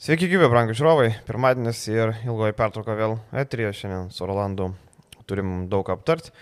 Sveiki, 0.00 0.30
gyvi, 0.32 0.46
brangų 0.48 0.72
žiūrovai. 0.78 1.10
Pirmadienis 1.28 1.82
ir 1.92 2.14
ilgoji 2.24 2.54
pertrauka 2.56 2.94
vėl 2.96 3.18
etrija. 3.36 3.68
Šiandien 3.76 4.06
su 4.16 4.24
Rolandu 4.24 4.70
turim 5.28 5.66
daug 5.68 5.90
aptarti. 5.92 6.32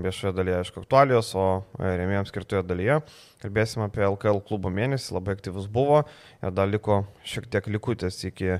Viešoje 0.00 0.32
dalyje, 0.32 0.62
aišku, 0.62 0.80
aktualijos, 0.80 1.34
o 1.36 1.44
rėmėjams 1.76 2.32
skirtoje 2.32 2.62
dalyje 2.64 3.02
kalbėsime 3.42 3.86
apie 3.86 4.00
LKL 4.06 4.40
klubo 4.46 4.72
mėnesį. 4.72 5.12
Labai 5.16 5.36
aktyvus 5.36 5.68
buvo 5.68 6.02
ir 6.40 6.54
dar 6.56 6.70
liko 6.70 7.02
šiek 7.28 7.50
tiek 7.52 7.68
likutės 7.70 8.18
iki, 8.26 8.56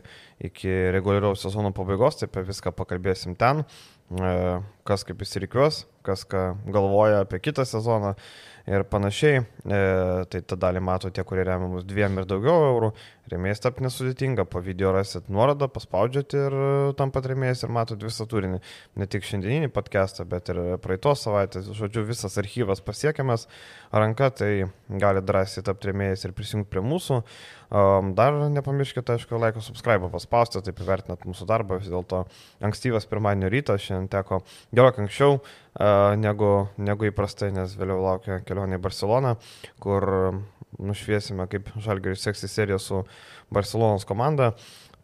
iki 0.51 0.75
reguliaraus 0.95 1.43
sezono 1.47 1.73
pabaigos. 1.73 2.21
Tai 2.21 2.29
apie 2.29 2.45
viską 2.51 2.75
pakalbėsim 2.77 3.39
ten. 3.41 3.65
Kas 4.87 5.03
kaip 5.07 5.25
įsirikiuos, 5.25 5.87
kas 6.07 6.29
ką 6.29 6.45
galvoja 6.69 7.25
apie 7.25 7.41
kitą 7.43 7.65
sezoną 7.67 8.13
ir 8.67 8.85
panašiai. 8.91 9.43
E, 9.67 9.81
tai 10.31 10.41
tą 10.43 10.59
dalį 10.59 10.83
mato 10.83 11.11
tie, 11.11 11.25
kurie 11.27 11.45
remia 11.47 11.69
mus 11.71 11.87
dviem 11.87 12.19
ir 12.21 12.27
daugiau 12.29 12.71
eurų. 12.73 12.91
Remėjas 13.31 13.65
tap 13.65 13.81
nesudėtinga, 13.83 14.45
po 14.47 14.61
video 14.63 14.93
rasit 14.95 15.27
nuorodą, 15.33 15.67
paspaudžiat 15.75 16.35
ir 16.39 16.55
tam 16.99 17.11
pat 17.15 17.27
remėjas 17.27 17.65
ir 17.67 17.73
matot 17.75 18.03
visą 18.03 18.27
turinį. 18.31 18.61
Ne 19.03 19.09
tik 19.11 19.27
šiandieninį 19.27 19.73
podcastą, 19.75 20.27
bet 20.31 20.53
ir 20.55 20.61
praeitos 20.83 21.25
savaitės. 21.27 21.67
Žodžiu, 21.75 22.05
visas 22.07 22.39
archyvas 22.39 22.83
pasiekiamas 22.87 23.49
ranka, 23.91 24.31
tai 24.31 24.51
gali 25.03 25.25
drąsiai 25.27 25.67
tapti 25.67 25.91
remėjas 25.91 26.27
ir 26.29 26.37
prisijungti 26.39 26.71
prie 26.71 26.85
mūsų. 26.87 27.23
Um, 27.67 28.13
dar 28.15 28.37
nepamirškite, 28.55 29.17
aišku, 29.19 29.41
laiko 29.43 29.59
subscribe 29.65 30.07
paspausti, 30.13 30.63
taip 30.63 30.79
įvertinat 30.85 31.27
mūsų 31.27 31.49
darbą. 31.51 31.81
Vis 31.83 31.91
dėlto 31.91 32.23
ankstyvas 32.63 33.11
pirmadienio 33.11 33.51
rytas 33.51 33.83
šiandien 33.83 34.07
teko 34.13 34.45
gerokai 34.71 35.03
anksčiau 35.03 35.41
uh, 35.41 36.15
negu, 36.15 36.53
negu 36.79 37.11
įprastai, 37.11 37.51
nes 37.57 37.75
vėliau 37.75 37.99
laukia 38.05 38.39
kelionė 38.57 38.81
į 38.81 38.85
Barceloną, 38.89 39.37
kur 39.83 40.09
nušviesime, 40.81 41.47
kaip 41.53 41.69
Žalgeris 41.85 42.25
seksis 42.25 42.57
seriją 42.57 42.81
su 42.81 43.03
Barcelonos 43.53 44.09
komanda. 44.09 44.55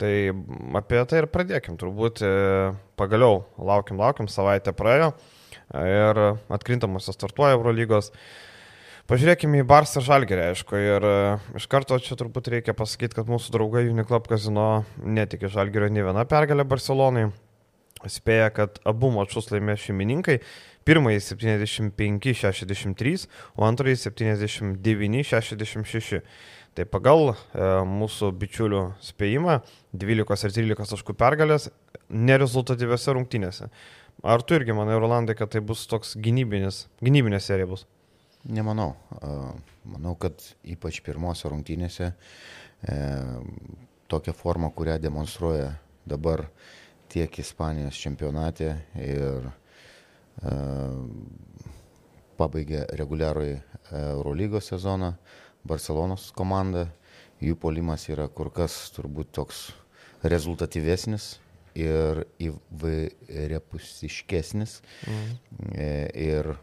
Tai 0.00 0.12
apie 0.80 1.02
tai 1.06 1.20
ir 1.20 1.28
pradėkim. 1.30 1.76
Turbūt 1.78 2.24
e, 2.24 2.32
pagaliau 2.98 3.44
laukiam, 3.60 4.00
laukiam, 4.00 4.26
savaitę 4.26 4.72
praėjo 4.74 5.12
ir 5.72 6.18
atkrintamosios 6.52 7.14
startuoja 7.14 7.54
Eurolygos. 7.54 8.10
lygos. 8.10 8.40
Pažiūrėkime 9.10 9.58
į 9.60 9.64
Barsą 9.66 9.98
Žalgerį, 10.00 10.42
aišku, 10.52 10.76
ir 10.78 11.04
e, 11.04 11.14
iš 11.58 11.64
karto 11.70 11.96
čia 11.98 12.14
turbūt 12.16 12.46
reikia 12.52 12.72
pasakyti, 12.78 13.16
kad 13.18 13.26
mūsų 13.28 13.50
draugai 13.52 13.82
Uniclub 13.90 14.28
kazino 14.30 14.84
netikė 15.02 15.50
Žalgerio 15.50 15.88
ne 15.90 16.04
viena 16.06 16.22
pergalė 16.28 16.64
Barcelonai. 16.70 17.26
Spėja, 18.08 18.48
kad 18.54 18.78
abu 18.88 19.10
mačius 19.14 19.50
laimė 19.50 19.74
šeimininkai. 19.78 20.38
Pirmąjį 20.88 21.20
75-63, 21.28 23.28
o 23.56 23.60
antrąjį 23.68 23.96
79-66. 24.02 26.20
Tai 26.72 26.86
pagal 26.88 27.32
e, 27.32 27.34
mūsų 27.84 28.32
bičiulių 28.40 28.82
spėjimą 29.04 29.58
12 29.92 30.46
ir 30.48 30.52
13 30.56 30.88
taškų 30.94 31.12
pergalės 31.20 31.68
nerezultatyviose 32.08 33.12
rungtynėse. 33.12 33.68
Ar 34.24 34.44
tu 34.46 34.56
irgi 34.56 34.72
manai, 34.76 34.96
Rolandai, 35.00 35.36
kad 35.36 35.48
tai 35.52 35.60
bus 35.64 35.84
toks 35.90 36.16
gynybinis, 36.16 36.86
gynybinė 37.04 37.40
serija 37.44 37.66
bus? 37.68 37.84
Nemanau. 38.48 38.96
Manau, 39.84 40.14
kad 40.18 40.34
ypač 40.64 41.02
pirmose 41.04 41.48
rungtynėse 41.52 42.06
e, 42.10 42.12
tokia 44.10 44.32
forma, 44.36 44.70
kurią 44.72 44.96
demonstruoja 45.02 45.74
dabar 46.08 46.46
tiek 47.12 47.38
Ispanijos 47.38 48.00
čempionate 48.00 48.72
ir 48.96 49.46
e, 49.46 49.52
pabaigė 52.38 52.86
reguliarųjį 52.98 53.56
Eurolygos 53.92 54.66
sezoną 54.72 55.10
Barcelonos 55.68 56.32
komanda. 56.36 56.88
Jų 57.42 57.56
polimas 57.58 58.08
yra 58.10 58.28
kur 58.30 58.50
kas 58.54 58.92
turbūt 58.94 59.32
toks 59.34 59.72
rezultatyvesnis 60.22 61.40
ir 61.74 62.26
įvairiapusiškesnis. 62.42 64.82
Mhm. 65.06 65.36
Ir 66.14 66.56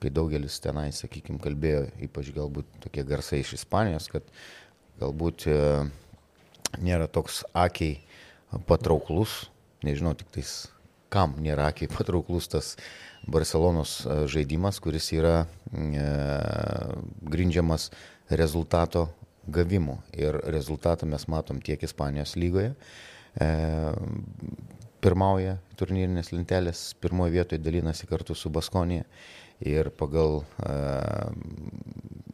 kai 0.00 0.08
daugelis 0.08 0.56
tenai, 0.64 0.92
sakykime, 0.96 1.36
kalbėjo, 1.44 1.92
ypač 2.06 2.30
galbūt 2.32 2.64
tokie 2.80 3.04
garsai 3.04 3.42
iš 3.42 3.52
Ispanijos, 3.58 4.08
kad 4.08 4.24
galbūt 5.00 5.44
nėra 6.80 7.06
toks 7.12 7.44
akiai 7.52 8.00
patrauklus, 8.68 9.50
nežinau 9.84 10.14
tik 10.16 10.32
tais, 10.32 10.72
kam 11.10 11.36
nėra 11.42 11.70
akiai 11.70 11.90
patrauklus 11.90 12.48
tas 12.50 12.74
Barcelonos 13.30 14.00
e, 14.06 14.18
žaidimas, 14.32 14.80
kuris 14.80 15.10
yra 15.12 15.44
e, 15.44 16.06
grindžiamas 17.32 17.90
rezultato 18.30 19.08
gavimu. 19.50 19.98
Ir 20.16 20.38
rezultatą 20.54 21.08
mes 21.10 21.26
matom 21.28 21.60
tiek 21.60 21.82
Ispanijos 21.82 22.36
lygoje. 22.40 22.72
E, 23.36 23.50
pirmauja 25.00 25.56
turnyrinės 25.80 26.32
lentelės, 26.34 26.90
pirmoje 27.00 27.38
vietoje 27.38 27.62
dalinasi 27.64 28.08
kartu 28.08 28.36
su 28.36 28.52
Baskonija 28.52 29.06
ir 29.60 29.90
pagal 29.92 30.40
uh, 30.40 31.30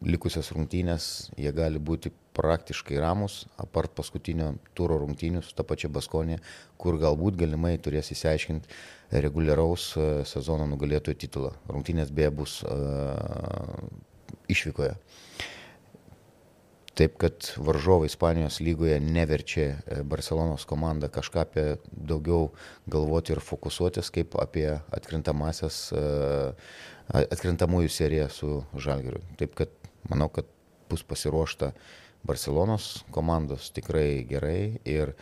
likusias 0.06 0.52
rungtynės 0.54 1.30
jie 1.38 1.50
gali 1.54 1.80
būti 1.82 2.12
praktiškai 2.36 2.98
ramus, 3.00 3.46
apart 3.58 3.94
paskutinio 3.96 4.52
turo 4.76 4.98
rungtynių 5.00 5.42
su 5.42 5.54
ta 5.56 5.64
pačia 5.66 5.88
Baskonė, 5.90 6.38
kur 6.78 6.98
galbūt 7.00 7.38
galimai 7.40 7.74
turės 7.82 8.12
įsiaiškinti 8.14 9.20
reguliaraus 9.24 9.88
uh, 9.96 10.22
sezono 10.28 10.68
nugalėtojų 10.70 11.20
titulą. 11.26 11.54
Rungtynės 11.70 12.12
beje 12.14 12.32
bus 12.42 12.60
uh, 12.66 13.74
išvykoje. 14.52 14.94
Taip 16.96 17.18
kad 17.20 17.50
varžovai 17.60 18.08
Ispanijos 18.08 18.56
lygoje 18.64 18.96
neverčia 19.04 19.74
Barcelonos 20.08 20.64
komandą 20.64 21.10
kažką 21.12 21.42
apie 21.42 21.64
daugiau 21.92 22.54
galvoti 22.88 23.34
ir 23.34 23.42
fokusuotis, 23.44 24.08
kaip 24.14 24.38
apie 24.40 24.70
atkrintamasias 24.96 25.80
uh, 25.92 26.54
atkrintamųjų 27.12 27.90
seriją 27.92 28.28
su 28.32 28.50
Žalgiriu. 28.74 29.20
Taip 29.38 29.54
kad 29.58 29.72
manau, 30.10 30.28
kad 30.32 30.48
bus 30.90 31.04
pasiruošta 31.06 31.72
Barcelonos 32.26 33.04
komandos 33.14 33.70
tikrai 33.74 34.24
gerai 34.26 34.80
ir 34.88 35.12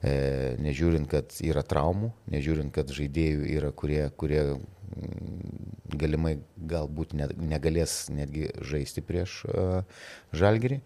e, 0.00 0.56
nežiūrint, 0.62 1.08
kad 1.10 1.36
yra 1.44 1.64
traumų, 1.66 2.12
nežiūrint, 2.32 2.72
kad 2.72 2.92
žaidėjų 2.96 3.50
yra, 3.58 3.72
kurie, 3.76 4.06
kurie 4.16 4.42
mm, 4.54 5.90
galimai 6.00 6.38
galbūt 6.56 7.12
ne, 7.18 7.28
negalės 7.36 8.06
netgi 8.12 8.48
žaisti 8.64 9.04
prieš 9.04 9.42
e, 9.50 9.66
Žalgirį, 10.36 10.80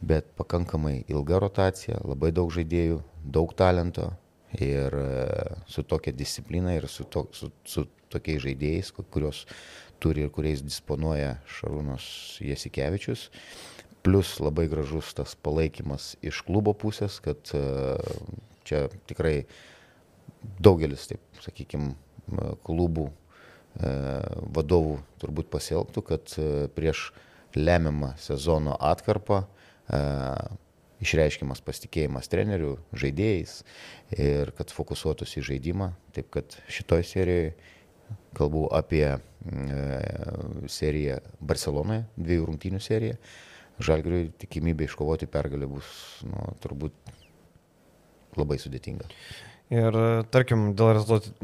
bet 0.00 0.30
pakankamai 0.38 1.02
ilga 1.10 1.40
rotacija, 1.42 1.98
labai 2.06 2.30
daug 2.34 2.50
žaidėjų, 2.54 3.00
daug 3.24 3.52
talento 3.58 4.12
ir 4.56 4.94
e, 4.94 5.06
su 5.68 5.82
tokia 5.82 6.14
disciplina 6.16 6.74
ir 6.76 6.88
su, 6.88 7.04
to, 7.04 7.26
su, 7.34 7.50
su 7.66 7.84
tokiais 8.12 8.42
žaidėjais, 8.46 8.92
kurios 9.10 9.44
turi 10.00 10.24
ir 10.24 10.32
kuriais 10.32 10.62
disponuoja 10.62 11.36
Šarūnas 11.58 12.38
Jasikevičius. 12.44 13.28
Plus 14.06 14.36
labai 14.40 14.68
gražus 14.70 15.10
tas 15.18 15.34
palaikymas 15.34 16.14
iš 16.24 16.40
klubo 16.46 16.72
pusės, 16.78 17.18
kad 17.20 17.50
e, 17.52 17.62
čia 18.68 18.86
tikrai 19.10 19.42
daugelis, 20.62 21.08
taip 21.10 21.42
sakykime, 21.42 21.96
klubų 22.62 23.08
e, 23.10 23.92
vadovų 24.54 25.00
turbūt 25.18 25.50
pasielgtų, 25.50 26.04
kad 26.06 26.34
prieš 26.78 27.08
lemiamą 27.58 28.14
sezono 28.22 28.76
atkarpą 28.78 29.42
išreiškiamas 30.98 31.62
pasitikėjimas 31.64 32.30
trenerių, 32.30 32.74
žaidėjais 32.98 33.60
ir 34.18 34.52
kad 34.58 34.72
fokusuotųsi 34.74 35.40
į 35.40 35.46
žaidimą. 35.52 35.92
Taip 36.16 36.30
kad 36.34 36.56
šitoj 36.72 37.06
serijoje 37.06 37.52
kalbu 38.38 38.66
apie 38.74 39.04
e, 39.08 39.18
seriją 40.70 41.20
Barcelonoje, 41.40 42.06
dviejų 42.18 42.48
rungtynių 42.50 42.82
seriją. 42.82 43.18
Žalgiriui 43.78 44.32
tikimybė 44.42 44.88
iškovoti 44.88 45.28
pergalę 45.30 45.68
bus 45.70 45.86
nu, 46.26 46.48
turbūt 46.62 46.96
labai 48.38 48.58
sudėtinga. 48.58 49.06
Ir 49.68 49.96
tarkim, 50.32 50.70
dėl 50.72 50.94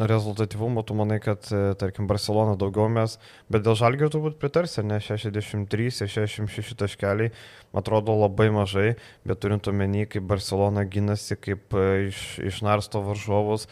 rezultatyvumo, 0.00 0.80
tu 0.88 0.94
manai, 0.96 1.18
kad, 1.20 1.44
e, 1.52 1.74
tarkim, 1.76 2.06
Barcelona 2.08 2.54
daugiau 2.56 2.88
mes, 2.88 3.18
bet 3.52 3.66
dėl 3.66 3.76
žalgių 3.76 4.08
turbūt 4.14 4.38
pritarsi, 4.40 4.80
ne 4.80 4.96
63 4.96 5.90
ir 5.90 6.08
66 6.08 6.78
taškeliai, 6.80 7.34
atrodo 7.76 8.14
labai 8.16 8.48
mažai, 8.54 8.94
bet 9.28 9.42
turint 9.44 9.68
omeny, 9.68 10.06
kaip 10.08 10.24
Barcelona 10.30 10.86
gynasi, 10.88 11.36
kaip 11.36 11.76
e, 11.76 12.08
iš, 12.08 12.22
išnarsto 12.52 13.04
varžovus, 13.04 13.68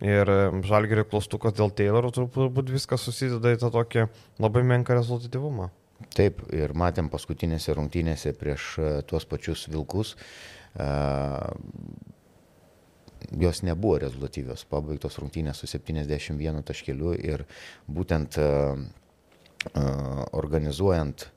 Ir 0.00 0.30
žalgerio 0.64 1.02
klaustukas 1.04 1.52
dėl 1.52 1.74
Tayloro 1.76 2.08
turbūt 2.08 2.70
viskas 2.72 3.02
susideda 3.04 3.50
į 3.52 3.58
tą 3.60 3.68
tokį 3.74 4.06
labai 4.40 4.62
menką 4.64 4.96
rezultatyvumą. 4.96 5.66
Taip, 6.16 6.40
ir 6.56 6.72
matėm 6.72 7.10
paskutinėse 7.12 7.74
rungtynėse 7.76 8.32
prieš 8.40 8.70
e, 8.80 8.88
tuos 9.04 9.28
pačius 9.28 9.66
vilkus. 9.68 10.14
Uh, 10.70 11.50
jos 13.40 13.62
nebuvo 13.66 13.98
rezultatyvios, 14.02 14.64
pabaigtos 14.70 15.18
rungtynės 15.20 15.60
su 15.60 15.68
71 15.70 16.64
taškeliu 16.66 17.12
ir 17.18 17.44
būtent 17.88 18.38
uh, 18.40 18.80
uh, 19.74 20.24
organizuojant 20.36 21.28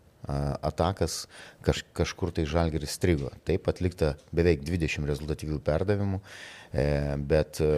atakas 0.61 1.27
kaž, 1.61 1.83
kažkur 1.93 2.31
tai 2.31 2.45
žalgeris 2.47 2.95
strigo. 2.95 3.31
Taip 3.43 3.67
atlikta 3.67 4.13
beveik 4.31 4.63
20 4.63 5.07
rezultatyvių 5.07 5.59
perdavimų, 5.63 6.19
e, 6.71 6.85
bet 7.17 7.59
e, 7.61 7.71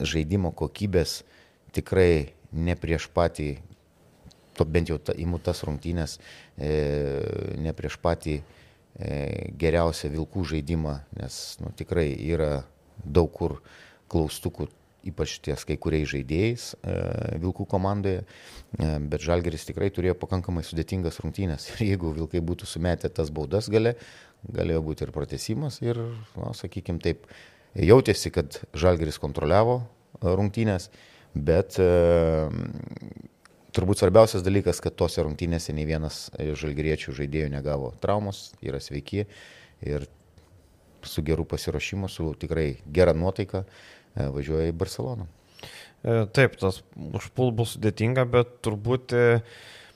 žaidimo 0.00 0.52
kokybės 0.56 1.22
tikrai 1.76 2.32
ne 2.52 2.76
prieš 2.76 3.08
patį, 3.12 3.58
to 4.56 4.64
bent 4.64 4.88
jau 4.88 4.98
ta, 4.98 5.12
įmu 5.12 5.40
tas 5.40 5.62
rungtynės, 5.64 6.18
e, 6.56 6.72
ne 7.60 7.72
prieš 7.76 7.98
patį 8.00 8.40
geriausią 8.98 10.10
vilkų 10.12 10.44
žaidimą, 10.52 10.98
nes 11.16 11.38
nu, 11.62 11.70
tikrai 11.76 12.10
yra 12.12 12.62
daug 13.02 13.30
kur 13.32 13.58
klaustukų 14.12 14.68
ypač 15.06 15.36
ties 15.42 15.64
kai 15.66 15.76
kuriais 15.80 16.08
žaidėjais 16.12 16.66
e, 16.74 16.96
Vilkų 17.42 17.66
komandoje, 17.70 18.22
e, 18.22 18.90
bet 19.10 19.24
Žalgeris 19.24 19.66
tikrai 19.68 19.90
turėjo 19.94 20.14
pakankamai 20.20 20.64
sudėtingas 20.66 21.20
rungtynės. 21.22 21.68
Ir 21.74 21.92
jeigu 21.92 22.12
Vilkai 22.16 22.42
būtų 22.44 22.68
sumetę 22.70 23.10
tas 23.14 23.32
baudas 23.34 23.70
gale, 23.72 23.96
galėjo 24.42 24.82
būti 24.86 25.06
ir 25.06 25.12
pratesimas 25.14 25.78
ir, 25.84 26.00
na, 26.34 26.50
sakykime 26.58 27.02
taip, 27.02 27.26
jautėsi, 27.78 28.32
kad 28.34 28.60
Žalgeris 28.74 29.20
kontroliavo 29.22 29.80
e, 29.80 29.84
rungtynės, 30.30 30.90
bet 31.34 31.78
e, 31.82 31.90
turbūt 33.76 34.02
svarbiausias 34.02 34.44
dalykas, 34.44 34.80
kad 34.84 34.96
tose 34.98 35.24
rungtynėse 35.24 35.74
nei 35.76 35.86
vienas 35.88 36.26
žalgeriečių 36.36 37.14
žaidėjų 37.22 37.52
negavo 37.54 37.94
traumos, 38.02 38.50
yra 38.64 38.80
sveiki 38.82 39.26
ir 39.82 40.06
su 41.02 41.24
geru 41.26 41.44
pasiruošimu, 41.48 42.10
su 42.12 42.28
tikrai 42.38 42.76
gera 42.94 43.14
nuotaika 43.16 43.64
E, 44.12 44.28
važiuoja 44.32 44.72
į 44.72 44.76
Barceloną. 44.76 45.26
E, 46.02 46.16
taip, 46.36 46.58
tas 46.60 46.82
užpul 47.16 47.52
bus 47.56 47.76
sudėtinga, 47.76 48.26
bet 48.28 48.58
turbūt 48.66 49.14
e, 49.16 49.26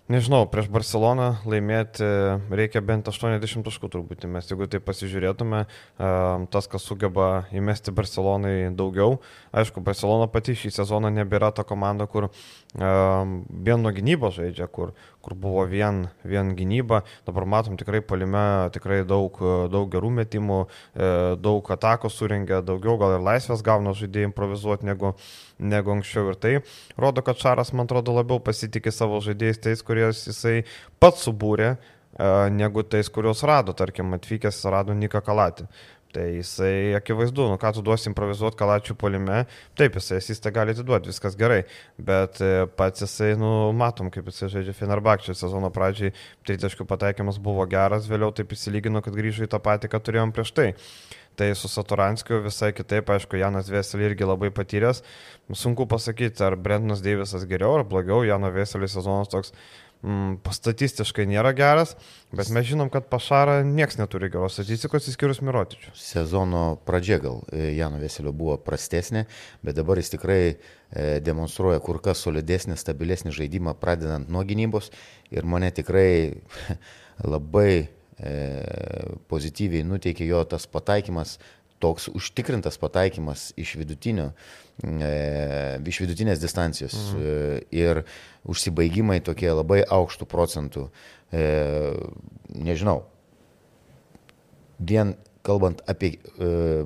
Nežinau, 0.07 0.45
prieš 0.47 0.69
Barceloną 0.71 1.41
laimėti 1.51 2.07
reikia 2.55 2.79
bent 2.79 3.09
80 3.11 3.65
taškų 3.67 3.89
turbūt, 3.91 4.27
mes 4.31 4.47
jeigu 4.47 4.69
tai 4.71 4.79
pasižiūrėtume, 4.79 5.65
tas, 6.55 6.69
kas 6.71 6.87
sugeba 6.87 7.49
įmesti 7.51 7.91
Barcelonai 7.91 8.71
daugiau, 8.79 9.17
aišku, 9.51 9.83
Barcelona 9.83 10.29
pati 10.31 10.55
šį 10.55 10.71
sezoną 10.77 11.11
nebėra 11.11 11.51
ta 11.51 11.67
komanda, 11.67 12.07
kur 12.07 12.29
vien 12.79 13.83
nuo 13.83 13.91
gynybos 13.97 14.39
žaidžia, 14.39 14.71
kur, 14.71 14.95
kur 15.27 15.35
buvo 15.35 15.65
vien, 15.67 16.05
vien 16.23 16.53
gynyba, 16.55 17.01
dabar 17.27 17.49
matom 17.51 17.75
tikrai 17.79 17.99
palime 18.07 18.71
tikrai 18.75 19.01
daug, 19.09 19.35
daug 19.73 19.91
gerų 19.91 20.13
metimų, 20.21 20.61
e, 20.95 21.09
daug 21.43 21.73
atakų 21.75 22.11
suringia, 22.15 22.63
daugiau 22.63 22.95
gal 23.01 23.17
ir 23.17 23.27
laisvės 23.27 23.65
gauna 23.67 23.97
žaidėjai 23.99 24.31
improvizuoti 24.31 24.87
negu, 24.87 25.17
negu 25.59 25.97
anksčiau 25.97 26.31
ir 26.31 26.39
tai 26.39 26.55
rodo, 26.95 27.27
kad 27.27 27.43
Šaras, 27.43 27.75
man 27.75 27.91
atrodo, 27.91 28.15
labiau 28.15 28.39
pasitikė 28.39 28.95
savo 28.95 29.19
žaidėjais 29.25 29.63
tais, 29.67 29.83
kuriuos 29.83 30.23
jisai 30.29 30.61
pats 31.03 31.27
subūrė, 31.27 31.75
e, 31.75 32.31
negu 32.55 32.87
tais, 32.87 33.11
kuriuos 33.11 33.43
rado, 33.51 33.75
tarkim, 33.75 34.15
atvykęs 34.15 34.63
rado 34.71 34.95
Nika 34.95 35.25
Kalatį. 35.27 35.67
Tai 36.17 36.31
jisai 36.33 36.95
akivaizdu, 36.97 37.45
nu 37.51 37.59
ką 37.61 37.75
tu 37.77 37.83
duosi 37.85 38.09
improvizuoti 38.09 38.57
kalačių 38.57 38.95
polime, 38.97 39.43
taip 39.77 39.99
jisai 39.99 40.17
asistą 40.23 40.49
gali 40.55 40.73
atiduoti, 40.73 41.11
viskas 41.13 41.37
gerai, 41.37 41.59
bet 42.01 42.41
e, 42.41 42.65
pats 42.79 43.05
jisai, 43.05 43.35
nu 43.37 43.51
matom, 43.77 44.09
kaip 44.15 44.31
jisai 44.33 44.49
žaidžia 44.55 44.73
Fenerbakčio 44.79 45.37
sezono 45.37 45.69
pradžiai, 45.75 46.15
tritaškių 46.49 46.89
pataikymas 46.89 47.37
buvo 47.43 47.69
geras, 47.69 48.09
vėliau 48.09 48.33
taip 48.33 48.57
įsilygino, 48.57 49.05
kad 49.05 49.19
grįžo 49.19 49.45
į 49.45 49.53
tą 49.53 49.61
patį, 49.61 49.93
ką 49.93 50.01
turėjom 50.09 50.33
prieš 50.33 50.57
tai. 50.57 50.71
Tai 51.37 51.51
su 51.53 51.69
Saturanskiu 51.69 52.39
visai 52.41 52.71
kitaip, 52.73 53.11
aišku, 53.13 53.37
Janas 53.37 53.69
Veselį 53.69 54.07
irgi 54.09 54.25
labai 54.25 54.49
patyręs. 54.57 55.03
Sunku 55.53 55.85
pasakyti, 55.85 56.41
ar 56.41 56.57
Brendonas 56.57 57.03
Deivisas 57.05 57.45
geriau 57.51 57.75
ar 57.77 57.85
blogiau. 57.85 58.23
Jano 58.25 58.49
Veselį 58.55 58.89
sezonas 58.89 59.29
toks 59.29 59.53
mm, 60.03 60.53
statistiškai 60.53 61.27
nėra 61.31 61.53
geras, 61.57 61.95
bet 62.35 62.51
mes 62.55 62.67
žinom, 62.69 62.91
kad 62.93 63.09
Pašara 63.11 63.61
nieks 63.67 63.99
neturi 64.01 64.31
geros 64.33 64.59
statistikos, 64.59 65.09
įskyrus 65.11 65.43
Mirotičių. 65.47 65.95
Sezono 65.99 66.65
pradžia 66.89 67.21
gal 67.23 67.43
e, 67.53 67.73
Jano 67.79 68.01
Veselio 68.03 68.35
buvo 68.37 68.59
prastesnė, 68.63 69.27
bet 69.67 69.79
dabar 69.79 70.01
jis 70.03 70.15
tikrai 70.17 70.41
e, 70.47 70.57
demonstruoja 71.25 71.83
kur 71.85 72.01
kas 72.05 72.25
solidesnį, 72.27 72.79
stabilesnį 72.81 73.35
žaidimą, 73.37 73.77
pradedant 73.81 74.33
nuo 74.33 74.45
gynybos 74.47 74.93
ir 75.35 75.49
mane 75.49 75.73
tikrai 75.75 76.09
labai 77.35 77.71
E, 78.17 78.31
pozityviai 79.29 79.85
nuteikė 79.85 80.25
jo 80.25 80.39
tas 80.49 80.65
pataikymas, 80.73 81.35
toks 81.79 82.09
užtikrintas 82.09 82.79
pataikymas 82.81 83.51
iš, 83.57 83.75
vidutinio, 83.81 84.31
e, 84.83 85.79
iš 85.87 86.01
vidutinės 86.05 86.41
distancijos 86.43 86.97
mhm. 86.97 87.21
E, 87.21 87.61
ir 87.77 88.03
užsibaigimai 88.49 89.21
tokie 89.25 89.51
labai 89.53 89.83
aukštų 89.83 90.29
procentų. 90.31 90.89
Nežinau, 92.55 93.01
vien 94.79 95.17
kalbant 95.47 95.81
apie 95.91 96.13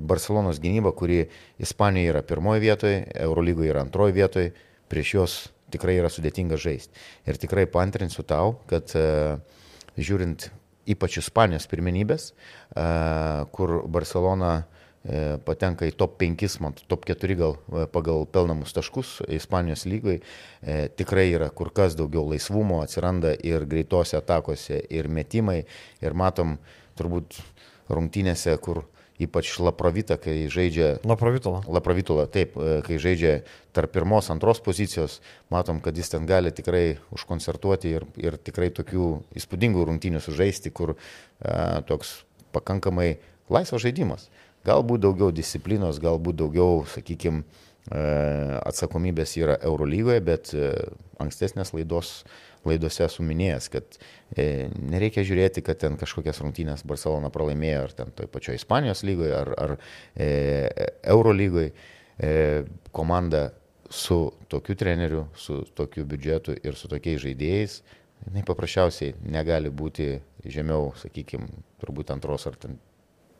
Barcelonos 0.01 0.57
gynybą, 0.61 0.95
kuri 0.97 1.19
Ispanijoje 1.61 2.09
yra 2.15 2.23
pirmoje 2.25 2.63
vietoje, 2.63 3.03
Eurolygoje 3.21 3.69
yra 3.69 3.83
antroje 3.85 4.15
vietoje, 4.17 4.55
prieš 4.89 5.13
juos 5.13 5.35
tikrai 5.71 5.99
yra 6.01 6.09
sudėtinga 6.09 6.57
žaisti. 6.57 6.97
Ir 7.29 7.37
tikrai 7.37 7.67
pantrinsiu 7.69 8.25
tau, 8.25 8.57
kad 8.69 8.89
žiūrint 9.93 10.49
ypač 10.89 11.19
Ispanijos 11.21 11.67
pirmenybės, 11.69 12.31
kur 13.53 13.75
Barcelona 13.91 14.53
e, 14.61 14.80
patenka 15.45 15.87
į 15.89 15.95
top 15.97 16.19
5, 16.21 16.59
man 16.61 16.75
top 16.85 17.07
4 17.09 17.37
gal 17.39 17.55
e, 17.57 17.87
pagal 17.89 18.27
pelnamus 18.29 18.75
taškus 18.75 19.15
Ispanijos 19.33 19.87
lygai, 19.89 20.19
e, 20.61 20.75
tikrai 20.93 21.31
yra 21.33 21.49
kur 21.49 21.71
kas 21.73 21.97
daugiau 21.97 22.27
laisvumo, 22.29 22.83
atsiranda 22.85 23.33
ir 23.33 23.65
greitose 23.65 24.19
atakose, 24.19 24.77
ir 24.93 25.09
metimai, 25.09 25.63
ir 26.05 26.13
matom 26.13 26.59
turbūt 26.99 27.39
rungtynėse, 27.89 28.53
kur 28.61 28.83
ypač 29.21 29.55
Laprovita, 29.61 30.17
kai 30.21 30.45
žaidžia. 30.49 30.99
Laprovitola. 31.05 31.63
Laprovitola, 31.69 32.27
taip, 32.29 32.53
e, 32.57 32.77
kai 32.85 32.99
žaidžia 33.01 33.33
tarp 33.73 33.93
pirmos, 33.93 34.29
antros 34.33 34.61
pozicijos, 34.61 35.19
matom, 35.53 35.81
kad 35.81 35.97
jis 35.97 36.13
ten 36.13 36.29
gali 36.29 36.53
tikrai 36.53 36.99
užkoncertuoti 37.13 37.95
ir, 37.97 38.05
ir 38.21 38.37
tikrai 38.37 38.69
tokių 38.69 39.09
įspūdingų 39.37 39.89
rungtynių 39.89 40.21
sužaisti, 40.21 40.73
kur 40.73 40.93
a, 40.93 41.01
e, 41.41 41.83
toks 41.89 42.19
pakankamai 42.53 43.15
laisvas 43.49 43.81
žaidimas. 43.81 44.29
Galbūt 44.67 45.01
daugiau 45.01 45.31
disciplinos, 45.33 45.97
galbūt 46.01 46.37
daugiau, 46.43 46.83
sakykime, 46.89 47.41
atsakomybės 47.89 49.33
yra 49.39 49.55
Eurolygoje, 49.65 50.21
bet 50.21 50.51
e, 50.53 50.69
ankstesnės 51.21 51.73
laidos 51.73 52.21
laidose 52.67 53.01
esu 53.07 53.25
minėjęs, 53.25 53.69
kad 53.73 53.97
e, 54.37 54.69
nereikia 54.77 55.23
žiūrėti, 55.25 55.63
kad 55.65 55.79
ten 55.81 55.97
kažkokias 55.97 56.43
rungtynės 56.43 56.85
Barcelona 56.85 57.31
pralaimėjo, 57.33 57.87
ar 57.87 57.95
ten 57.97 58.13
toj 58.13 58.29
pačioj 58.29 58.59
Ispanijos 58.59 59.01
lygoje, 59.07 59.33
ar, 59.33 59.49
ar 59.57 59.73
e, 60.13 60.29
Euro 61.09 61.33
lygoje. 61.33 61.73
E, 62.21 62.35
komanda 62.93 63.47
su 63.89 64.19
tokiu 64.51 64.77
treneriu, 64.77 65.25
su 65.35 65.63
tokiu 65.75 66.05
biudžetu 66.05 66.53
ir 66.61 66.77
su 66.77 66.91
tokiais 66.91 67.23
žaidėjais, 67.23 67.81
jinai 68.27 68.45
paprasčiausiai 68.45 69.17
negali 69.25 69.73
būti 69.73 70.13
žemiau, 70.45 70.93
sakykime, 71.01 71.49
turbūt 71.81 72.13
antros 72.13 72.45
ar 72.45 72.61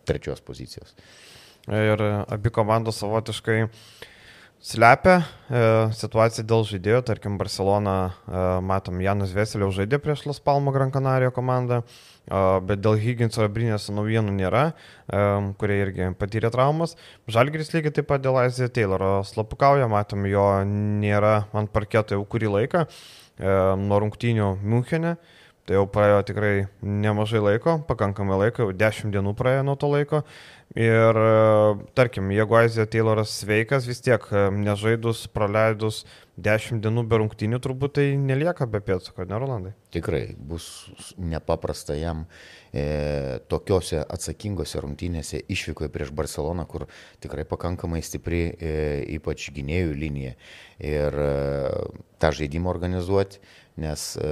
trečios 0.07 0.41
pozicijos. 0.45 0.95
Ir 1.69 2.01
abi 2.01 2.49
komandos 2.53 2.97
savotiškai 3.01 3.59
Slepia 4.61 5.15
e, 5.49 5.61
situaciją 5.97 6.43
dėl 6.45 6.63
žaidėjo, 6.69 6.99
tarkim, 7.07 7.33
Barcelona, 7.39 7.95
e, 8.29 8.41
matom, 8.61 8.99
Janas 9.01 9.31
Veselė 9.33 9.71
žaidė 9.73 9.97
prieš 9.97 10.27
Las 10.29 10.37
Palmo 10.37 10.69
Gran 10.75 10.93
Canaria 10.93 11.31
komandą, 11.33 11.79
e, 11.81 12.41
bet 12.69 12.83
dėl 12.83 12.99
Higginso 13.01 13.41
ir 13.41 13.49
Brinės 13.55 13.89
naujienų 13.89 14.35
nėra, 14.37 14.63
e, 14.69 15.23
kurie 15.57 15.79
irgi 15.87 16.11
patyrė 16.13 16.53
traumas. 16.53 16.93
Žalgris 17.25 17.73
lygiai 17.73 17.95
taip 17.97 18.11
pat 18.13 18.21
dėl 18.21 18.37
Aizė 18.43 18.69
Tayloro 18.69 19.23
slapukauja, 19.25 19.89
matom, 19.89 20.29
jo 20.29 20.45
nėra 20.69 21.47
ant 21.57 21.73
parketo 21.73 22.13
jau 22.13 22.29
kurį 22.29 22.53
laiką, 22.59 22.85
e, 22.85 23.59
nuo 23.81 24.01
rungtynių 24.05 24.59
Münchenė. 24.61 25.17
Tai 25.69 25.77
jau 25.77 25.85
praėjo 25.93 26.23
tikrai 26.25 26.53
nemažai 26.81 27.41
laiko, 27.43 27.77
pakankamai 27.87 28.39
laiko, 28.47 28.65
jau 28.65 28.73
10 28.75 29.13
dienų 29.13 29.35
praėjo 29.37 29.67
nuo 29.67 29.77
to 29.79 29.91
laiko. 29.91 30.23
Ir 30.71 31.17
e, 31.19 31.31
tarkim, 31.99 32.29
jeigu 32.31 32.55
Aizija 32.55 32.87
Tayloras 32.87 33.33
sveikas, 33.41 33.85
vis 33.89 33.99
tiek 34.01 34.23
e, 34.31 34.45
nežaidus, 34.55 35.25
praleidus 35.35 36.05
10 36.39 36.79
dienų 36.81 37.03
be 37.11 37.19
rungtynių, 37.19 37.59
turbūt 37.61 37.97
tai 37.97 38.05
nelieka 38.17 38.65
be 38.71 38.79
pėdsako, 38.83 39.25
ne 39.27 39.39
Rolandai? 39.41 39.73
Tikrai 39.93 40.23
bus 40.37 40.65
nepaprasta 41.19 41.97
jam 41.99 42.23
e, 42.71 43.41
tokiuose 43.51 43.99
atsakingose 44.01 44.81
rungtynėse 44.81 45.43
išvykoje 45.51 45.91
prieš 45.91 46.13
Barceloną, 46.15 46.65
kur 46.71 46.87
tikrai 47.21 47.45
pakankamai 47.49 47.99
stipri, 48.05 48.45
e, 48.55 48.73
ypač 49.17 49.49
gynėjų 49.53 49.97
linija. 49.99 50.37
Ir 50.79 51.19
e, 51.27 51.31
tą 52.21 52.31
žaidimą 52.37 52.71
organizuoti, 52.71 53.43
nes 53.79 54.15
e, 54.19 54.31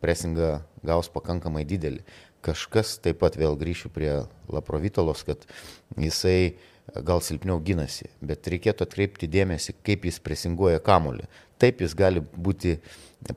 presingą 0.00 0.60
gaus 0.86 1.10
pakankamai 1.12 1.64
didelį 1.68 2.04
kažkas 2.46 2.96
taip 3.02 3.20
pat 3.22 3.36
vėl 3.38 3.58
grįšiu 3.58 3.90
prie 3.92 4.12
Laprovitolos, 4.52 5.24
kad 5.26 5.42
jisai 5.98 6.56
gal 7.06 7.22
silpniau 7.24 7.58
gynasi, 7.62 8.10
bet 8.22 8.46
reikėtų 8.46 8.86
atkreipti 8.86 9.28
dėmesį, 9.30 9.74
kaip 9.86 10.06
jis 10.06 10.20
presinguoja 10.22 10.82
kamulį. 10.82 11.26
taip 11.58 11.80
jis 11.80 11.94
gali 11.96 12.20
būti 12.20 12.76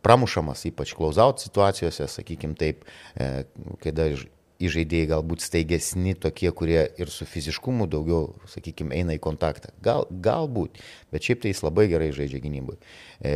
pramušamas, 0.03 0.65
ypač 0.67 0.91
klausaut 0.93 1.39
situacijose, 1.39 2.03
sakykim 2.07 2.51
taip, 2.59 2.83
e, 3.15 3.45
kai 3.79 3.93
dar 3.95 4.11
įžaidėjai 4.59 5.09
galbūt 5.13 5.43
staigesni 5.45 6.15
tokie, 6.19 6.49
kurie 6.51 6.81
ir 6.99 7.11
su 7.13 7.27
fiziškumu 7.27 7.87
daugiau, 7.91 8.33
sakykime, 8.51 8.95
eina 8.97 9.15
į 9.15 9.21
kontaktą. 9.23 9.71
Gal, 9.83 10.07
galbūt, 10.11 10.81
bet 11.13 11.27
šiaip 11.27 11.43
tai 11.43 11.53
jis 11.53 11.63
labai 11.63 11.87
gerai 11.91 12.09
žaidžia 12.15 12.41
gynybai. 12.43 12.75
E, 13.23 13.35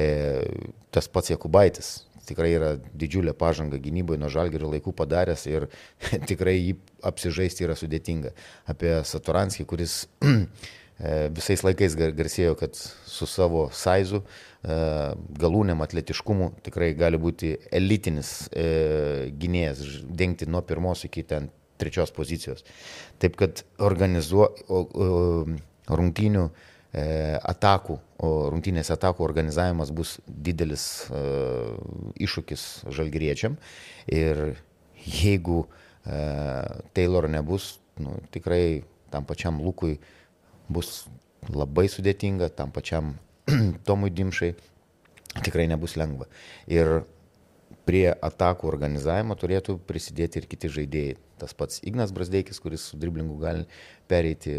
tas 0.92 1.08
pats 1.12 1.32
Jakubaitis 1.32 1.96
tikrai 2.28 2.54
yra 2.56 2.70
didžiulė 2.96 3.34
pažanga 3.36 3.80
gynyboje 3.84 4.22
nuo 4.22 4.30
žalgerio 4.32 4.70
laikų 4.72 4.94
padaręs 4.96 5.46
ir 5.50 5.68
tikrai 6.30 6.56
jį 6.60 6.78
apsižaisti 7.06 7.68
yra 7.68 7.76
sudėtinga. 7.80 8.34
Apie 8.72 8.96
Saturanskį, 9.08 9.68
kuris 9.70 9.98
visais 11.34 11.64
laikais 11.66 11.96
garsėjo, 11.98 12.56
kad 12.60 12.78
su 12.78 13.28
savo 13.28 13.66
saizu, 13.74 14.22
e, 14.64 14.78
galūnėm, 15.40 15.82
atletiškumu 15.84 16.52
tikrai 16.64 16.94
gali 16.98 17.20
būti 17.20 17.56
elitinis 17.74 18.50
e, 18.52 19.32
gynėjas, 19.40 19.82
dengti 20.06 20.48
nuo 20.48 20.62
pirmos 20.62 21.04
iki 21.08 21.26
ten 21.28 21.50
trečios 21.82 22.14
pozicijos. 22.16 22.64
Taip 23.20 23.36
kad 23.36 23.64
organizuo, 23.82 24.52
rungtynių 25.90 26.46
atakų, 27.50 27.96
rungtynės 28.54 28.92
atakų 28.94 29.26
organizavimas 29.26 29.90
bus 29.92 30.20
didelis 30.28 31.10
iššūkis 32.22 32.66
žalgriečiam 32.94 33.58
ir 34.06 34.44
jeigu 35.04 35.64
Taylor 36.94 37.28
nebus, 37.34 37.80
nu, 37.98 38.20
tikrai 38.32 38.84
tam 39.12 39.26
pačiam 39.26 39.60
Lukui 39.66 39.98
bus 40.72 41.06
labai 41.50 41.88
sudėtinga, 41.92 42.52
tam 42.56 42.72
pačiam 42.72 43.16
Tomui 43.88 44.14
Dimšai 44.14 44.54
tikrai 45.44 45.68
nebus 45.68 45.98
lengva. 46.00 46.28
Ir 46.70 47.04
prie 47.88 48.08
atakų 48.14 48.68
organizavimo 48.70 49.36
turėtų 49.40 49.78
prisidėti 49.88 50.40
ir 50.40 50.50
kiti 50.50 50.72
žaidėjai. 50.72 51.16
Tas 51.42 51.56
pats 51.58 51.82
Ignas 51.84 52.14
Brasdeikis, 52.16 52.62
kuris 52.64 52.86
su 52.92 53.00
driblingu 53.00 53.36
gali 53.42 53.66
pereiti, 54.08 54.54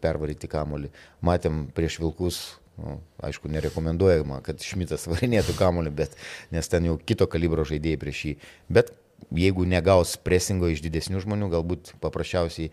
pervaryti 0.00 0.48
kamolį. 0.48 0.88
Matėm 1.26 1.66
prieš 1.76 1.98
Vilkus, 2.00 2.40
nu, 2.80 2.96
aišku, 3.26 3.50
nerekomenduojama, 3.52 4.40
kad 4.46 4.62
Šmitas 4.64 5.08
varinėtų 5.10 5.56
kamolį, 5.58 5.92
bet, 5.98 6.16
nes 6.54 6.70
ten 6.70 6.88
jau 6.88 6.96
kito 6.96 7.28
kalibro 7.30 7.66
žaidėjai 7.68 8.00
prieš 8.00 8.24
jį. 8.30 8.34
Bet 8.72 8.94
jeigu 9.34 9.66
negaus 9.68 10.16
presingo 10.20 10.70
iš 10.72 10.82
didesnių 10.84 11.20
žmonių, 11.26 11.50
galbūt 11.52 11.94
paprasčiausiai 12.02 12.70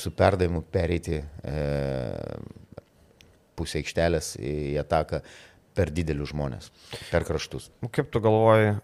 su 0.00 0.12
perdavimu 0.16 0.64
pereiti 0.72 1.20
e, 1.20 1.60
pusę 3.58 3.80
aikštelės 3.82 4.34
į 4.40 4.56
ataką 4.80 5.20
per 5.76 5.90
didelius 5.94 6.32
žmonės, 6.32 6.68
per 7.12 7.24
kraštus. 7.24 7.68
Kaip 7.94 8.10
tu 8.12 8.20
galvoji, 8.22 8.74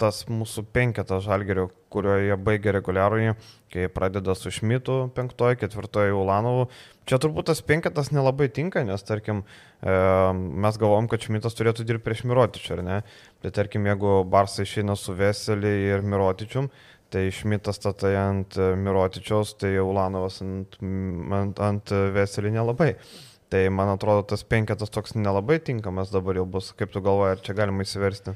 tas 0.00 0.22
mūsų 0.30 0.64
penketas 0.74 1.26
žalgerio, 1.26 1.68
kurioje 1.92 2.36
baigia 2.40 2.72
reguliarųjį, 2.74 3.34
kai 3.74 3.84
pradeda 3.92 4.34
su 4.38 4.50
Šmitu 4.54 4.96
penktoji, 5.14 5.60
ketvirtoji 5.60 6.14
Ulanovu, 6.16 6.66
čia 7.06 7.20
turbūt 7.22 7.50
tas 7.50 7.60
penketas 7.66 8.10
nelabai 8.14 8.48
tinka, 8.48 8.82
nes 8.88 9.04
tarkim, 9.06 9.44
mes 9.84 10.80
galvom, 10.80 11.10
kad 11.12 11.22
Šmitas 11.22 11.54
turėtų 11.58 11.86
dirbti 11.86 12.08
prieš 12.08 12.24
Mirotičių, 12.30 12.72
ar 12.78 12.84
ne? 12.88 12.98
Bet 13.44 13.58
tarkim, 13.60 13.86
jeigu 13.90 14.16
Barsai 14.30 14.66
išeina 14.66 14.96
su 14.98 15.14
Veselį 15.18 15.76
ir 15.92 16.08
Mirotičium, 16.08 16.72
Tai 17.14 17.28
Šmitas 17.30 17.78
statai 17.78 18.16
ant 18.18 18.56
e, 18.58 18.72
Mirotičiaus, 18.74 19.54
tai 19.60 19.76
Ulanovas 19.78 20.40
ant, 20.42 20.74
ant, 20.82 21.62
ant 21.62 21.94
Veselį 22.16 22.50
nelabai. 22.56 22.96
Tai 23.54 23.60
man 23.70 23.92
atrodo, 23.92 24.24
tas 24.32 24.42
penketas 24.42 24.90
toks 24.90 25.14
nelabai 25.14 25.60
tinkamas 25.62 26.10
dabar 26.10 26.40
jau 26.40 26.46
bus. 26.56 26.72
Kaip 26.74 26.90
tu 26.90 27.02
galvoji, 27.04 27.36
ar 27.36 27.44
čia 27.46 27.54
galima 27.54 27.86
įsiversti? 27.86 28.34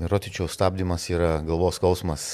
Mirotičiaus 0.00 0.56
stabdymas 0.56 1.10
yra 1.12 1.34
galvos 1.44 1.76
skausmas 1.76 2.24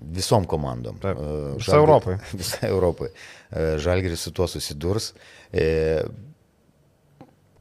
visom 0.00 0.46
komandom. 0.48 0.96
Taip, 1.02 1.20
e, 1.20 1.52
visai 1.60 1.80
Europai. 1.82 2.16
Visai 2.40 2.72
Europai. 2.72 3.10
E, 3.50 3.66
Žalgeris 3.84 4.24
su 4.24 4.32
tuo 4.32 4.48
susidurs. 4.48 5.12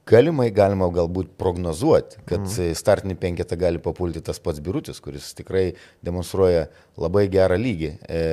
Galimai 0.10 0.48
galima 0.50 0.88
galbūt 0.90 1.36
prognozuoti, 1.38 2.18
kad 2.26 2.42
mm. 2.42 2.74
startinį 2.78 3.16
penketą 3.22 3.58
gali 3.60 3.82
papulti 3.84 4.24
tas 4.26 4.40
pats 4.42 4.62
Birutis, 4.66 4.98
kuris 5.06 5.28
tikrai 5.38 5.76
demonstruoja 6.06 6.64
labai 6.98 7.28
gerą 7.30 7.60
lygį. 7.60 7.92
E, 8.10 8.24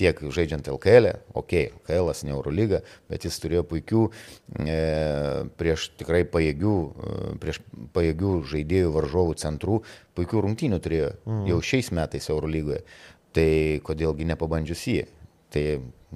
tiek 0.00 0.22
žaidžiant 0.32 0.70
LKL, 0.72 1.10
e, 1.10 1.20
ok, 1.36 1.54
LKL 1.82 2.10
ne 2.24 2.32
Eurolyga, 2.32 2.80
bet 3.12 3.28
jis 3.28 3.36
turėjo 3.42 3.66
puikių, 3.68 4.06
e, 4.64 4.80
prieš 5.60 5.90
tikrai 6.00 6.24
pajėgių, 6.24 6.74
e, 6.88 7.36
prieš 7.44 7.60
pajėgių 7.96 8.34
žaidėjų 8.54 8.96
varžovų 8.96 9.38
centrų, 9.44 9.80
puikių 10.16 10.44
rungtynių 10.48 10.80
turėjo 10.80 11.14
mm. 11.20 11.46
jau 11.52 11.62
šiais 11.72 11.92
metais 12.00 12.32
Eurolygoje. 12.32 12.80
Tai 13.36 13.50
kodėlgi 13.86 14.32
nepabandžius 14.32 14.88
jį. 14.88 15.08
Tai 15.52 15.64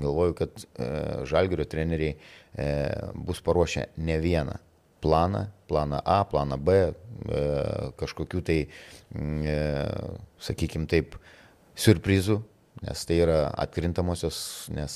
galvoju, 0.01 0.35
kad 0.39 0.55
e, 0.57 0.93
žalgerio 1.29 1.69
treneriai 1.69 2.15
e, 2.15 2.71
bus 3.15 3.45
paruošę 3.45 3.91
ne 4.01 4.23
vieną 4.23 4.63
planą, 5.05 5.45
planą 5.69 6.01
A, 6.05 6.23
planą 6.25 6.59
B, 6.65 6.81
e, 6.89 7.45
kažkokių 8.01 8.43
tai, 8.47 8.59
mm, 9.13 9.45
e, 9.45 9.61
sakykime 10.49 10.89
taip, 10.91 11.19
surprizų, 11.75 12.41
nes 12.85 13.05
tai 13.07 13.19
yra 13.25 13.39
atkrintamosios, 13.59 14.39
nes 14.75 14.95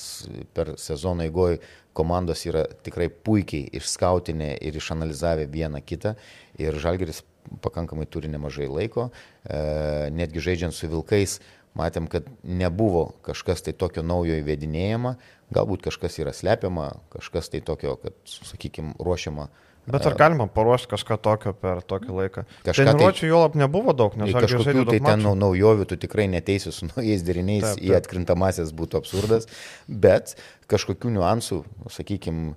per 0.55 0.77
sezoną 0.79 1.27
įgoj 1.29 1.59
komandos 1.97 2.45
yra 2.47 2.65
tikrai 2.87 3.09
puikiai 3.11 3.69
išskautinę 3.79 4.53
ir 4.62 4.79
išanalizavę 4.79 5.49
vieną 5.50 5.83
kitą 5.83 6.15
ir 6.59 6.79
Žalgeris 6.79 7.25
pakankamai 7.65 8.07
turi 8.07 8.29
nemažai 8.31 8.69
laiko, 8.69 9.09
e, 9.45 10.11
netgi 10.15 10.43
žaidžiant 10.45 10.77
su 10.77 10.91
Vilkais, 10.91 11.38
matėm, 11.79 12.09
kad 12.11 12.27
nebuvo 12.43 13.12
kažkas 13.27 13.62
tai 13.65 13.73
tokio 13.73 14.03
naujo 14.07 14.37
įvedinėjama, 14.41 15.17
galbūt 15.55 15.87
kažkas 15.88 16.19
yra 16.23 16.35
slepiama, 16.37 16.91
kažkas 17.15 17.50
tai 17.53 17.62
tokio, 17.65 17.97
kad, 18.03 18.17
sakykime, 18.27 18.95
ruošiama 19.00 19.49
Bet 19.92 20.07
ar 20.09 20.16
galima 20.18 20.47
paruošti 20.52 20.90
kažką 20.92 21.18
tokio 21.25 21.52
per 21.57 21.80
tokį 21.88 22.14
laiką? 22.21 22.45
Kažką 22.66 22.85
Treniruočių 22.85 23.25
tai, 23.25 23.30
jo 23.30 23.40
lab 23.42 23.59
nebuvo 23.59 23.95
daug, 23.97 24.16
nes 24.21 24.35
kažkokių 24.35 24.85
tai 24.90 24.99
ten 25.00 25.25
mačių. 25.25 25.35
naujovių 25.42 25.88
tu 25.88 25.99
tikrai 26.00 26.28
neteisi 26.30 26.73
su 26.75 26.88
naujais 26.92 27.25
deriniais, 27.26 27.66
taip, 27.66 27.80
taip. 27.80 27.88
į 27.88 27.97
atkrintamasias 27.99 28.75
būtų 28.76 29.00
absurdas, 29.00 29.49
bet 29.88 30.37
kažkokių 30.68 31.14
niuansų, 31.16 31.62
sakykime, 31.92 32.52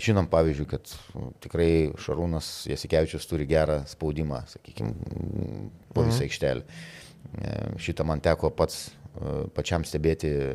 žinom 0.00 0.28
pavyzdžiui, 0.32 0.68
kad 0.70 0.94
tikrai 1.44 1.72
Šarūnas 2.00 2.48
Jasikevičius 2.70 3.28
turi 3.28 3.48
gerą 3.50 3.82
spaudimą, 3.90 4.44
sakykime, 4.54 4.94
po 5.92 6.06
visą 6.06 6.22
mhm. 6.22 6.24
aikštelę. 6.28 6.80
E, 7.38 7.78
šitą 7.78 8.04
man 8.08 8.20
teko 8.24 8.50
pats 8.56 8.88
e, 8.88 9.44
pačiam 9.54 9.84
stebėti 9.86 10.30
e, 10.32 10.48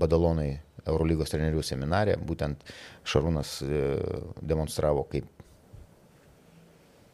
Badalonai 0.00 0.56
Eurolygos 0.88 1.32
trenerių 1.32 1.62
seminarė, 1.64 2.16
būtent 2.20 2.64
Šarūnas 3.08 3.56
e, 3.64 3.80
demonstravo, 4.44 5.06
kaip 5.10 5.28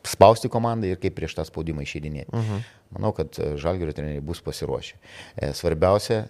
spausti 0.06 0.50
komandą 0.50 0.88
ir 0.90 0.98
kaip 1.00 1.14
prieš 1.18 1.36
tą 1.38 1.44
spaudimą 1.46 1.84
išeidinėti. 1.86 2.32
Uh 2.32 2.40
mhm. 2.40 2.56
-huh. 2.56 2.76
Manau, 2.96 3.12
kad 3.14 3.38
e, 3.38 3.56
žalgerio 3.56 3.94
treneriai 3.94 4.20
bus 4.20 4.40
pasiruošę. 4.42 4.96
E, 5.36 5.52
svarbiausia, 5.54 6.24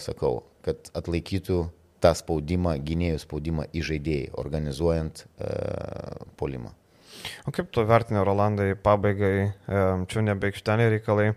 sakau, 0.00 0.42
kad 0.64 0.90
atlaikytų 0.94 1.68
tą 2.00 2.14
spaudimą, 2.16 2.78
gynėjų 2.80 3.18
spaudimą 3.18 3.66
į 3.74 3.82
žaidėjai, 3.84 4.30
organizuojant 4.32 5.26
polimą. 6.36 6.72
O 7.44 7.52
kaip 7.52 7.68
tu 7.70 7.84
vertini, 7.84 8.24
Rolandai, 8.24 8.74
pabaigai, 8.74 9.52
čia 10.08 10.22
nebeikštelė 10.24 10.88
reikalai. 10.88 11.34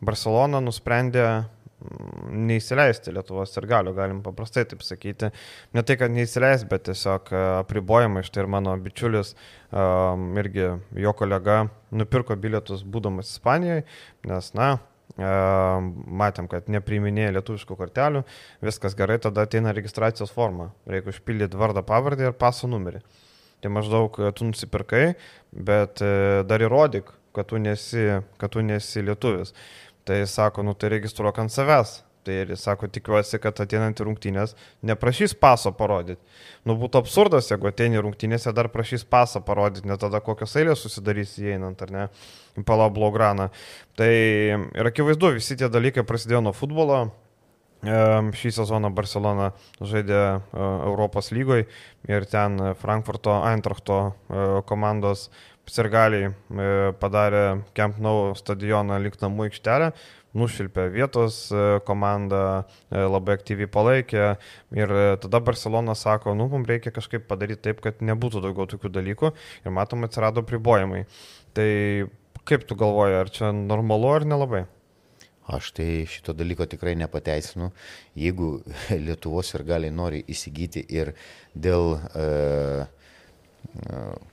Barcelona 0.00 0.60
nusprendė 0.60 1.44
neįsileisti 2.32 3.12
Lietuvos 3.12 3.52
ir 3.60 3.66
galiu, 3.68 3.92
galim 3.96 4.22
paprastai 4.24 4.64
taip 4.68 4.82
sakyti. 4.84 5.28
Ne 5.76 5.84
tai, 5.86 5.98
kad 6.00 6.12
neįsileis, 6.12 6.64
bet 6.68 6.86
tiesiog 6.88 7.30
e, 7.32 7.42
apribojimai. 7.60 8.24
Štai 8.26 8.44
ir 8.44 8.50
mano 8.52 8.72
bičiulis, 8.80 9.34
um, 9.70 10.30
irgi 10.40 10.70
jo 11.04 11.14
kolega, 11.18 11.64
nupirko 11.92 12.36
bilietus 12.40 12.84
būdamas 12.84 13.34
Ispanijoje, 13.34 13.84
nes, 14.30 14.50
na, 14.56 14.70
um, 15.18 15.92
matėm, 16.22 16.48
kad 16.52 16.72
nepriiminėja 16.72 17.36
lietuviškų 17.36 17.78
kortelių, 17.78 18.24
viskas 18.64 18.96
gerai, 18.98 19.20
tada 19.22 19.44
ateina 19.44 19.76
registracijos 19.76 20.32
forma. 20.32 20.72
Reikia 20.88 21.12
užpildyti 21.12 21.60
vardą, 21.60 21.84
pavardę 21.86 22.30
ir 22.30 22.40
paso 22.40 22.70
numerį. 22.72 23.04
Tai 23.64 23.72
maždaug 23.72 24.16
tu 24.36 24.48
nusipirkai, 24.48 25.14
bet 25.66 26.02
dar 26.44 26.62
įrodyk, 26.62 27.08
kad 27.36 27.48
tu 27.48 27.60
nesi, 27.60 28.04
kad 28.40 28.52
tu 28.52 28.64
nesi 28.64 29.00
lietuvis. 29.04 29.52
Tai 30.06 30.20
sako, 30.30 30.62
nu 30.66 30.74
tai 30.78 30.92
registruok 30.96 31.40
ant 31.42 31.52
savęs. 31.52 32.00
Tai 32.26 32.34
ir 32.42 32.52
sako, 32.58 32.88
tikiuosi, 32.90 33.38
kad 33.38 33.58
ateinant 33.62 34.00
į 34.02 34.06
rungtynės 34.08 34.56
neprašys 34.86 35.36
paso 35.38 35.70
parodyti. 35.74 36.18
Nu 36.66 36.74
būtų 36.78 36.98
absurdas, 36.98 37.52
jeigu 37.52 37.70
ateini 37.70 38.02
rungtynėse 38.02 38.50
dar 38.54 38.66
prašys 38.72 39.06
pasą 39.06 39.44
parodyti, 39.46 39.86
net 39.86 40.02
tada 40.02 40.18
kokios 40.18 40.56
eilės 40.58 40.82
susidarys 40.82 41.36
įeinant, 41.38 41.84
ar 41.86 41.94
ne, 41.94 42.08
Pala 42.66 42.88
Blograną. 42.90 43.46
Tai 43.98 44.10
ir 44.10 44.90
akivaizdu, 44.90 45.36
visi 45.38 45.58
tie 45.58 45.70
dalykai 45.70 46.06
prasidėjo 46.06 46.42
nuo 46.48 46.54
futbolo, 46.56 47.04
Šį 47.84 48.50
sezoną 48.56 48.88
Barcelona 48.96 49.50
žaidė 49.84 50.40
Europos 50.56 51.28
lygoje 51.30 51.66
ir 52.08 52.24
ten 52.26 52.56
Frankfurto 52.80 53.34
Eintrachto 53.46 53.98
komandos 54.66 55.28
sirgaliai 55.70 56.30
padarė 57.00 57.62
Camp 57.76 57.98
Nou 58.02 58.34
stadioną 58.38 58.98
lik 59.02 59.18
namų 59.22 59.48
aikštelę, 59.48 59.90
nušilpė 60.36 60.86
vietos 60.92 61.38
komandą, 61.88 62.42
labai 62.90 63.38
aktyviai 63.38 63.70
palaikė 63.72 64.28
ir 64.76 64.94
tada 65.22 65.40
Barcelona 65.40 65.96
sako, 65.96 66.36
nu, 66.36 66.48
mums 66.52 66.68
reikia 66.70 66.92
kažkaip 66.94 67.26
padaryti 67.30 67.68
taip, 67.70 67.82
kad 67.84 68.04
nebūtų 68.04 68.44
daugiau 68.44 68.68
tokių 68.70 68.92
dalykų 68.98 69.32
ir 69.64 69.74
matom 69.74 70.06
atsirado 70.06 70.44
pribojimai. 70.46 71.06
Tai 71.56 71.68
kaip 72.46 72.66
tu 72.68 72.78
galvoji, 72.78 73.20
ar 73.20 73.32
čia 73.32 73.52
normalu 73.56 74.12
ar 74.12 74.26
nelabai? 74.28 74.66
Aš 75.46 75.70
tai 75.78 76.02
šito 76.10 76.34
dalyko 76.34 76.66
tikrai 76.66 76.96
nepateisinu. 76.98 77.70
Jeigu 78.18 78.48
Lietuvos 79.06 79.52
ir 79.54 79.62
gali 79.66 79.92
nori 79.94 80.24
įsigyti 80.26 80.82
ir 80.90 81.12
dėl 81.54 81.94
e, 81.94 82.24
e, 82.24 82.95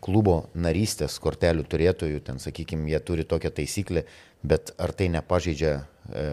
klubo 0.04 0.44
narystės 0.56 1.20
kortelių 1.24 1.66
turėtojų, 1.70 2.22
ten 2.28 2.40
sakykime, 2.44 2.90
jie 2.92 3.02
turi 3.06 3.26
tokią 3.28 3.54
taisyklę, 3.62 4.06
bet 4.44 4.74
ar 4.82 4.96
tai 4.98 5.10
nepažeidžia 5.14 5.80
E, 6.12 6.24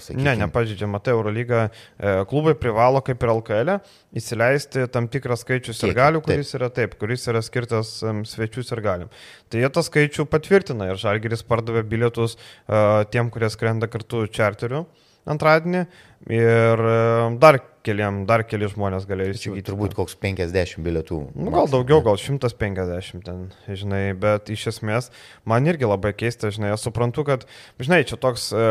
sakykim... 0.00 0.24
Ne, 0.24 0.32
nepažydžia, 0.40 0.86
matai, 0.88 1.12
Eurolyga 1.12 1.66
e, 1.68 2.12
klubai 2.30 2.54
privalo 2.56 3.02
kaip 3.04 3.20
ir 3.20 3.32
LKL 3.34 3.74
įsileisti 4.16 4.86
tam 4.92 5.08
tikrą 5.12 5.36
skaičių 5.36 5.74
sirgalių, 5.76 6.22
kuris 6.24 6.48
taip. 6.48 6.58
yra 6.58 6.70
taip, 6.72 6.96
kuris 7.00 7.28
yra 7.28 7.42
skirtas 7.44 7.90
um, 8.08 8.22
svečių 8.28 8.64
sirgaliam. 8.64 9.12
Tai 9.52 9.60
jie 9.60 9.68
tą 9.74 9.84
skaičių 9.84 10.24
patvirtina 10.32 10.88
ir 10.88 11.00
Žalgeris 11.02 11.44
pardavė 11.44 11.84
bilietus 11.88 12.38
uh, 12.38 13.02
tiem, 13.12 13.28
kurie 13.34 13.52
skrenda 13.52 13.90
kartu 13.92 14.24
čarteriu 14.32 14.86
antradienį 15.28 15.84
ir 16.32 16.86
uh, 16.88 17.36
dar 17.42 17.60
keliam, 17.86 18.22
dar 18.28 18.44
keli 18.46 18.68
žmonės 18.70 19.06
galėjo 19.08 19.34
įsigyti. 19.36 19.64
Turbūt 19.66 19.96
koks 19.98 20.14
50 20.22 20.82
bilietų. 20.84 21.18
Nu, 21.34 21.50
gal 21.54 21.68
daugiau, 21.70 22.02
gal 22.04 22.18
150 22.20 23.24
ten, 23.26 23.40
žinai, 23.66 24.02
bet 24.18 24.50
iš 24.52 24.68
esmės 24.72 25.10
man 25.48 25.66
irgi 25.68 25.88
labai 25.88 26.12
keista, 26.16 26.50
žinai, 26.54 26.72
aš 26.76 26.86
suprantu, 26.88 27.24
kad, 27.26 27.46
žinai, 27.82 28.02
čia 28.08 28.18
toks 28.20 28.48
e, 28.54 28.66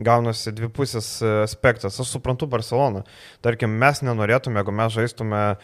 gaunasi 0.00 0.52
dvipusis 0.56 1.08
e, 1.24 1.32
aspektas, 1.46 1.98
aš 2.00 2.12
suprantu 2.12 2.48
Barceloną. 2.50 3.04
Tarkim, 3.44 3.72
mes 3.80 4.02
nenorėtume, 4.04 4.60
jeigu 4.60 4.76
mes 4.76 4.94
žaistume 4.96 5.40
e, 5.40 5.56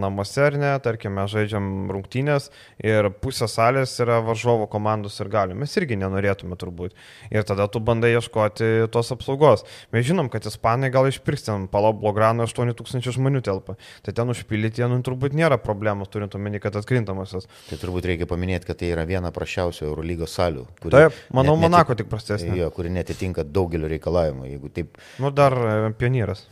namuose 0.00 0.46
ar 0.46 0.58
ne, 0.60 0.72
tarkim, 0.84 1.16
mes 1.18 1.32
žaidžiam 1.34 1.90
rungtynės 1.90 2.50
ir 2.84 3.10
pusė 3.22 3.50
salės 3.50 3.96
yra 4.02 4.20
varžovo 4.24 4.68
komandos 4.70 5.18
ir 5.22 5.32
galių. 5.32 5.58
Mes 5.64 5.74
irgi 5.80 5.98
nenorėtume 6.00 6.58
turbūt. 6.60 6.94
Ir 7.34 7.46
tada 7.48 7.66
tu 7.70 7.82
bandai 7.82 8.14
ieškoti 8.14 8.90
tos 8.94 9.10
apsaugos. 9.14 9.66
Mes 9.94 10.06
žinom, 10.06 10.30
kad 10.32 10.46
ispanai 10.46 10.92
gal 10.94 11.08
išpirks 11.10 11.48
ten 11.48 11.66
paloblo 11.70 12.14
Belgrano 12.20 12.44
8000 12.46 13.14
žmonių 13.16 13.40
telpa. 13.44 13.76
Tai 14.04 14.14
ten 14.16 14.32
užpildyti, 14.32 14.84
nu, 14.90 15.00
turbūt 15.06 15.36
nėra 15.36 15.58
problemos, 15.62 16.10
turint 16.12 16.34
omeny, 16.36 16.60
kad 16.62 16.76
atkrintamasios. 16.76 17.48
Tai 17.68 17.80
turbūt 17.80 18.08
reikia 18.10 18.28
paminėti, 18.30 18.68
kad 18.68 18.80
tai 18.80 18.92
yra 18.92 19.06
viena 19.08 19.32
prašiausių 19.34 19.86
Eurolygos 19.88 20.36
salių. 20.36 20.66
Taip, 20.84 21.16
manau, 21.32 21.56
net, 21.56 21.66
Monako 21.68 21.96
tik 21.98 22.10
prastesnė. 22.12 22.52
Jo, 22.58 22.70
kuri 22.74 22.92
netitinka 22.92 23.46
daugelio 23.46 23.90
reikalavimų. 23.90 24.48
Jeigu 24.50 24.72
taip. 24.74 25.00
Nu, 25.22 25.32
dar 25.34 25.56
e, 25.56 25.78
pionieras. 26.00 26.44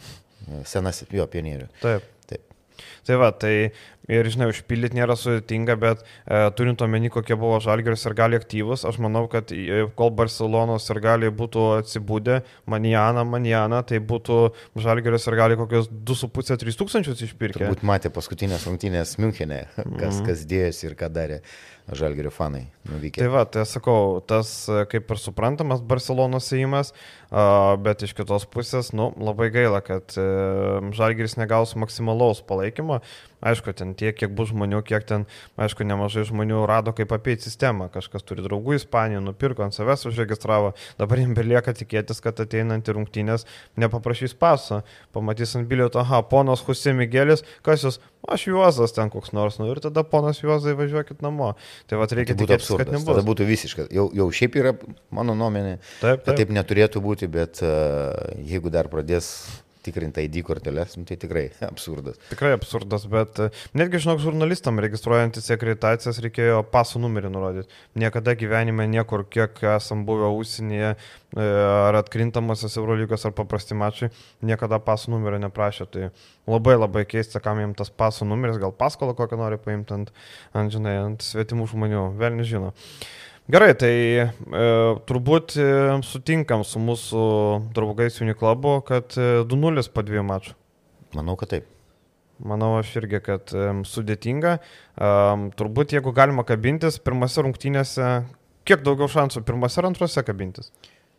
Senas, 0.68 1.04
jo, 1.12 1.26
pionierius. 1.28 1.75
Taip. 1.82 2.14
Tai 3.08 3.16
va, 3.18 3.32
tai 3.34 3.72
ir, 4.08 4.28
žinai, 4.32 4.48
užpildyti 4.52 4.98
nėra 4.98 5.16
sudėtinga, 5.18 5.76
bet 5.80 6.02
e, 6.02 6.40
turint 6.58 6.82
omeny, 6.84 7.10
kokie 7.12 7.36
buvo 7.38 7.60
Žalgeris 7.62 8.06
ir 8.08 8.16
gali 8.18 8.38
aktyvus, 8.40 8.84
aš 8.88 9.00
manau, 9.04 9.26
kad 9.30 9.52
e, 9.54 9.84
kol 9.98 10.12
Barcelonos 10.18 10.88
ir 10.92 11.02
gali 11.04 11.32
būtų 11.34 11.64
atsibūdę, 11.82 12.40
manjana, 12.70 13.24
manjana, 13.28 13.82
tai 13.86 14.00
būtų 14.00 14.40
Žalgeris 14.80 15.28
ir 15.28 15.38
gali 15.38 15.58
kokius 15.60 15.90
2,5-3 15.92 16.78
tūkstančius 16.82 17.26
išpirkę. 17.28 17.66
Turbūt 17.66 17.86
matė 17.86 18.12
paskutinės 18.14 18.68
rungtynės 18.68 19.18
Münchenė, 19.20 19.64
kas, 19.76 20.20
mm. 20.20 20.24
kas 20.28 20.46
dėjosi 20.48 20.88
ir 20.90 20.96
ką 20.98 21.12
darė. 21.12 21.42
Žalgerio 21.88 22.28
fanai 22.28 22.66
nuvykę. 22.84 23.22
Tai 23.22 23.30
va, 23.32 23.46
tai 23.48 23.62
sakau, 23.64 24.18
tas 24.20 24.50
kaip 24.92 25.08
ir 25.08 25.20
suprantamas 25.22 25.80
Barcelonos 25.80 26.50
įimas, 26.52 26.92
bet 27.85 28.02
iš 28.06 28.14
kitos 28.16 28.47
pusės, 28.49 28.92
nu, 28.97 29.11
labai 29.20 29.50
gaila, 29.52 29.82
kad 29.85 30.14
e, 30.16 30.28
Žalgeris 30.97 31.37
negaus 31.37 31.75
maksimalaus 31.76 32.40
palaikymo. 32.47 33.02
Aišku, 33.38 33.70
ten 33.76 33.92
tiek, 33.94 34.16
kiek 34.18 34.33
bus 34.35 34.48
žmonių, 34.50 34.81
kiek 34.83 35.05
ten, 35.07 35.24
aišku, 35.61 35.85
nemažai 35.87 36.24
žmonių 36.26 36.64
rado, 36.66 36.90
kaip 36.96 37.12
apeiti 37.14 37.46
sistemą. 37.46 37.87
Kažkas 37.94 38.26
turi 38.26 38.42
draugų 38.42 38.74
Ispanijoje, 38.81 39.22
nupirko 39.22 39.62
ant 39.62 39.76
savęs 39.76 40.09
užregistravo. 40.11 40.72
Dabar 40.98 41.22
jiems 41.22 41.38
belieka 41.38 41.74
tikėtis, 41.76 42.18
kad 42.24 42.40
ateinant 42.42 42.88
į 42.88 42.96
rungtynės 42.96 43.46
nepaprašys 43.79 44.35
paso. 44.35 44.81
Pamatys 45.14 45.55
ant 45.59 45.70
bilieto, 45.70 46.02
aha, 46.02 46.24
ponas 46.26 46.64
Husė 46.66 46.96
Miguelis, 46.98 47.44
kas 47.62 47.87
jūs, 47.87 48.00
aš 48.26 48.48
Juozas 48.50 48.96
ten 48.96 49.12
koks 49.12 49.31
nors, 49.37 49.61
nu 49.62 49.70
ir 49.70 49.79
tada 49.87 50.02
ponas 50.02 50.42
Juozai 50.42 50.74
važiuokit 50.79 51.22
namo. 51.22 51.52
Tai 51.87 52.02
va, 52.02 52.11
reikia 52.11 52.35
tai 52.35 52.42
tikėtis, 52.42 52.66
absurdas. 52.66 52.88
kad 52.88 52.94
nebus. 52.96 53.07
Tada 53.12 53.26
būtų 53.29 53.46
visiškas. 53.48 53.90
Jau, 53.94 54.09
jau 54.18 54.26
šiaip 54.35 54.59
yra 54.59 54.74
mano 55.14 55.38
nuomonė, 55.38 55.79
taip, 55.79 56.02
taip. 56.02 56.26
kad 56.26 56.42
taip 56.42 56.52
neturėtų 56.59 57.02
būti, 57.07 57.17
bet 57.26 57.59
uh, 57.66 58.14
jeigu 58.46 58.70
dar 58.70 58.87
pradės 58.92 59.33
tikrinti 59.88 60.24
ID 60.26 60.42
korteles, 60.42 60.96
nu, 60.96 61.04
tai 61.04 61.16
tikrai 61.16 61.48
absurdas. 61.70 62.18
Tikrai 62.28 62.52
absurdas, 62.57 63.07
bet 63.11 63.40
e, 63.42 63.48
netgi, 63.78 64.02
žinok, 64.04 64.20
žurnalistam 64.22 64.81
registruojantis 64.83 65.48
akreditacijas 65.54 66.20
reikėjo 66.24 66.61
paso 66.72 67.00
numerį 67.02 67.33
nurodyti. 67.33 67.78
Niekada 67.98 68.35
gyvenime 68.38 68.88
niekur, 68.90 69.24
kiek 69.31 69.61
esam 69.76 70.04
buvę 70.09 70.31
užsienyje, 70.38 70.94
e, 70.94 71.46
ar 71.88 72.00
atkrintamasios 72.02 72.78
Eurolygos, 72.81 73.26
ar 73.28 73.37
paprasti 73.37 73.78
mačiai, 73.78 74.12
niekada 74.44 74.81
paso 74.83 75.12
numerio 75.14 75.40
neprašė. 75.46 75.88
Tai 75.92 76.11
labai 76.48 76.78
labai 76.78 77.07
keista, 77.09 77.42
kam 77.44 77.62
jiems 77.62 77.78
tas 77.81 77.92
paso 77.92 78.28
numeris, 78.28 78.61
gal 78.62 78.74
paskolą 78.74 79.16
kokią 79.18 79.40
nori 79.40 79.61
paimti 79.62 79.96
ant, 79.96 80.12
ant, 80.57 80.74
žinai, 80.74 80.98
ant 81.07 81.24
svetimų 81.24 81.70
žmonių, 81.72 82.11
vėl 82.20 82.38
nežinau. 82.42 82.74
Gerai, 83.48 83.70
tai 83.80 83.92
e, 84.20 84.26
turbūt 85.08 85.54
e, 85.56 85.66
sutinkam 86.04 86.61
su 86.68 86.82
mūsų 86.84 87.22
draugais 87.72 88.20
Uniklabu, 88.20 88.74
kad 88.84 89.16
e, 89.16 89.40
2-0 89.48 89.88
po 89.94 90.04
dviejų 90.04 90.24
mačų. 90.28 90.52
Manau, 91.16 91.32
kad 91.40 91.54
taip. 91.54 91.70
Manau, 92.44 92.74
aš 92.76 92.90
irgi, 93.00 93.22
kad 93.24 93.54
e, 93.56 93.70
sudėtinga. 93.88 94.58
E, 94.61 95.08
turbūt, 95.56 95.96
jeigu 95.96 96.12
galima 96.12 96.44
kabintis, 96.44 97.00
pirmose 97.00 97.46
rungtynėse, 97.46 98.11
kiek 98.68 98.84
daugiau 98.84 99.08
šansų 99.16 99.42
pirmose 99.48 99.80
ar 99.80 99.88
antrose 99.88 100.26
kabintis? 100.28 100.68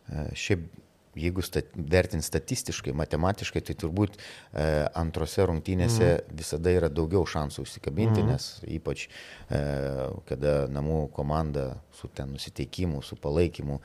E, 0.06 0.30
šiaip 0.38 0.68
jeigu 1.18 1.42
stat, 1.42 1.70
vertint 1.74 2.24
statistiškai, 2.24 2.92
matematiškai, 2.96 3.62
tai 3.66 3.76
turbūt 3.78 4.16
e, 4.16 4.66
antrose 4.98 5.46
rungtynėse 5.48 6.06
mm. 6.06 6.36
visada 6.38 6.74
yra 6.74 6.90
daugiau 6.92 7.24
šansų 7.26 7.64
užsikabinti, 7.66 8.22
mm. 8.22 8.30
nes 8.30 8.48
ypač 8.78 9.06
e, 9.06 9.62
kada 10.30 10.54
namų 10.70 11.08
komanda 11.16 11.72
su 11.98 12.10
ten 12.14 12.34
nusiteikimu, 12.36 13.02
su 13.06 13.18
palaikymu 13.20 13.80
e, 13.80 13.82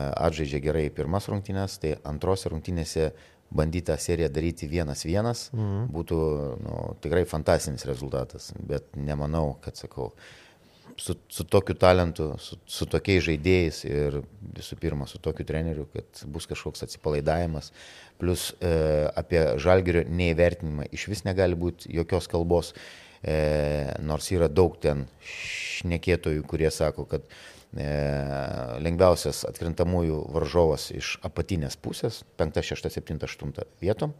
atžaidžia 0.00 0.62
gerai 0.64 0.88
pirmas 0.94 1.30
rungtynės, 1.30 1.78
tai 1.82 1.94
antrose 2.02 2.50
rungtynėse 2.52 3.12
bandyti 3.54 3.86
tą 3.92 3.98
seriją 4.00 4.30
daryti 4.34 4.66
vienas 4.70 5.04
vienas 5.06 5.48
mm. 5.54 5.84
būtų 5.94 6.22
nu, 6.64 6.78
tikrai 7.04 7.22
fantastinis 7.28 7.86
rezultatas, 7.86 8.50
bet 8.58 8.96
nemanau, 8.98 9.54
kad 9.62 9.78
sakau, 9.78 10.10
su, 10.96 11.16
su 11.28 11.44
tokiu 11.44 11.74
talentu, 11.74 12.32
su, 12.38 12.58
su 12.66 12.86
tokiais 12.90 13.24
žaidėjais 13.26 13.80
ir 13.88 14.18
visų 14.54 14.78
pirma 14.80 15.08
su 15.10 15.20
tokiu 15.22 15.46
treneriu, 15.46 15.86
kad 15.92 16.24
bus 16.30 16.46
kažkoks 16.50 16.84
atsipalaidavimas. 16.86 17.72
Plus 18.20 18.50
e, 18.60 18.74
apie 19.16 19.42
žalgerio 19.62 20.04
neįvertinimą 20.08 20.88
iš 20.94 21.08
vis 21.10 21.24
negali 21.26 21.58
būti 21.58 21.90
jokios 21.96 22.28
kalbos, 22.30 22.72
e, 23.22 23.36
nors 24.04 24.30
yra 24.34 24.48
daug 24.48 24.76
ten 24.80 25.06
šnekėtojų, 25.24 26.46
kurie 26.48 26.70
sako, 26.74 27.08
kad 27.10 27.26
lengviausias 27.74 29.42
atkrintamųjų 29.48 30.18
varžovas 30.34 30.88
iš 30.94 31.14
apatinės 31.26 31.74
pusės, 31.80 32.20
5, 32.38 32.60
6, 32.62 32.90
7, 32.92 33.18
8 33.26 33.64
vietom, 33.82 34.12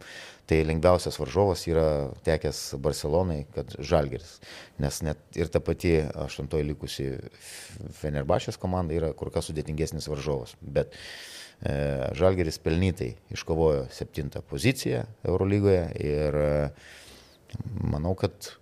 tai 0.49 0.59
lengviausias 0.67 1.15
varžovas 1.21 1.63
yra 1.69 1.85
tekęs 2.27 2.75
Barcelonai, 2.83 3.45
kad 3.55 3.71
Žalgeris, 3.79 4.39
nes 4.83 4.99
net 5.07 5.39
ir 5.39 5.47
ta 5.53 5.61
pati 5.63 5.97
aštuntoji 6.03 6.67
likusi 6.67 7.07
Fenerbašės 8.01 8.59
komanda 8.59 8.97
yra 8.97 9.13
kur 9.15 9.31
kas 9.31 9.47
sudėtingesnis 9.49 10.09
varžovas, 10.11 10.57
bet 10.59 10.91
e, 11.63 12.11
Žalgeris 12.17 12.59
pelnytai 12.59 13.13
iškovojo 13.35 13.87
septintą 13.95 14.43
poziciją 14.43 15.05
Eurolygoje 15.23 15.87
ir 16.03 16.41
e, 16.43 16.53
manau, 17.87 18.17
kad 18.19 18.55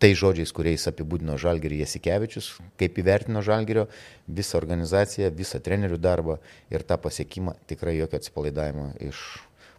tai 0.00 0.14
žodžiais, 0.16 0.52
kuriais 0.56 0.86
apibūdino 0.88 1.36
Žalgerį 1.40 1.82
Jasikevičius, 1.82 2.54
kaip 2.80 2.98
įvertino 3.02 3.42
Žalgerio 3.44 3.86
visą 4.26 4.56
organizaciją, 4.60 5.28
visą 5.36 5.60
trenerių 5.60 6.00
darbą 6.00 6.38
ir 6.72 6.84
tą 6.88 6.96
pasiekimą 7.02 7.58
tikrai 7.68 7.98
jokio 7.98 8.20
atsipalaidavimo 8.20 8.94
iš 9.10 9.20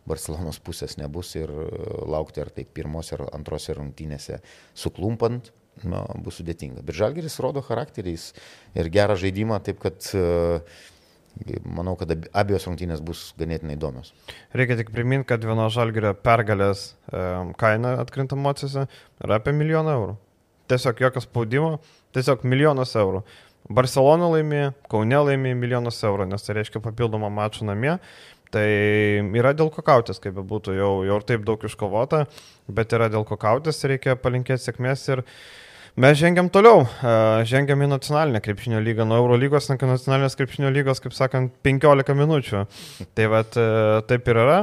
Barcelonos 0.06 0.58
pusės 0.62 0.96
nebus 0.98 1.36
ir 1.38 1.50
e, 1.50 1.66
laukti 2.10 2.42
ar 2.42 2.50
tai 2.54 2.66
pirmose 2.66 3.16
ar 3.18 3.28
antrose 3.38 3.74
rungtynėse 3.78 4.40
suklumpant 4.74 5.52
nu, 5.86 6.02
bus 6.26 6.40
sudėtinga. 6.42 6.82
Bet 6.86 6.98
Žalgeris 6.98 7.38
rodo 7.44 7.62
charakteriais 7.66 8.32
ir 8.78 8.90
gerą 8.94 9.18
žaidimą, 9.22 9.62
taip 9.66 9.80
kad 9.82 10.10
uh, 10.18 10.82
manau, 11.66 11.96
kad 12.00 12.12
abiejos 12.38 12.68
rungtynės 12.68 13.04
bus 13.06 13.30
ganėtinai 13.40 13.78
įdomios. 13.78 14.12
Reikia 14.58 14.78
tik 14.80 14.92
priminti, 14.96 15.28
kad 15.32 15.46
vieno 15.46 15.68
žalgerio 15.74 16.14
pergalės 16.18 16.92
kaina 17.62 17.96
atkrintamosiose 18.02 18.88
yra 19.24 19.40
apie 19.40 19.54
milijoną 19.56 19.96
eurų. 20.00 20.18
Tiesiog 20.72 21.02
jokio 21.04 21.24
spaudimo, 21.24 21.72
tiesiog 22.16 22.46
milijonas 22.48 22.94
eurų. 23.00 23.24
Barcelona 23.72 24.28
laimė, 24.32 24.62
Kaune 24.92 25.24
laimė 25.28 25.54
milijonas 25.56 26.00
eurų, 26.08 26.28
nes 26.32 26.44
tai 26.46 26.58
reiškia 26.60 26.82
papildomą 26.84 27.30
mačą 27.34 27.68
namie. 27.68 27.98
Tai 28.52 28.68
yra 29.40 29.54
dėl 29.56 29.70
ko 29.72 29.84
kautis, 29.86 30.20
kaip 30.20 30.36
bebūtų, 30.36 30.74
jau, 30.76 30.92
jau 31.08 31.18
ir 31.22 31.26
taip 31.28 31.46
daug 31.48 31.62
iškovota, 31.64 32.26
bet 32.68 32.92
yra 32.98 33.08
dėl 33.12 33.24
ko 33.28 33.38
kautis, 33.40 33.80
reikia 33.88 34.18
palinkėti 34.20 34.66
sėkmės 34.66 35.06
ir 35.14 35.22
mes 35.96 36.16
žengiam 36.20 36.48
toliau, 36.52 36.86
žengiam 37.48 37.82
į 37.84 37.90
nacionalinę 37.92 38.40
krepšinio 38.44 38.80
lygą, 38.84 39.06
nuo 39.08 39.20
Eurolygos 39.20 39.70
iki 39.74 39.90
nacionalinės 39.90 40.38
krepšinio 40.40 40.72
lygos, 40.72 41.02
kaip 41.04 41.16
sakant, 41.16 41.54
15 41.66 42.16
minučių. 42.16 42.64
Tai 43.18 43.30
vad 43.34 43.58
taip 44.08 44.32
ir 44.32 44.42
yra. 44.46 44.58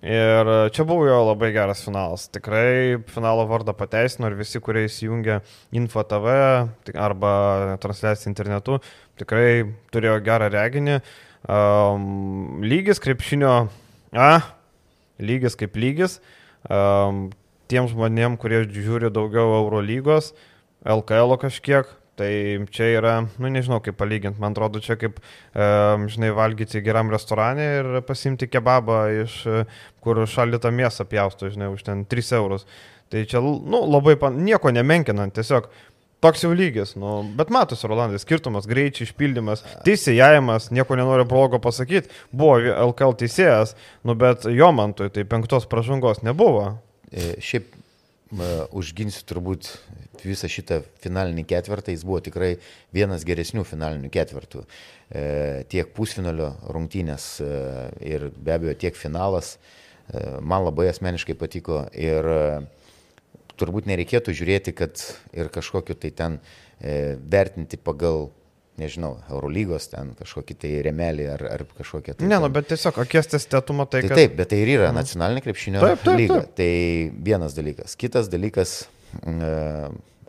Ir 0.00 0.48
čia 0.72 0.84
buvo 0.88 1.04
jo 1.04 1.18
labai 1.26 1.50
geras 1.52 1.82
finalas. 1.84 2.24
Tikrai 2.32 3.02
finalo 3.12 3.44
vardą 3.50 3.74
pateisino 3.76 4.30
ir 4.30 4.38
visi, 4.38 4.56
kurie 4.64 4.86
įsijungia 4.88 5.42
Info 5.76 6.00
TV 6.08 6.36
arba 6.96 7.32
transliaciją 7.82 8.32
internetu, 8.32 8.78
tikrai 9.20 9.66
turėjo 9.92 10.16
gerą 10.24 10.48
reginį. 10.54 10.96
Um, 11.44 12.64
lygis 12.64 13.00
krepšinio, 13.00 13.52
a, 14.16 14.32
lygis 15.20 15.56
kaip 15.60 15.76
lygis. 15.76 16.18
Um, 16.64 17.28
tiem 17.70 17.86
žmonėm, 17.88 18.40
kurie 18.40 18.64
žiūri 18.72 19.12
daugiau 19.14 19.52
Eurolygos, 19.60 20.32
LKL 20.84 21.36
kažkiek, 21.40 21.96
Tai 22.20 22.66
čia 22.68 22.86
yra, 22.98 23.12
nu 23.40 23.48
nežinau 23.48 23.78
kaip 23.80 23.96
palyginti, 23.96 24.36
man 24.42 24.52
atrodo, 24.52 24.82
čia 24.84 24.98
kaip, 25.00 25.22
e, 25.56 25.68
žinai, 26.12 26.28
valgyti 26.36 26.82
geram 26.84 27.08
restorane 27.08 27.68
ir 27.78 27.88
pasimti 28.04 28.44
kebabą 28.50 28.98
iš, 29.22 29.36
kur 30.04 30.20
šaldytą 30.28 30.68
mėsą 30.68 31.06
pjausto, 31.08 31.48
žinai, 31.48 31.70
už 31.72 31.86
ten 31.86 32.04
3 32.04 32.34
eurus. 32.36 32.66
Tai 33.08 33.24
čia, 33.24 33.40
nu, 33.40 33.80
labai, 33.88 34.18
pan, 34.20 34.36
nieko 34.44 34.68
nemenkinant, 34.68 35.32
tiesiog 35.38 35.70
toks 36.20 36.44
jau 36.44 36.52
lygis, 36.52 36.92
nu, 37.00 37.22
bet 37.40 37.48
matosi, 37.54 37.88
Rolandai, 37.88 38.20
skirtumas, 38.20 38.68
greičiai, 38.68 39.08
išpildymas, 39.08 39.64
teisėjavimas, 39.88 40.68
nieko 40.76 41.00
nenoriu 41.00 41.24
blogo 41.28 41.62
pasakyti, 41.64 42.12
buvo 42.36 42.60
LKL 42.90 43.16
teisėjas, 43.24 43.72
nu, 44.04 44.18
bet 44.20 44.44
jo 44.44 44.68
mantui 44.76 45.08
tai 45.14 45.24
penktos 45.28 45.64
pražangos 45.72 46.20
nebuvo. 46.26 46.74
E, 47.10 47.32
šiaip 47.42 47.72
užginsiu 48.30 49.24
turbūt 49.26 49.68
visą 50.22 50.48
šitą 50.50 50.80
finalinį 51.02 51.44
ketvirtą, 51.50 51.90
jis 51.94 52.04
buvo 52.06 52.20
tikrai 52.22 52.52
vienas 52.94 53.24
geresnių 53.26 53.64
finalinių 53.66 54.10
ketvirtų. 54.14 54.64
Tiek 55.72 55.90
pusfinalio 55.96 56.52
rungtynės 56.70 57.40
ir 58.06 58.28
be 58.36 58.54
abejo 58.54 58.76
tiek 58.78 58.98
finalas 58.98 59.56
man 60.42 60.64
labai 60.66 60.88
asmeniškai 60.90 61.34
patiko 61.38 61.84
ir 61.94 62.26
turbūt 63.60 63.90
nereikėtų 63.90 64.34
žiūrėti, 64.34 64.74
kad 64.78 65.02
ir 65.36 65.50
kažkokiu 65.52 65.98
tai 65.98 66.10
ten 66.14 66.38
vertinti 66.80 67.76
pagal 67.76 68.30
nežinau, 68.80 69.14
Eurolygos 69.30 69.90
ten 69.92 70.12
kažkokį 70.18 70.56
tai 70.62 70.70
remelį 70.86 71.26
ar, 71.34 71.44
ar 71.54 71.64
kažkokią 71.78 72.16
tai... 72.18 72.28
Ne, 72.30 72.38
nu, 72.42 72.50
bet 72.52 72.70
tiesiog 72.70 73.00
akies 73.04 73.30
testėtumo 73.34 73.86
tai... 73.90 74.02
Kad... 74.04 74.14
Tai 74.14 74.24
taip, 74.24 74.36
bet 74.40 74.50
tai 74.52 74.62
ir 74.64 74.72
yra 74.76 74.90
mhm. 74.90 75.00
nacionalinė 75.00 75.44
krepšinio 75.44 75.84
taip, 75.84 76.02
taip, 76.04 76.18
lyga. 76.20 76.40
Taip. 76.42 76.56
Tai 76.60 77.22
vienas 77.30 77.56
dalykas. 77.56 77.96
Kitas 78.00 78.30
dalykas, 78.32 78.74
e, 79.22 79.54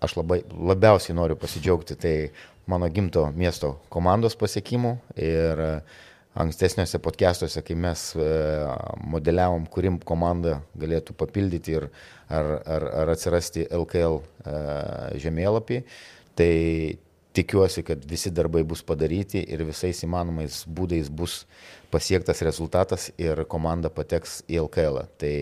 aš 0.07 0.15
labai, 0.19 0.41
labiausiai 0.71 1.17
noriu 1.17 1.39
pasidžiaugti, 1.39 1.97
tai 2.01 2.15
mano 2.71 2.89
gimto 2.93 3.25
miesto 3.35 3.75
komandos 3.93 4.37
pasiekimų 4.39 4.95
ir 5.19 5.65
e, 5.65 5.73
ankstesniuose 6.41 7.01
podcastuose, 7.03 7.63
kai 7.67 7.75
mes 7.75 8.07
e, 8.15 8.31
modeliavom, 9.11 9.67
kurim 9.71 9.99
komanda 10.07 10.61
galėtų 10.79 11.15
papildyti 11.19 11.79
ir 11.79 11.87
ar, 12.31 12.57
ar, 12.63 12.89
ar 13.03 13.13
atsirasti 13.15 13.65
LKL 13.75 14.21
žemėlapį, 15.19 15.81
tai 16.39 16.51
tikiuosi, 17.33 17.83
kad 17.87 18.03
visi 18.07 18.31
darbai 18.31 18.63
bus 18.67 18.81
padaryti 18.83 19.41
ir 19.53 19.63
visais 19.67 20.03
įmanomais 20.03 20.63
būdais 20.67 21.09
bus 21.09 21.45
pasiektas 21.91 22.41
rezultatas 22.43 23.09
ir 23.19 23.45
komanda 23.51 23.91
pateks 23.93 24.41
į 24.51 24.63
LKL. 24.65 25.05
Tai 25.21 25.35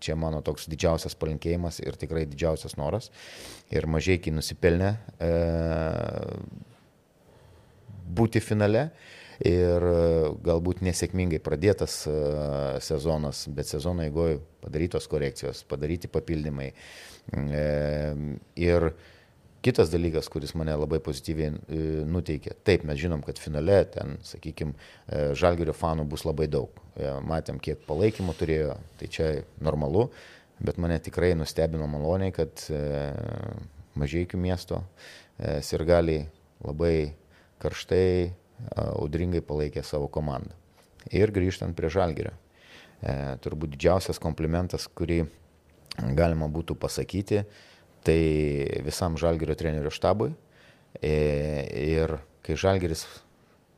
čia 0.00 0.16
mano 0.18 0.40
toks 0.42 0.66
didžiausias 0.70 1.14
palinkėjimas 1.20 1.80
ir 1.84 1.98
tikrai 2.00 2.24
didžiausias 2.28 2.76
noras. 2.80 3.10
Ir 3.70 3.86
mažai 3.90 4.18
iki 4.18 4.32
nusipelnė 4.34 4.94
e, 5.20 5.30
būti 8.10 8.42
finale. 8.42 8.90
Ir 9.40 9.84
galbūt 10.44 10.82
nesėkmingai 10.84 11.38
pradėtas 11.40 12.02
e, 12.04 12.16
sezonas, 12.84 13.46
bet 13.48 13.70
sezono 13.70 14.04
eigoje 14.04 14.36
padarytos 14.60 15.06
korekcijos, 15.08 15.62
padaryti 15.70 16.10
papildymai. 16.12 16.66
E, 17.32 17.62
ir 18.60 18.90
Kitas 19.60 19.90
dalykas, 19.92 20.28
kuris 20.32 20.54
mane 20.56 20.72
labai 20.72 21.02
pozityviai 21.04 21.50
e, 21.52 21.78
nuteikė. 22.08 22.54
Taip, 22.64 22.86
mes 22.88 22.96
žinom, 22.96 23.20
kad 23.24 23.36
finale 23.36 23.82
ten, 23.92 24.14
sakykime, 24.24 24.72
žalgerio 25.36 25.74
fanų 25.76 26.06
bus 26.08 26.24
labai 26.24 26.46
daug. 26.48 26.78
E, 26.96 27.10
matėm, 27.28 27.58
kiek 27.60 27.82
palaikymo 27.84 28.32
turėjo, 28.38 28.78
tai 28.96 29.10
čia 29.12 29.28
normalu, 29.60 30.06
bet 30.64 30.80
mane 30.80 30.96
tikrai 31.04 31.34
nustebino 31.36 31.88
maloniai, 31.92 32.32
kad 32.32 32.64
e, 32.72 32.80
mažiekių 34.00 34.40
miesto 34.40 34.80
sirgaliai 35.40 36.24
labai 36.64 37.12
karštai, 37.60 38.32
audringai 38.80 39.40
palaikė 39.44 39.84
savo 39.84 40.08
komandą. 40.12 40.56
Ir 41.16 41.32
grįžtant 41.32 41.76
prie 41.76 41.88
žalgerio. 41.92 42.32
Turbūt 43.44 43.72
didžiausias 43.72 44.20
komplimentas, 44.20 44.84
kurį 44.84 45.22
galima 46.16 46.48
būtų 46.52 46.76
pasakyti, 46.80 47.44
tai 48.06 48.20
visam 48.84 49.18
Žalgirio 49.20 49.56
trenerių 49.58 49.92
štabui. 49.92 50.32
E, 51.00 51.12
ir 51.94 52.16
kai 52.44 52.56
Žalgiris 52.58 53.04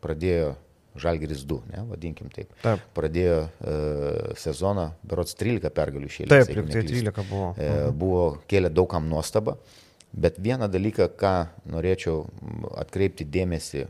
pradėjo, 0.02 0.54
Žalgiris 1.02 1.44
2, 1.48 1.58
ne, 1.72 1.84
vadinkim 1.88 2.28
taip, 2.32 2.50
taip. 2.60 2.82
pradėjo 2.92 3.36
uh, 3.46 4.32
sezoną, 4.36 4.90
berots 5.08 5.36
13 5.40 5.72
pergalių 5.72 6.10
šėlė. 6.12 6.28
Taip, 6.32 6.50
tik 6.50 6.68
tai 6.68 6.82
13 6.84 7.28
buvo. 7.30 7.52
E, 7.56 7.68
mhm. 7.68 7.94
Buvo 7.96 8.24
kėlė 8.50 8.68
daugam 8.72 9.06
nuostabą, 9.08 9.56
bet 10.12 10.40
vieną 10.42 10.68
dalyką, 10.72 11.08
ką 11.16 11.34
norėčiau 11.72 12.26
atkreipti 12.82 13.24
dėmesį, 13.24 13.86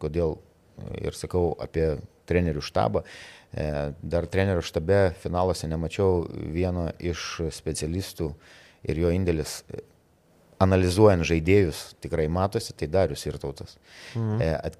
kodėl 0.00 0.38
ir 1.02 1.18
sakau 1.18 1.50
apie 1.60 1.98
trenerių 2.28 2.62
štabą, 2.64 3.04
e, 3.52 3.68
dar 4.00 4.28
trenerių 4.30 4.64
štabe 4.64 5.02
finaluose 5.20 5.68
nemačiau 5.68 6.22
vieno 6.54 6.88
iš 7.00 7.50
specialistų, 7.56 8.32
uh, 8.32 8.56
ir 8.88 9.02
jo 9.04 9.12
indėlis 9.14 9.60
e, 9.68 9.82
analizuojant 10.62 11.26
žaidėjus 11.28 11.82
tikrai 12.02 12.26
matosi, 12.32 12.74
tai 12.76 12.90
Darius 12.90 13.24
ir 13.28 13.38
tautas. 13.40 13.76
Mhm. 14.16 14.40
E, 14.42 14.52
at, 14.56 14.78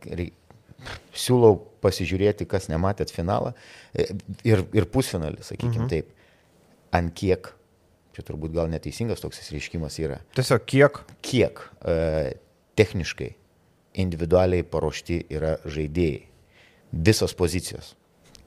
siūlau 1.19 1.57
pasižiūrėti, 1.83 2.47
kas 2.51 2.69
nematėt 2.71 3.13
finalą 3.15 3.55
e, 3.93 4.09
ir, 4.47 4.65
ir 4.77 4.89
pusfinalį, 4.91 5.43
sakykime 5.47 5.85
mhm. 5.85 5.91
taip. 5.93 6.13
Ant 6.95 7.13
kiek, 7.19 7.51
čia 8.17 8.25
turbūt 8.25 8.55
gal 8.55 8.71
neteisingas 8.73 9.21
toks 9.23 9.43
įsireiškimas 9.43 9.99
yra. 10.01 10.21
Tiesiog 10.39 10.65
kiek? 10.71 11.03
Kiek 11.25 11.61
e, 11.83 11.97
techniškai, 12.79 13.33
individualiai 14.03 14.67
paruošti 14.67 15.25
yra 15.35 15.57
žaidėjai. 15.67 16.25
Visos 17.05 17.35
pozicijos. 17.37 17.93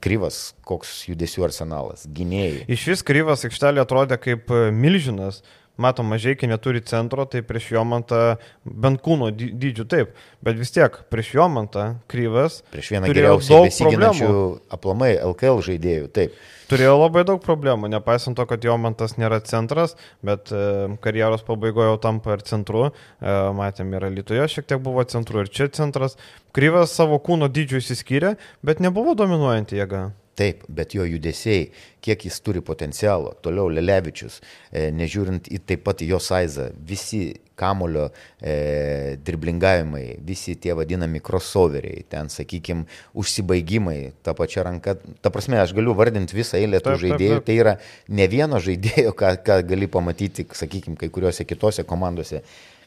Kryvas, 0.02 0.52
koks 0.66 1.04
judesių 1.06 1.46
arsenalas, 1.46 2.06
gynėjai. 2.10 2.64
Iš 2.74 2.86
vis 2.90 3.04
Kryvas 3.06 3.46
aikštelė 3.46 3.84
atrodė 3.84 4.18
kaip 4.20 4.50
e, 4.50 4.64
milžinas. 4.74 5.42
Matom, 5.80 6.10
mažai, 6.12 6.34
kai 6.36 6.50
neturi 6.50 6.82
centro, 6.84 7.24
tai 7.24 7.40
prieš 7.46 7.70
Jomantą 7.72 8.20
bent 8.64 9.00
kūno 9.00 9.30
dydžių 9.32 9.86
taip, 9.88 10.10
bet 10.44 10.58
vis 10.60 10.74
tiek 10.74 10.98
prieš 11.12 11.30
Jomantą 11.38 11.86
Kryvas. 12.12 12.60
Prieš 12.74 12.92
vieną 12.92 13.08
geriausių 13.08 13.60
besiginančių 13.70 14.34
aplamai 14.76 15.14
LKL 15.16 15.64
žaidėjų, 15.64 16.10
taip. 16.12 16.36
Turėjo 16.72 16.94
labai 16.96 17.24
daug 17.28 17.40
problemų, 17.44 17.88
nepaisant 17.92 18.36
to, 18.38 18.46
kad 18.48 18.62
Jomantas 18.64 19.18
nėra 19.20 19.42
centras, 19.48 19.96
bet 20.24 20.52
e, 20.52 20.62
karjeros 21.04 21.44
pabaigoje 21.44 21.90
jau 21.90 21.98
tampa 22.00 22.36
ir 22.36 22.44
centru. 22.48 22.86
E, 22.88 23.34
matėm, 23.56 23.92
ir 23.96 24.08
Lietuvoje 24.12 24.48
šiek 24.54 24.70
tiek 24.70 24.80
buvo 24.80 25.04
centru 25.08 25.42
ir 25.42 25.52
čia 25.52 25.68
centras. 25.72 26.16
Kryvas 26.56 26.94
savo 26.96 27.20
kūno 27.20 27.48
dydžių 27.52 27.80
įsiskyrė, 27.82 28.36
bet 28.64 28.80
nebuvo 28.84 29.12
dominuojanti 29.18 29.80
jėga. 29.80 30.06
Taip, 30.32 30.62
bet 30.72 30.94
jo 30.96 31.04
judesiai, 31.04 31.66
kiek 32.00 32.22
jis 32.24 32.38
turi 32.40 32.62
potencialo, 32.64 33.34
toliau 33.44 33.68
Lelevičius, 33.68 34.38
e, 34.72 34.86
nežiūrint 34.96 35.50
į 35.52 35.60
taip 35.68 35.82
pat 35.84 36.00
jo 36.06 36.16
saizą, 36.22 36.70
visi 36.88 37.34
kamulio 37.58 38.06
e, 38.40 39.18
driblingavimai, 39.20 40.16
visi 40.24 40.56
tie 40.56 40.72
vadinami 40.78 41.20
crossoveriai, 41.20 42.06
ten, 42.08 42.32
sakykime, 42.32 42.88
užsibaigimai, 43.18 43.98
ta 44.24 44.32
pačia 44.38 44.64
ranka, 44.66 44.96
ta 45.20 45.32
prasme, 45.34 45.60
aš 45.60 45.76
galiu 45.76 45.92
vardinti 45.98 46.38
visą 46.38 46.56
eilę 46.56 46.80
tų 46.80 46.94
taip, 46.94 47.02
žaidėjų, 47.04 47.36
taip, 47.36 47.44
taip. 47.44 47.48
tai 47.50 47.60
yra 47.60 47.76
ne 48.08 48.28
vieno 48.32 48.60
žaidėjo, 48.62 49.12
ką, 49.20 49.36
ką 49.44 49.60
gali 49.68 49.90
pamatyti, 49.92 50.48
sakykime, 50.48 50.96
kai 50.96 51.12
kuriuose 51.12 51.44
kitose 51.44 51.84
komandose. 51.84 52.40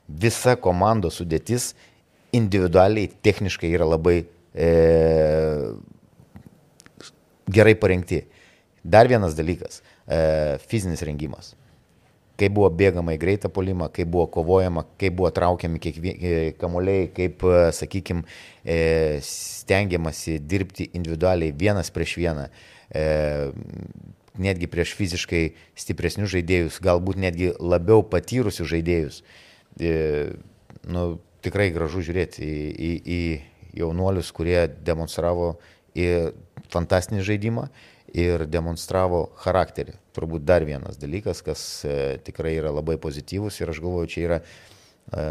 Visa 0.09 0.57
komandos 0.57 1.21
sudėtis 1.21 1.75
individualiai, 2.35 3.13
techniškai 3.23 3.69
yra 3.77 3.85
labai 3.93 4.23
e, 4.25 4.71
gerai 7.47 7.75
parengti. 7.75 8.23
Dar 8.83 9.07
vienas 9.09 9.35
dalykas 9.37 9.81
e,- 10.07 10.57
fizinis 10.69 11.01
rengimas. 11.01 11.55
Kaip 12.35 12.51
buvo 12.51 12.67
bėgama 12.69 13.15
į 13.15 13.19
greitą 13.21 13.49
polimą, 13.49 13.87
kaip 13.95 14.09
buvo 14.11 14.27
kovojama, 14.27 14.83
kaip 14.99 15.15
buvo 15.15 15.29
traukiami 15.31 15.79
kiekvieni 15.79 16.53
kamuoliai, 16.59 17.07
kaip, 17.15 17.45
sakykime, 17.71 18.25
stengiamasi 19.23 20.41
dirbti 20.43 20.89
individualiai 20.99 21.55
vienas 21.55 21.93
prieš 21.95 22.17
vieną. 22.19 22.49
E, 22.91 23.05
netgi 24.37 24.67
prieš 24.67 24.93
fiziškai 24.99 25.43
stipresnius 25.79 26.33
žaidėjus, 26.33 26.81
galbūt 26.83 27.19
netgi 27.21 27.53
labiau 27.59 28.03
patyrusius 28.03 28.69
žaidėjus. 28.71 29.21
E, 29.79 29.93
nu, 30.91 31.05
tikrai 31.45 31.69
gražu 31.75 32.03
žiūrėti 32.05 32.43
į, 32.43 32.59
į, 32.75 32.91
į 33.05 33.79
jaunuolius, 33.81 34.31
kurie 34.35 34.65
demonstravo 34.85 35.55
ir 35.95 36.33
fantastinį 36.73 37.23
žaidimą 37.25 37.67
ir 38.15 38.45
demonstravo 38.47 39.25
charakterį. 39.43 39.95
Turbūt 40.15 40.45
dar 40.47 40.65
vienas 40.67 40.99
dalykas, 41.01 41.41
kas 41.45 41.61
e, 41.85 42.17
tikrai 42.25 42.55
yra 42.59 42.71
labai 42.75 42.97
pozityvus 43.01 43.59
ir 43.61 43.73
aš 43.73 43.81
galvoju, 43.83 44.11
čia 44.11 44.25
yra 44.27 44.39
e, 44.41 45.25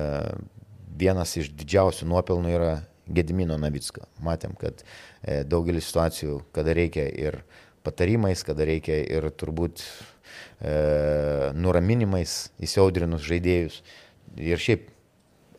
vienas 0.99 1.37
iš 1.41 1.51
didžiausių 1.57 2.09
nuopelnų 2.11 2.55
yra 2.55 2.73
Gedimino 3.05 3.57
Navicko. 3.61 4.07
Matėm, 4.25 4.55
kad 4.57 4.81
e, 4.85 5.43
daugelis 5.45 5.89
situacijų, 5.91 6.41
kada 6.57 6.75
reikia 6.77 7.05
ir 7.09 7.43
patarimais, 7.85 8.45
kada 8.47 8.65
reikia 8.69 8.97
ir 9.03 9.29
turbūt 9.37 9.83
e, 9.85 11.53
nuraminimais 11.57 12.37
įsiaudrinus 12.65 13.27
žaidėjus. 13.29 13.83
Ir 14.41 14.61
šiaip 14.61 14.89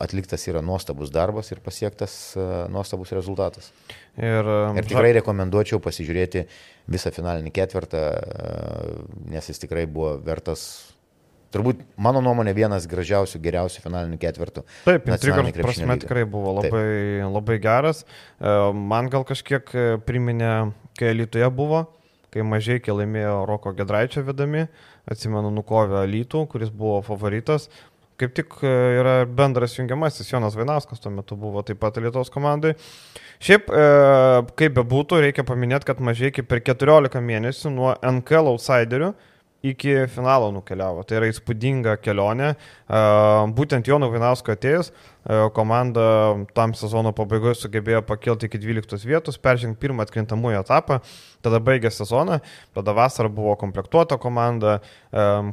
atliktas 0.02 0.44
yra 0.52 0.64
nuostabus 0.66 1.12
darbas 1.14 1.52
ir 1.54 1.62
pasiektas 1.64 2.16
uh, 2.38 2.66
nuostabus 2.72 3.14
rezultatas. 3.16 3.72
Ir, 4.16 4.48
ir 4.80 4.90
tikrai 4.90 5.14
rekomenduočiau 5.20 5.82
pasižiūrėti 5.84 6.46
visą 6.92 7.14
finalinį 7.16 7.54
ketvirtą, 7.56 8.04
uh, 8.16 9.24
nes 9.32 9.52
jis 9.52 9.64
tikrai 9.66 9.88
buvo 9.90 10.16
vertas 10.24 10.68
turbūt, 11.56 11.84
mano 12.02 12.22
nuomonė, 12.24 12.54
vienas 12.56 12.88
gražiausių, 12.90 13.40
geriausių 13.44 13.84
finalinių 13.84 14.20
ketvirtų. 14.22 14.66
Taip, 14.86 15.08
intrigos 15.10 15.52
prasme 15.56 15.88
lygio. 15.94 16.02
tikrai 16.04 16.26
buvo 16.30 16.56
labai, 16.60 16.72
Taip. 16.72 17.34
labai 17.36 17.60
geras. 17.64 18.04
E, 18.04 18.56
man 18.94 19.10
gal 19.14 19.26
kažkiek 19.28 19.72
e, 19.72 19.86
priminė, 20.06 20.54
kai 21.00 21.14
Lietuvoje 21.16 21.52
buvo, 21.56 21.84
kai 22.36 22.44
mažai 22.48 22.82
laimėjo 22.84 23.38
Roko 23.48 23.72
Gedraičio 23.78 24.26
vedami, 24.28 24.66
atsimenu, 25.08 25.54
nukovė 25.56 26.04
Lytų, 26.12 26.46
kuris 26.52 26.74
buvo 26.74 27.00
favoritas. 27.06 27.70
Kaip 28.22 28.34
tik 28.38 28.58
e, 28.64 28.72
yra 29.02 29.16
bendras 29.28 29.76
jungiamasis, 29.76 30.30
Jonas 30.32 30.56
Vainauskas 30.56 31.04
tuo 31.04 31.12
metu 31.12 31.38
buvo 31.40 31.64
taip 31.68 31.82
pat 31.84 32.00
Lietuvos 32.00 32.32
komandai. 32.34 32.76
Šiaip, 33.44 33.68
kaip 34.56 34.76
bebūtų, 34.78 35.18
reikia 35.26 35.44
paminėti, 35.44 35.90
kad 35.90 36.00
mažai 36.00 36.30
kaip 36.34 36.48
per 36.48 36.62
14 36.64 37.20
mėnesių 37.20 37.72
nuo 37.76 37.90
NKL 38.00 38.54
outsiderių 38.54 39.10
iki 39.70 40.06
finalo 40.12 40.52
nukeliavo. 40.54 41.04
Tai 41.08 41.20
yra 41.20 41.30
įspūdinga 41.32 41.98
kelionė. 42.04 42.54
Būtent 43.58 43.88
Jono 43.90 44.12
Vinausko 44.14 44.54
atėjus, 44.54 44.92
komanda 45.58 46.06
tam 46.58 46.76
sezono 46.78 47.14
pabaigoje 47.18 47.58
sugebėjo 47.64 48.04
pakilti 48.06 48.50
iki 48.50 48.62
12 48.62 49.08
vietos, 49.10 49.40
peržengti 49.42 49.82
pirmą 49.82 50.06
atkrintamųjų 50.06 50.62
etapą, 50.62 51.00
tada 51.46 51.62
baigė 51.66 51.90
sezoną, 51.94 52.40
tada 52.78 52.94
vasarą 52.98 53.32
buvo 53.34 53.56
komplektuota 53.58 54.20
komanda, 54.22 54.78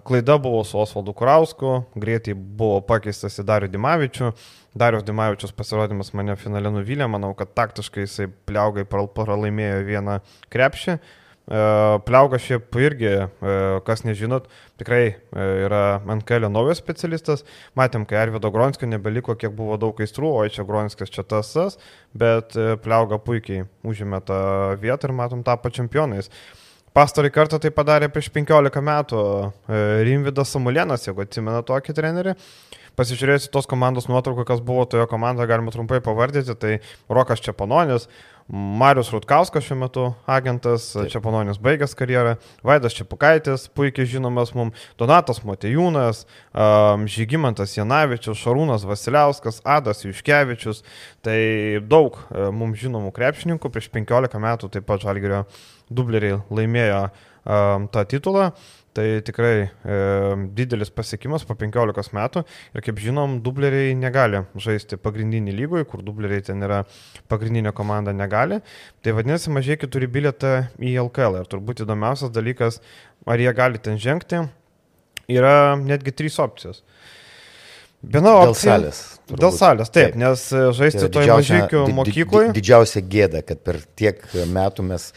klaida 0.05 0.37
buvo 0.42 0.61
su 0.68 0.81
Osvaldu 0.83 1.16
Kurausku, 1.16 1.79
greitai 1.96 2.37
buvo 2.37 2.83
pakeistas 2.85 3.40
į 3.40 3.46
Darių 3.48 3.72
Dimavičių. 3.72 4.35
Darius 4.72 5.03
Dimavičius 5.05 5.53
pasirodymas 5.53 6.14
mane 6.16 6.33
finale 6.40 6.70
nuvylė, 6.72 7.05
manau, 7.12 7.35
kad 7.37 7.51
taktiškai 7.53 8.07
jisai 8.07 8.31
pliaugai 8.48 8.87
pralaimėjo 8.88 9.83
vieną 9.85 10.14
krepšį. 10.53 10.96
E, 10.96 11.22
Pliauga 11.43 12.39
šiaip 12.39 12.77
irgi, 12.79 13.11
e, 13.11 13.55
kas 13.83 14.05
nežinot, 14.07 14.47
tikrai 14.79 15.03
e, 15.11 15.47
yra 15.67 16.01
kelio 16.29 16.49
naujas 16.53 16.79
specialistas. 16.79 17.43
Matėm, 17.77 18.07
kai 18.07 18.21
Arvido 18.21 18.51
Gronskio 18.55 18.87
nebeliko, 18.87 19.35
kiek 19.35 19.51
buvo 19.57 19.77
daug 19.81 19.99
aistrų, 19.99 20.31
o 20.39 20.47
čia 20.47 20.65
Gronskas 20.69 21.11
čia 21.11 21.27
tasas, 21.27 21.79
bet 22.15 22.55
Pliauga 22.85 23.19
puikiai 23.19 23.67
užėmė 23.83 24.23
tą 24.29 24.43
vietą 24.83 25.11
ir 25.11 25.17
matom 25.19 25.43
tapo 25.43 25.73
čempionais. 25.75 26.31
Pastarį 26.93 27.31
kartą 27.33 27.59
tai 27.59 27.73
padarė 27.73 28.11
prieš 28.13 28.29
15 28.35 28.83
metų 28.85 29.21
Rimvidas 30.05 30.53
Samulienas, 30.53 31.07
jeigu 31.09 31.25
atsimena 31.25 31.65
tokį 31.65 31.95
trenerį. 31.97 32.37
Pasižiūrėjusi 32.93 33.49
tos 33.53 33.65
komandos 33.69 34.05
nuotrauką, 34.11 34.45
kas 34.45 34.61
buvo 34.61 34.85
toje 34.85 35.07
komandoje, 35.09 35.49
galima 35.49 35.73
trumpai 35.73 36.03
pavardyti, 36.05 36.53
tai 36.61 36.75
Rokas 37.09 37.41
Čepononis, 37.41 38.05
Marius 38.49 39.13
Rutkauskas 39.15 39.65
šiuo 39.65 39.79
metu 39.81 40.05
agentas, 40.27 40.91
Taip. 40.93 41.11
Čiapononis 41.13 41.61
baigęs 41.63 41.95
karjerą, 41.99 42.35
Vaidas 42.67 42.97
Čiapukaitis, 42.99 43.69
puikiai 43.77 44.09
žinomas 44.09 44.55
mums, 44.57 44.79
Donatas 45.01 45.43
Motejūnas, 45.47 46.25
Žygimantas 47.15 47.77
Janavičius, 47.79 48.41
Šarūnas 48.43 48.87
Vasiliauskas, 48.89 49.63
Adas 49.65 50.05
Juškevičius, 50.05 50.83
tai 51.25 51.39
daug 51.87 52.19
uh, 52.19 52.51
mums 52.55 52.83
žinomų 52.83 53.13
krepšininkų, 53.17 53.73
prieš 53.73 53.91
15 53.95 54.41
metų 54.43 54.73
taip 54.73 54.89
pat 54.89 55.05
Žalgerio 55.07 55.45
dubleriai 55.93 56.41
laimėjo 56.51 57.07
tą 57.43 58.05
titulą. 58.07 58.53
Tai 58.93 59.07
tikrai 59.25 59.55
e, 59.65 59.99
didelis 60.53 60.91
pasiekimas 60.93 61.47
po 61.49 61.55
15 61.57 62.13
metų 62.13 62.43
ir 62.77 62.85
kaip 62.85 62.99
žinom, 63.01 63.39
dubleriai 63.45 63.95
negali 63.97 64.43
žaisti 64.61 64.99
pagrindinį 65.01 65.55
lygoj, 65.63 65.87
kur 65.89 66.03
dubleriai 66.05 66.45
ten 66.45 66.61
yra 66.67 66.83
pagrindinė 67.33 67.73
komanda 67.73 68.13
negali. 68.13 68.61
Tai 69.01 69.17
vadinasi, 69.17 69.49
mažai 69.55 69.79
turi 69.87 70.11
bilietą 70.13 70.67
į 70.77 70.99
LKL 71.07 71.41
ir 71.41 71.49
turbūt 71.49 71.87
įdomiausias 71.87 72.35
dalykas, 72.37 72.83
ar 73.25 73.41
jie 73.41 73.57
gali 73.57 73.81
ten 73.81 73.97
žengti, 73.97 74.45
yra 75.41 75.57
netgi 75.81 76.13
trys 76.13 76.37
opcijos. 76.45 76.85
Viena 78.03 78.35
opcija. 78.43 78.77
Dėl 78.77 78.83
salės. 78.83 79.03
Turbūt. 79.23 79.41
Dėl 79.41 79.53
salės, 79.57 79.91
taip, 79.95 80.09
taip. 80.11 80.21
nes 80.21 80.49
žaisti 80.77 81.09
toje 81.15 81.33
mažykių 81.33 81.83
mokykloje. 81.97 82.49
Didžiausia 82.57 83.01
gėda, 83.07 83.41
kad 83.47 83.63
per 83.65 83.79
tiek 83.97 84.21
metų 84.53 84.85
mes 84.89 85.13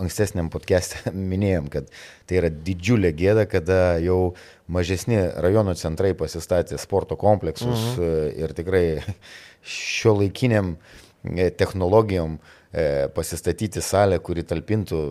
ankstesniam 0.00 0.50
podcast'e 0.52 1.12
minėjom, 1.32 1.70
kad 1.72 1.88
tai 2.28 2.40
yra 2.40 2.50
didžiulė 2.50 3.12
gėda, 3.16 3.46
kada 3.50 3.80
jau 4.02 4.34
mažesni 4.72 5.20
rajono 5.44 5.74
centrai 5.78 6.14
pasistatė 6.18 6.78
sporto 6.80 7.18
kompleksus 7.20 7.94
mhm. 7.94 8.44
ir 8.44 8.54
tikrai 8.56 8.84
šio 9.64 10.16
laikiniam 10.20 10.74
e, 11.24 11.50
technologijom 11.50 12.38
e, 12.38 13.08
pasistatyti 13.14 13.82
salę, 13.84 14.20
kuri 14.24 14.44
talpintų 14.46 15.02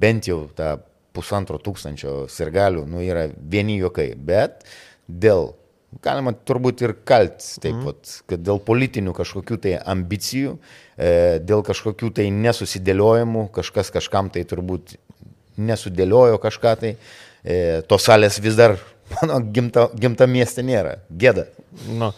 bent 0.00 0.28
jau 0.28 0.44
tą 0.56 0.76
pusantro 1.12 1.58
tūkstančio 1.60 2.26
sirgalių, 2.32 2.86
nu 2.88 3.02
yra 3.04 3.26
vieni 3.36 3.76
juokai, 3.80 4.12
bet 4.16 4.64
dėl 5.06 5.52
galima 6.02 6.32
turbūt 6.32 6.86
ir 6.86 6.96
kaltis, 7.04 7.58
taip 7.62 7.76
mm. 7.76 7.84
pat, 7.84 8.14
kad 8.32 8.42
dėl 8.46 8.62
politinių 8.64 9.12
kažkokių 9.16 9.60
tai 9.66 9.76
ambicijų 9.78 10.56
E, 11.02 11.40
dėl 11.40 11.62
kažkokių 11.64 12.10
tai 12.18 12.26
nesusidėliojimų, 12.34 13.46
kažkas 13.56 13.90
kažkam 13.94 14.28
tai 14.32 14.44
turbūt 14.48 14.98
nesudėliojo 15.56 16.36
kažką 16.42 16.74
tai, 16.82 16.92
e, 17.44 17.80
tos 17.88 18.04
salės 18.04 18.38
vis 18.44 18.58
dar 18.58 18.76
mano 19.16 19.40
gimta, 19.54 19.88
gimta 19.96 20.28
mieste 20.28 20.64
nėra. 20.66 20.98
Gėda. 21.08 21.46
Nu, 21.88 22.12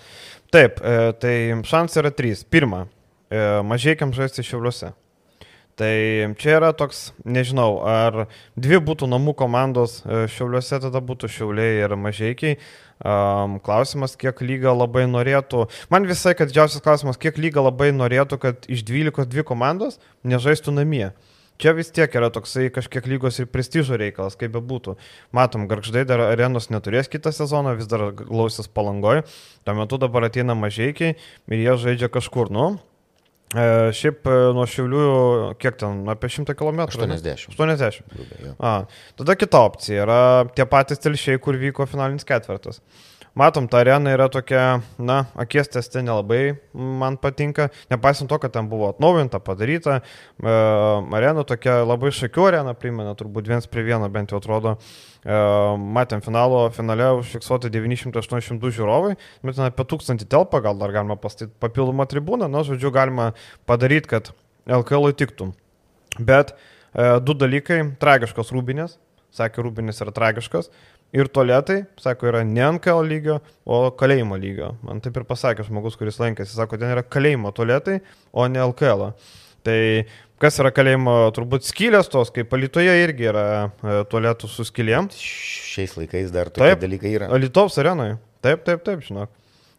taip, 0.53 0.83
e, 0.83 1.15
tai 1.23 1.37
šansai 1.71 2.03
yra 2.03 2.13
trys. 2.15 2.45
Pirma, 2.45 2.87
mažiekiam 3.67 4.13
žaisti 4.15 4.45
šiauliuose. 4.47 4.93
Tai 5.75 6.35
čia 6.39 6.53
yra 6.61 6.71
toks, 6.71 7.09
nežinau, 7.27 7.81
ar 7.83 8.29
dvi 8.55 8.79
būtų 8.79 9.09
namų 9.11 9.33
komandos 9.35 9.97
šiauliuose, 10.07 10.79
tada 10.85 11.01
būtų 11.03 11.31
šiauliai 11.35 11.81
ir 11.83 11.97
mažiekiai. 11.99 12.61
Um, 13.03 13.57
klausimas, 13.59 14.15
kiek 14.15 14.39
lyga 14.47 14.71
labai 14.71 15.09
norėtų. 15.11 15.65
Man 15.91 16.07
visai, 16.07 16.37
kad 16.39 16.53
didžiausias 16.53 16.85
klausimas, 16.85 17.19
kiek 17.19 17.41
lyga 17.43 17.65
labai 17.67 17.91
norėtų, 17.91 18.39
kad 18.39 18.71
iš 18.71 18.87
12 18.87 19.27
dvi 19.33 19.43
komandos 19.51 19.99
nežaistų 20.23 20.77
namie. 20.79 21.09
Čia 21.59 21.75
vis 21.75 21.91
tiek 21.95 22.15
yra 22.15 22.31
toksai 22.35 22.69
kažkiek 22.75 23.11
lygos 23.11 23.43
ir 23.43 23.51
prestižo 23.51 23.99
reikalas, 23.99 24.39
kaip 24.39 24.55
be 24.55 24.63
būtų. 24.63 24.95
Matom, 25.35 25.67
garždai 25.71 26.07
dar 26.07 26.23
arenos 26.31 26.71
neturės 26.71 27.11
kitą 27.11 27.35
sezoną, 27.35 27.75
vis 27.79 27.91
dar 27.91 28.13
glausis 28.23 28.71
palangoje. 28.71 29.27
Tuo 29.67 29.79
metu 29.79 29.99
dabar 29.99 30.31
ateina 30.31 30.55
mažiekiai 30.59 31.15
ir 31.19 31.63
jie 31.67 31.79
žaidžia 31.83 32.11
kažkur, 32.15 32.51
nu, 32.55 32.77
E, 32.77 32.94
šiaip 33.55 34.29
nuo 34.57 34.67
Šiaulių, 34.69 35.03
kiek 35.63 35.79
ten, 35.81 36.03
apie 36.11 36.31
100 36.33 36.57
km? 36.59 36.85
80. 36.91 37.55
80. 37.55 38.55
A, 38.59 38.75
tada 39.21 39.37
kita 39.39 39.63
opcija 39.69 40.07
yra 40.07 40.21
tie 40.57 40.67
patys 40.69 41.03
telšiai, 41.05 41.41
kur 41.43 41.59
vyko 41.61 41.87
finalinis 41.91 42.27
ketvirtas. 42.29 42.81
Matom, 43.35 43.67
ta 43.67 43.81
arena 43.83 44.13
yra 44.15 44.29
tokia, 44.31 44.79
na, 45.03 45.17
akies 45.35 45.67
teste 45.67 45.99
nelabai 46.07 46.55
man 46.71 47.17
patinka, 47.19 47.67
nepaisant 47.91 48.31
to, 48.31 48.37
kad 48.39 48.53
ten 48.55 48.69
buvo 48.71 48.93
atnaujinta, 48.93 49.41
padaryta. 49.43 49.97
E, 50.39 50.53
arena 51.19 51.43
tokia 51.43 51.81
labai 51.83 52.13
šakių 52.15 52.45
arena, 52.47 52.77
primena, 52.79 53.17
turbūt 53.19 53.51
viens 53.51 53.67
prie 53.67 53.83
vieno 53.89 54.07
bent 54.15 54.31
jau 54.31 54.39
atrodo. 54.39 54.77
E, 55.27 55.41
matėm 55.99 56.23
finalo, 56.23 56.69
finale 56.77 57.11
užfiksuoti 57.19 57.73
982 57.75 58.71
žiūrovai, 58.79 59.17
bet 59.43 59.59
ten 59.59 59.67
apie 59.67 59.89
1000 59.97 60.29
telpa, 60.31 60.63
gal 60.63 60.79
dar 60.79 60.95
galima 60.95 61.19
pastatyti 61.19 61.59
papildomą 61.59 62.07
tribūną, 62.15 62.47
na, 62.47 62.63
žodžiu, 62.63 62.95
galima 62.95 63.33
padaryti, 63.67 64.13
kad 64.15 64.31
LKL 64.71 65.11
tiktų. 65.11 65.51
Bet 66.23 66.55
e, 66.55 67.19
du 67.19 67.35
dalykai- 67.35 67.83
tragiškos 68.05 68.55
rūbinės, 68.55 68.95
sakė, 69.35 69.67
rūbinės 69.67 69.99
yra 70.07 70.15
tragiškas. 70.15 70.71
Ir 71.15 71.29
tualetai, 71.31 71.85
sako, 72.01 72.27
yra 72.33 72.41
ne 72.49 72.65
NKL 72.75 73.07
lygio, 73.07 73.39
o 73.67 73.85
kalėjimo 73.95 74.39
lygio. 74.41 74.73
Man 74.83 75.03
taip 75.05 75.21
ir 75.21 75.27
pasakė 75.29 75.67
žmogus, 75.69 75.95
kuris 76.01 76.19
lankėsi, 76.19 76.57
sako, 76.57 76.81
ten 76.81 76.91
yra 76.91 77.05
kalėjimo 77.07 77.53
tualetai, 77.55 78.01
o 78.35 78.47
ne 78.51 78.63
LKL. 78.65 79.13
Tai 79.65 79.79
kas 80.43 80.59
yra 80.61 80.73
kalėjimo, 80.75 81.15
turbūt 81.37 81.69
skylės 81.69 82.11
tos, 82.13 82.33
kaip 82.35 82.53
Alitoje 82.57 82.97
irgi 83.05 83.31
yra 83.31 83.47
e, 83.63 84.01
tualetų 84.11 84.51
su 84.51 84.67
skylėm. 84.67 85.09
Šiais 85.15 85.95
laikais 86.01 86.35
dar 86.35 86.51
tokie 86.51 86.75
Taip. 86.75 86.83
dalykai 86.83 87.15
yra. 87.15 87.31
Lietuvos 87.39 87.79
arenoje. 87.81 88.19
Taip, 88.45 88.67
taip, 88.67 88.83
taip, 88.85 89.07
žinok. 89.07 89.31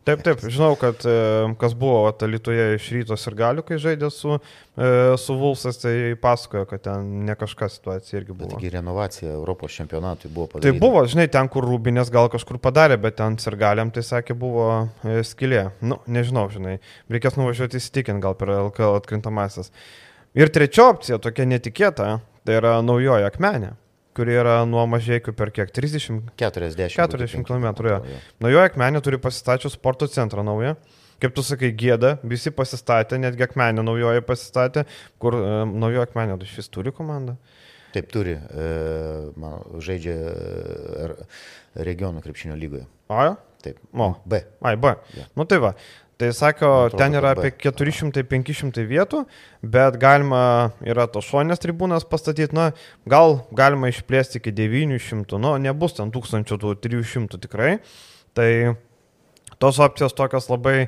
Taip, 0.06 0.22
taip, 0.22 0.42
žinau, 0.54 0.76
kad 0.78 1.02
e, 1.10 1.14
kas 1.58 1.74
buvo 1.74 2.12
Lietuvoje 2.30 2.76
iš 2.78 2.90
rytos 2.94 3.24
ir 3.26 3.36
galių, 3.40 3.64
kai 3.66 3.80
žaidė 3.82 4.12
su, 4.14 4.36
e, 4.38 4.90
su 5.18 5.38
Vulsas, 5.40 5.80
tai 5.82 6.14
pasakojo, 6.22 6.68
kad 6.70 6.84
ten 6.86 7.08
ne 7.26 7.34
kažkas 7.40 7.80
situacija 7.80 8.20
irgi 8.20 8.36
buvo. 8.36 8.52
Taigi 8.54 8.70
renovacija 8.76 9.32
Europos 9.34 9.74
čempionatui 9.74 10.30
buvo 10.30 10.52
padaryta. 10.52 10.70
Tai 10.70 10.84
buvo, 10.84 11.02
žinai, 11.10 11.26
ten, 11.34 11.50
kur 11.50 11.66
Rūbinės 11.66 12.14
gal 12.14 12.30
kažkur 12.34 12.62
padarė, 12.62 13.00
bet 13.02 13.18
ten 13.18 13.40
sirgaliam, 13.42 13.90
tai 13.96 14.06
sakė, 14.06 14.38
buvo 14.38 14.68
e, 15.02 15.24
skilė. 15.26 15.72
Nu, 15.82 15.98
nežinau, 16.06 16.46
žinai, 16.54 16.78
reikės 17.10 17.40
nuvažiuoti 17.42 17.82
įsitikinti 17.82 18.22
gal 18.28 18.38
per 18.38 18.54
LKL 18.60 19.00
atkrintamasis. 19.00 19.74
Ir 20.38 20.54
trečia 20.54 20.86
opcija, 20.92 21.18
tokia 21.24 21.50
netikėta, 21.50 22.20
tai 22.46 22.62
yra 22.62 22.78
naujoji 22.86 23.26
akmenė, 23.26 23.74
kuri 24.16 24.38
yra 24.42 24.60
nuo 24.70 24.86
mažiekių 24.90 25.34
per 25.38 25.52
kiek? 25.56 25.72
30 25.76 26.36
40, 26.40 26.96
40 26.96 27.48
km. 27.48 27.68
Jo. 27.90 28.00
Naujoji 28.44 28.72
akmenė 28.72 29.02
turi 29.06 29.20
pasistačius 29.22 29.78
sporto 29.78 30.08
centrą 30.12 30.46
naują. 30.46 30.76
Kaip 31.24 31.36
tu 31.36 31.44
sakai, 31.48 31.70
gėda, 31.72 32.18
visi 32.28 32.52
pasistatė, 32.52 33.20
netgi 33.24 33.46
akmenė 33.46 33.86
naujoji 33.88 34.24
pasistatė, 34.28 34.84
kur 35.22 35.38
e, 35.38 35.44
naujoji 35.72 36.04
akmenė 36.10 36.36
iš 36.44 36.58
vis 36.60 36.68
turi 36.72 36.92
komandą. 36.96 37.38
Taip 37.96 38.10
turi, 38.12 38.36
e, 38.36 38.66
man, 39.40 39.62
žaidžia 39.80 40.16
e, 40.20 41.08
regionų 41.88 42.24
krepšinio 42.26 42.58
lygoje. 42.60 42.84
Jo? 43.08 43.38
Taip. 43.64 43.80
O. 43.96 44.10
B. 44.28 44.42
Ai, 44.62 44.76
B. 44.78 44.92
Jo. 45.16 45.24
Nu 45.40 45.48
tai 45.50 45.62
va. 45.64 45.72
Tai 46.16 46.30
sako, 46.32 46.68
atrodo, 46.86 47.00
ten 47.02 47.18
yra 47.20 47.34
apie 47.36 47.50
400-500 47.60 48.86
vietų, 48.88 49.26
bet 49.60 49.98
galima 50.00 50.72
yra 50.88 51.10
tos 51.12 51.28
šonės 51.28 51.60
tribūnas 51.60 52.08
pastatyti, 52.08 52.56
na, 52.56 52.70
gal 53.10 53.42
galima 53.56 53.90
išplėsti 53.92 54.40
iki 54.40 54.54
900, 54.56 55.36
nu, 55.44 55.52
nebus 55.60 55.98
ten 55.98 56.14
1300 56.16 57.42
tikrai. 57.44 57.74
Tai 58.36 58.50
tos 59.60 59.82
opcijos 59.84 60.16
tokios 60.16 60.48
labai, 60.48 60.88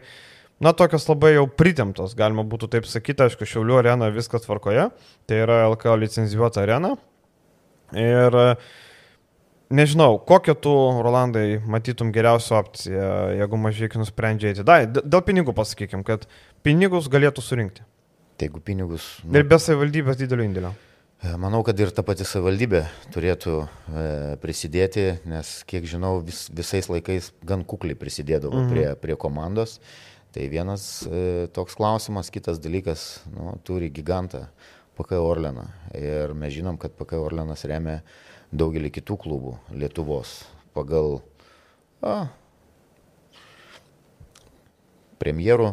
na, 0.64 0.72
tokios 0.72 1.10
labai 1.12 1.34
jau 1.36 1.44
pritemtos, 1.52 2.16
galima 2.16 2.48
būtų 2.48 2.72
taip 2.78 2.88
sakyti, 2.88 3.28
aišku, 3.28 3.48
Šiaulių 3.52 3.82
arena 3.82 4.08
viskas 4.16 4.48
tvarkoje, 4.48 4.88
tai 5.28 5.44
yra 5.44 5.66
LKL 5.74 6.08
licenzijuota 6.08 6.64
arena. 6.64 6.96
Ir 8.00 8.36
e, 8.36 8.50
nežinau, 9.70 10.18
kokią 10.28 10.56
tu, 10.62 10.74
Rolandai, 11.04 11.60
matytum 11.68 12.12
geriausią 12.16 12.58
opciją, 12.62 13.12
jeigu 13.38 13.60
mažai 13.62 13.90
nusprendžia 14.00 14.52
eiti. 14.52 14.66
Dai, 14.68 14.86
d- 14.88 15.04
dėl 15.06 15.24
pinigų 15.26 15.56
pasakykim, 15.58 16.04
kad 16.08 16.28
pinigus 16.64 17.10
galėtų 17.12 17.44
surinkti. 17.44 17.86
Tai 18.38 18.50
jeigu 18.50 18.62
pinigus. 18.62 19.18
Ir 19.26 19.48
be 19.50 19.58
savivaldybės 19.60 20.20
didelio 20.20 20.46
indėlio. 20.46 20.74
E, 21.18 21.32
Manau, 21.42 21.64
kad 21.66 21.80
ir 21.82 21.90
ta 21.90 22.04
pati 22.06 22.26
savivaldybė 22.28 22.84
turėtų 23.16 23.56
e, 23.64 24.04
prisidėti, 24.44 25.08
nes, 25.26 25.56
kiek 25.70 25.88
žinau, 25.90 26.20
vis, 26.26 26.46
visais 26.54 26.90
laikais 26.92 27.32
gan 27.48 27.66
kukliai 27.66 27.98
prisidėdavo 27.98 28.62
mhm. 28.62 28.70
prie, 28.74 28.86
prie 29.02 29.18
komandos. 29.18 29.80
Tai 30.36 30.44
vienas 30.52 31.08
e, 31.10 31.48
toks 31.56 31.74
klausimas, 31.80 32.30
kitas 32.30 32.62
dalykas, 32.62 33.24
nu, 33.34 33.56
turi 33.66 33.90
gigantą 33.90 34.46
PK 34.98 35.18
Orleną. 35.24 35.66
Ir 35.98 36.36
mes 36.38 36.54
žinom, 36.54 36.78
kad 36.78 36.94
PK 36.98 37.18
Orlenas 37.22 37.66
remia 37.66 38.04
daugelį 38.52 38.92
kitų 39.00 39.18
klubų 39.26 39.56
Lietuvos 39.76 40.42
pagal 40.78 41.20
a, 42.06 42.28
premjerų 45.22 45.72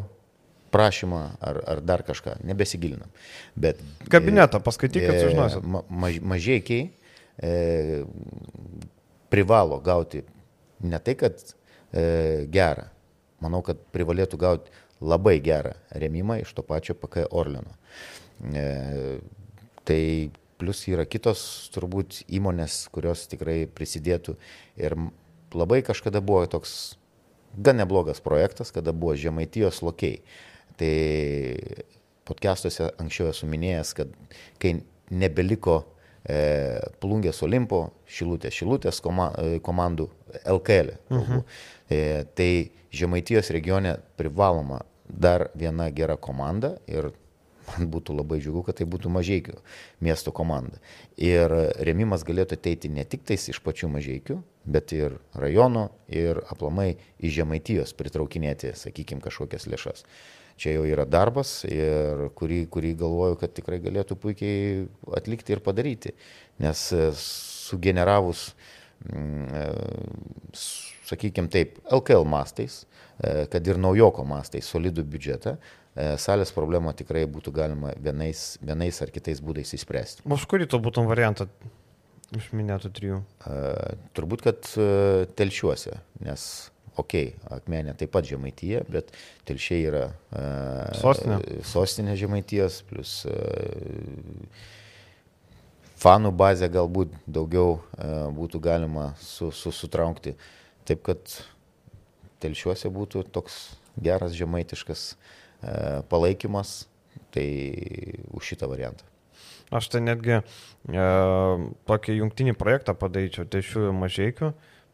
prašymą 0.75 1.21
ar, 1.45 1.61
ar 1.71 1.81
dar 1.87 2.03
kažką, 2.07 2.39
nebesigilinam. 2.49 3.11
Bet 3.55 3.79
Kabinetą 4.11 4.59
paskaityk, 4.65 5.05
kad 5.07 5.15
e, 5.15 5.21
sužinosit. 5.23 5.63
ma- 5.71 5.85
maž, 5.89 6.17
mažiekiai 6.19 6.89
e, 7.39 8.05
privalo 9.31 9.79
gauti 9.85 10.25
ne 10.83 10.99
tai, 10.99 11.15
kad 11.21 11.39
e, 11.95 12.47
gerą, 12.51 12.89
manau, 13.45 13.63
kad 13.67 13.79
privalėtų 13.95 14.41
gauti 14.41 14.75
labai 15.05 15.37
gerą 15.45 15.77
remimą 15.95 16.41
iš 16.43 16.55
to 16.57 16.65
pačio 16.67 16.97
PK 16.99 17.29
Orleno. 17.31 17.77
E, 18.51 19.21
tai 19.87 20.03
plus 20.59 20.85
yra 20.91 21.07
kitos 21.09 21.71
turbūt 21.75 22.23
įmonės, 22.29 22.85
kurios 22.95 23.27
tikrai 23.31 23.65
prisidėtų 23.67 24.37
ir 24.81 24.97
labai 25.55 25.81
kažkada 25.87 26.23
buvo 26.25 26.45
toks 26.51 26.97
gan 27.57 27.79
neblogas 27.79 28.21
projektas, 28.21 28.73
kada 28.75 28.93
buvo 28.93 29.15
Žemaitijos 29.19 29.83
lokiai. 29.83 30.23
Tai 30.79 30.95
podcastuose 32.27 32.89
anksčiau 32.99 33.31
esu 33.31 33.47
minėjęs, 33.47 33.93
kad 33.95 34.15
kai 34.63 34.75
nebeliko 35.15 35.83
e, 36.25 36.81
plungės 37.03 37.43
Olimpo, 37.47 37.85
šilutės, 38.11 38.57
šilutės 38.57 38.99
koma, 39.05 39.29
e, 39.39 39.61
komandų 39.63 40.09
LKL, 40.57 40.97
kalbu, 41.11 41.45
e, 41.91 42.01
tai 42.35 42.51
Žemaitijos 42.95 43.51
regione 43.55 43.97
privaloma 44.19 44.81
dar 45.07 45.49
viena 45.55 45.91
gera 45.95 46.17
komanda 46.17 46.77
ir 46.87 47.11
man 47.69 47.89
būtų 47.93 48.17
labai 48.19 48.41
džiugu, 48.43 48.65
kad 48.67 48.79
tai 48.81 48.87
būtų 48.91 49.13
mažiekių 49.15 49.59
miesto 50.05 50.33
komanda. 50.35 50.81
Ir 51.17 51.53
remimas 51.87 52.25
galėtų 52.27 52.59
ateiti 52.59 52.91
ne 52.93 53.05
tik 53.09 53.25
tais 53.29 53.49
iš 53.53 53.61
pačių 53.65 53.91
mažiekių, 53.95 54.39
bet 54.65 54.95
ir 54.97 55.19
rajono 55.35 55.91
ir 56.09 56.41
aplamai 56.53 56.95
iš 57.19 57.39
Žemaitijos 57.41 57.95
pritraukinėti, 57.99 58.75
sakykime, 58.79 59.23
kažkokias 59.25 59.69
lėšas. 59.71 60.05
Čia 60.61 60.77
jau 60.77 60.85
yra 60.87 61.03
darbas, 61.09 61.65
ir 61.67 62.29
kurį, 62.39 62.61
kurį 62.71 62.93
galvoju, 63.01 63.39
kad 63.41 63.55
tikrai 63.57 63.81
galėtų 63.83 64.17
puikiai 64.23 64.85
atlikti 65.19 65.57
ir 65.57 65.63
padaryti. 65.65 66.15
Nes 66.63 66.87
e, 66.95 67.09
sugeneravus, 67.19 68.53
sakykime 71.11 71.51
taip, 71.51 71.81
LKL 71.91 72.23
mastais, 72.29 72.85
e, 73.19 73.49
kad 73.51 73.67
ir 73.67 73.83
naujoko 73.83 74.23
mastais, 74.29 74.71
solidų 74.71 75.03
biudžetą, 75.11 75.57
e, 75.59 75.84
salės 75.95 76.51
problemą 76.55 76.93
tikrai 76.97 77.23
būtų 77.31 77.53
galima 77.55 77.93
vienais, 78.03 78.57
vienais 78.63 78.99
ar 79.03 79.13
kitais 79.15 79.41
būdais 79.45 79.71
įspręsti. 79.77 80.25
Už 80.27 80.47
kurį 80.51 80.67
tu 80.71 80.81
būtum 80.83 81.07
variantą 81.07 81.47
iš 82.35 82.51
minėtų 82.57 82.91
trijų? 82.95 83.19
E, 83.47 83.97
Turbūt, 84.17 84.45
kad 84.47 84.71
e, 84.75 85.27
telšiuose, 85.39 85.99
nes, 86.25 86.47
okei, 86.97 87.35
okay, 87.35 87.59
akmenė 87.59 87.95
taip 88.01 88.11
pat 88.15 88.27
žemaityje, 88.27 88.83
bet 88.91 89.13
telšiai 89.49 89.85
yra 89.91 90.05
e, 90.11 90.45
Sostinė. 90.99 91.39
sostinė 91.71 92.17
žemaitijos, 92.19 92.81
plus 92.91 93.15
e, 93.31 93.39
fanų 96.03 96.35
bazę 96.35 96.71
galbūt 96.75 97.15
daugiau 97.27 97.79
e, 97.79 98.11
būtų 98.35 98.63
galima 98.67 99.13
su, 99.23 99.53
su, 99.55 99.71
sutraukti. 99.75 100.35
Taip 100.85 101.07
kad 101.07 101.39
telšiuose 102.43 102.91
būtų 102.93 103.23
toks 103.33 103.63
geras 103.95 104.35
žemaitiškas 104.37 105.13
e, 105.15 105.44
palaikymas, 106.11 106.85
tai 107.35 107.49
už 108.35 108.53
šitą 108.53 108.69
variantą. 108.71 109.07
Aš 109.75 109.89
tai 109.91 110.05
netgi 110.05 110.37
e, 110.39 110.43
tokį 111.89 112.21
jungtinį 112.21 112.55
projektą 112.61 112.95
padaryčiau, 112.99 113.47
tai 113.51 113.63
šių 113.65 113.91
mažiekių, 113.97 114.53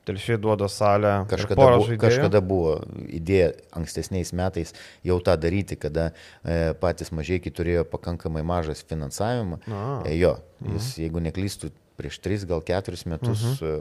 telšiai 0.08 0.38
duoda 0.40 0.68
salę. 0.72 1.12
ir 1.24 1.30
Kažkada 1.32 1.66
žaidėjų. 1.74 1.98
kažkada 2.00 2.40
buvo 2.40 2.78
idėja 3.08 3.52
ankstesniais 3.76 4.32
metais 4.32 4.72
jau 5.04 5.18
tą 5.20 5.36
daryti, 5.36 5.76
kada 5.76 6.10
e, 6.44 6.72
patys 6.80 7.12
mažiekiai 7.12 7.52
turėjo 7.52 7.84
pakankamai 7.90 8.42
mažas 8.46 8.82
finansavimą. 8.86 9.60
E, 10.06 10.16
jo, 10.16 10.38
jis, 10.72 10.94
jeigu 11.02 11.22
neklystų, 11.28 11.74
prieš 12.00 12.20
3 12.24 12.48
gal 12.48 12.64
4 12.64 13.04
metus 13.12 13.60
e, 13.60 13.74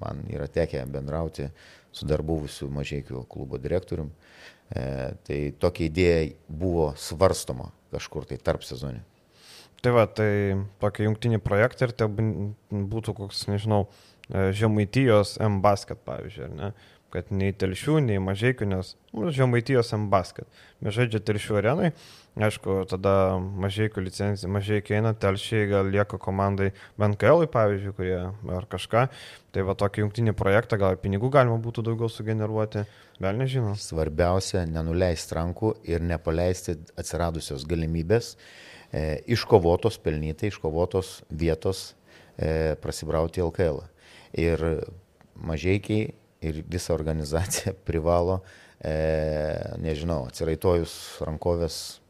man 0.00 0.24
yra 0.32 0.48
tekę 0.48 0.86
bendrauti 0.88 1.50
su 1.92 2.06
dar 2.06 2.22
buvusiu 2.22 2.70
mažiekių 2.72 3.26
klubo 3.28 3.58
direktorium. 3.58 4.14
E, 4.70 4.82
tai 5.26 5.38
tokia 5.58 5.88
idėja 5.88 6.26
buvo 6.46 6.92
svarstoma 6.98 7.72
kažkur 7.90 8.28
tai 8.30 8.38
tarp 8.38 8.62
sezonį. 8.62 9.02
Tai 9.80 9.92
va, 9.96 10.04
tai 10.06 10.60
tokį 10.82 11.08
jungtinį 11.08 11.40
projektą 11.42 11.88
ir 11.88 11.94
tai 11.96 12.06
būtų 12.10 13.14
koks, 13.16 13.46
nežinau, 13.50 13.86
e, 14.28 14.50
Žemaitijos 14.56 15.38
M-basket, 15.42 16.02
pavyzdžiui, 16.06 16.50
ne? 16.58 16.70
Kad 17.10 17.32
nei 17.34 17.50
telšių, 17.50 17.96
nei 18.06 18.20
mažiekių, 18.22 18.68
nes 18.70 18.92
nu, 19.16 19.32
Žemaitijos 19.34 19.88
M-basket. 19.96 20.46
Mes 20.78 20.94
žaidžia 20.94 21.18
telšių 21.26 21.56
arenai, 21.58 21.88
aišku, 22.38 22.84
tada 22.90 23.14
mažiekių 23.38 24.04
licencija, 24.04 24.50
mažiekiai 24.52 25.00
eina, 25.00 25.10
telšiai 25.18 25.66
gal 25.72 25.90
lieka 25.90 26.20
komandai 26.22 26.70
BNKL, 27.00 27.48
pavyzdžiui, 27.50 27.94
kurie 27.98 28.20
ar 28.30 28.68
kažką. 28.70 29.08
Tai 29.50 29.66
va, 29.66 29.74
tokį 29.74 30.04
jungtinį 30.04 30.36
projektą, 30.38 30.78
gal 30.78 31.00
pinigų 31.02 31.32
galima 31.34 31.58
būtų 31.58 31.88
daugiau 31.90 32.10
sugeneruoti, 32.12 32.86
vėl 33.18 33.42
nežinau. 33.42 33.74
Svarbiausia, 33.74 34.62
nenuleisti 34.70 35.34
rankų 35.40 35.74
ir 35.90 36.06
nepaleisti 36.06 36.78
atsiradusios 36.94 37.66
galimybės. 37.66 38.36
e, 38.92 39.20
iškovotos, 39.30 39.98
pelnytai 40.02 40.50
iškovotos 40.50 41.20
vietos 41.30 41.94
e, 42.36 42.76
prasibrauti 42.82 43.42
LKL. 43.42 43.82
Ir 44.38 44.64
mažiekiai 45.34 46.12
ir 46.40 46.62
visa 46.68 46.94
organizacija 46.94 47.74
privalo, 47.88 48.40
e, 48.80 48.94
nežinau, 49.82 50.24
atsiraitojus 50.30 50.94
rankovės 51.26 52.00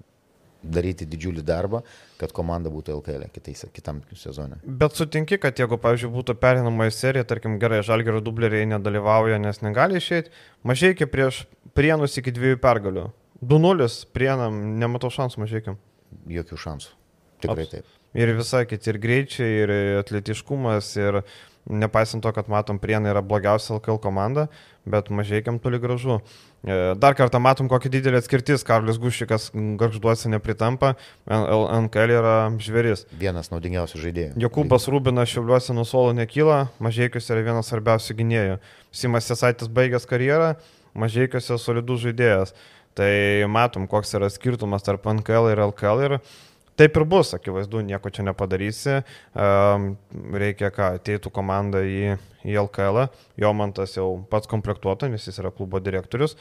daryti 0.61 1.07
didžiulį 1.09 1.43
darbą, 1.47 1.81
kad 2.20 2.35
komanda 2.37 2.68
būtų 2.72 2.99
LKL 2.99 3.28
kitais, 3.33 3.64
kitam 3.72 4.03
sezonui. 4.16 4.59
Bet 4.64 4.99
sutinki, 4.99 5.39
kad 5.41 5.57
jeigu, 5.59 5.78
pavyzdžiui, 5.81 6.11
būtų 6.12 6.37
perinamoji 6.41 6.93
serija, 6.93 7.24
tarkim, 7.28 7.57
gerai, 7.62 7.81
žalgerio 7.87 8.20
dubleriai 8.24 8.68
nedalyvauja, 8.68 9.41
nes 9.41 9.62
negali 9.64 10.01
išeiti, 10.01 10.33
mažai 10.66 10.93
iki 10.93 11.09
prieš 11.09 11.47
prienus 11.76 12.18
iki 12.20 12.35
dviejų 12.37 12.61
pergalių. 12.61 13.07
2-0 13.41 13.89
prienam, 14.12 14.61
nematau 14.81 15.09
šansų 15.12 15.47
mažai. 15.47 15.64
Jokių 16.28 16.61
šansų. 16.61 16.93
Tikrai 17.41 17.64
Aps. 17.64 17.72
taip. 17.72 17.97
Ir 18.20 18.33
visai 18.35 18.64
kiti, 18.66 18.91
ir 18.91 18.99
greičiai, 19.01 19.51
ir 19.62 19.72
atletiškumas, 20.01 20.91
ir 20.99 21.20
nepaisant 21.69 22.23
to, 22.23 22.33
kad 22.33 22.49
matom, 22.49 22.79
Prienai 22.81 23.13
yra 23.13 23.23
blogiausia 23.25 23.77
LKL 23.77 24.01
komanda, 24.03 24.47
bet 24.89 25.11
mažiekiam 25.13 25.59
toli 25.61 25.81
gražu. 25.83 26.21
E, 26.65 26.95
dar 27.01 27.15
kartą 27.19 27.41
matom, 27.43 27.69
kokia 27.71 27.93
didelė 27.93 28.21
atskirtis. 28.21 28.65
Karlis 28.67 28.99
Gušikas 29.01 29.51
garžduosi 29.81 30.33
nepritampa, 30.33 30.95
NKL 31.29 32.17
yra 32.17 32.35
žvėris. 32.61 33.07
Vienas 33.21 33.53
naudingiausių 33.53 34.03
žaidėjų. 34.07 34.35
Jokūbas 34.41 34.89
Rubinas 34.93 35.31
šiauliuosi 35.33 35.77
nuo 35.77 35.87
suolo 35.89 36.17
nekyla, 36.17 36.67
mažiekiuose 36.83 37.35
yra 37.37 37.47
vienas 37.53 37.71
svarbiausių 37.73 38.19
gynėjų. 38.21 38.61
Simas 38.97 39.31
Sesaitis 39.31 39.71
baigęs 39.73 40.09
karjerą, 40.11 40.55
mažiekiuose 40.99 41.61
solidus 41.61 42.05
žaidėjas. 42.07 42.55
Tai 42.99 43.11
matom, 43.47 43.87
koks 43.87 44.17
yra 44.19 44.29
skirtumas 44.33 44.83
tarp 44.83 45.05
NKL 45.07 45.53
ir 45.53 45.61
LKL. 45.69 46.01
Ir 46.09 46.17
Taip 46.79 46.97
ir 46.97 47.05
bus, 47.05 47.35
akivaizdu, 47.37 47.83
nieko 47.85 48.11
čia 48.14 48.25
nepadarysi. 48.25 49.01
Reikia, 49.35 50.71
ką 50.73 50.95
ateitų 50.97 51.33
komanda 51.35 51.83
į, 51.85 52.16
į 52.47 52.57
LKL. 52.62 53.03
Jo 53.41 53.53
mantas 53.57 53.97
jau 53.99 54.09
pats 54.33 54.49
komplektuota, 54.49 55.11
nes 55.12 55.27
jis 55.29 55.43
yra 55.43 55.53
klubo 55.53 55.83
direktorius. 55.83 56.37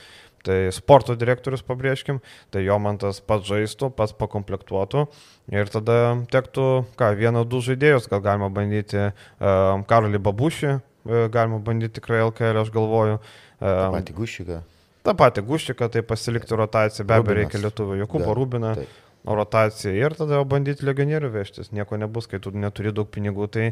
Tai 0.47 0.57
sporto 0.71 1.17
direktorius, 1.19 1.63
pabrėžkim, 1.67 2.21
tai 2.53 2.63
jo 2.63 2.77
mantas 2.79 3.19
pats 3.19 3.49
žaistų, 3.49 3.89
pats 3.95 4.15
pakomplektuotų. 4.15 5.09
Ir 5.51 5.71
tada 5.73 5.97
tektų, 6.31 6.69
ką, 6.99 7.11
vieną, 7.19 7.43
du 7.49 7.59
žaidėjus, 7.65 8.07
gal 8.11 8.23
galima 8.23 8.47
bandyti 8.53 9.09
Karolį 9.39 10.23
Babušį, 10.29 10.71
e, 10.77 11.25
galima 11.33 11.59
bandyti 11.59 11.97
tikrai 11.99 12.21
LKL, 12.29 12.61
aš 12.63 12.71
galvoju. 12.71 13.19
Patį 13.59 14.15
Gušiką. 14.15 14.61
Ta 15.03 15.17
pati 15.19 15.43
Gušiką, 15.43 15.91
tai 15.91 16.05
pasilikti 16.07 16.55
rotaciją, 16.55 17.03
be 17.07 17.19
abejo, 17.19 17.41
reikia 17.41 17.63
lietuvių, 17.65 17.99
Jokūbo 18.05 18.39
Rubiną. 18.39 18.73
Taip 18.79 19.08
rotaciją 19.25 19.93
ir 19.97 20.15
tada 20.17 20.41
bandyti 20.47 20.87
legionierių 20.87 21.33
vežtis. 21.33 21.73
Nieko 21.75 21.99
nebus, 21.99 22.29
kai 22.29 22.39
tu 22.43 22.53
neturi 22.55 22.93
daug 22.95 23.09
pinigų, 23.11 23.49
tai 23.51 23.69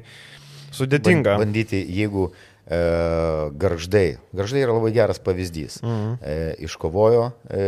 sudėtinga. 0.75 1.37
Bandyti, 1.39 1.79
jeigu 1.97 2.29
e, 2.29 2.79
garždai, 3.59 4.07
garždai 4.35 4.63
yra 4.65 4.77
labai 4.77 4.93
geras 4.95 5.21
pavyzdys, 5.23 5.81
mhm. 5.85 6.15
e, 6.21 6.37
iškovojo 6.67 7.27
e, 7.47 7.67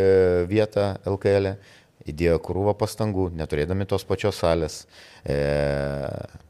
vietą 0.51 0.93
LKL, 1.07 1.53
e, 1.55 1.77
įdėjo 2.07 2.39
krūvą 2.43 2.75
pastangų, 2.79 3.29
neturėdami 3.37 3.87
tos 3.89 4.05
pačios 4.07 4.39
salės, 4.39 4.81
e, 5.23 5.37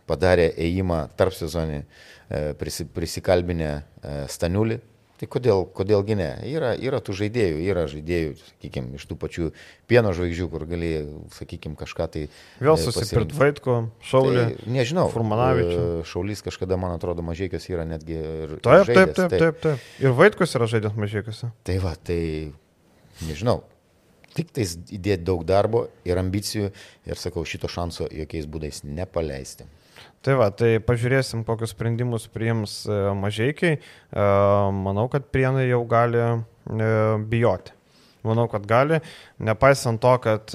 padarė 0.10 0.50
ėjimą 0.58 1.02
tarp 1.20 1.36
sezonį, 1.36 1.82
e, 1.82 2.42
prisi, 2.60 2.86
prisikalbinę 2.86 3.72
e, 3.72 3.82
Staniulį, 4.32 4.80
Tai 5.20 5.28
kodėl, 5.28 5.66
kodėlgi 5.76 6.16
ne? 6.16 6.30
Yra, 6.48 6.70
yra 6.80 7.02
tų 7.04 7.12
žaidėjų, 7.20 7.58
yra 7.68 7.82
žaidėjų, 7.92 8.36
sakykime, 8.40 8.96
iš 8.96 9.04
tų 9.10 9.18
pačių 9.20 9.48
pieno 9.92 10.14
žvaigždžių, 10.16 10.46
kur 10.54 10.64
gali, 10.70 10.92
sakykime, 11.36 11.76
kažką 11.80 12.06
tai... 12.14 12.22
Vėl 12.64 12.78
e, 12.78 12.84
susipirkt 12.86 13.36
Vaitko, 13.36 13.76
Šaulį. 14.08 14.38
Tai, 14.40 14.70
nežinau, 14.78 15.10
Furmanavičių. 15.12 15.82
E, 15.82 16.06
Šaulys 16.08 16.44
kažkada, 16.46 16.78
man 16.80 16.96
atrodo, 16.96 17.26
mažiekios 17.28 17.68
yra 17.68 17.84
netgi 17.90 18.16
ir... 18.16 18.54
Taip, 18.64 18.86
žaidės, 18.88 19.12
taip, 19.18 19.34
taip, 19.34 19.36
taip, 19.44 19.60
taip. 19.66 19.90
Ir 20.00 20.16
Vaitkus 20.16 20.56
yra 20.56 20.70
žaidęs 20.72 20.96
mažiekiuose. 21.04 21.52
Tai 21.68 21.76
va, 21.84 21.92
tai 22.00 22.22
nežinau. 23.28 23.60
Tik 24.38 24.56
tais 24.56 24.78
įdėti 24.88 25.26
daug 25.28 25.44
darbo 25.44 25.90
ir 26.08 26.22
ambicijų 26.22 26.72
ir 27.12 27.20
sakau, 27.20 27.44
šito 27.44 27.68
šanso 27.68 28.08
jokiais 28.08 28.48
būdais 28.48 28.86
nepaleisti. 28.88 29.68
Tai 30.20 30.36
va, 30.36 30.50
tai 30.52 30.74
pažiūrėsim, 30.84 31.46
kokius 31.48 31.72
sprendimus 31.72 32.26
priims 32.34 32.82
e, 32.84 32.96
mažiekiai. 33.16 33.78
E, 33.80 34.24
manau, 34.76 35.08
kad 35.12 35.30
prienai 35.32 35.70
jau 35.70 35.80
gali 35.88 36.20
e, 36.20 36.34
bijoti. 37.32 37.76
Manau, 38.28 38.50
kad 38.52 38.66
gali, 38.68 39.00
nepaisant 39.40 40.02
to, 40.04 40.12
kad 40.20 40.52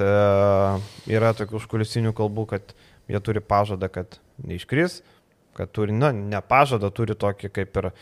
yra 1.08 1.30
tokių 1.32 1.56
užkulisinių 1.56 2.10
kalbų, 2.12 2.44
kad 2.50 2.74
jie 3.08 3.20
turi 3.24 3.40
pažadą, 3.40 3.88
kad 3.88 4.18
neiškris, 4.44 4.98
kad 5.54 5.70
turi, 5.74 5.94
na, 5.94 6.10
ne 6.14 6.40
pažadą, 6.44 6.90
turi 6.94 7.16
tokį 7.18 7.50
kaip 7.54 7.78
ir 7.80 7.88
e, 7.90 7.92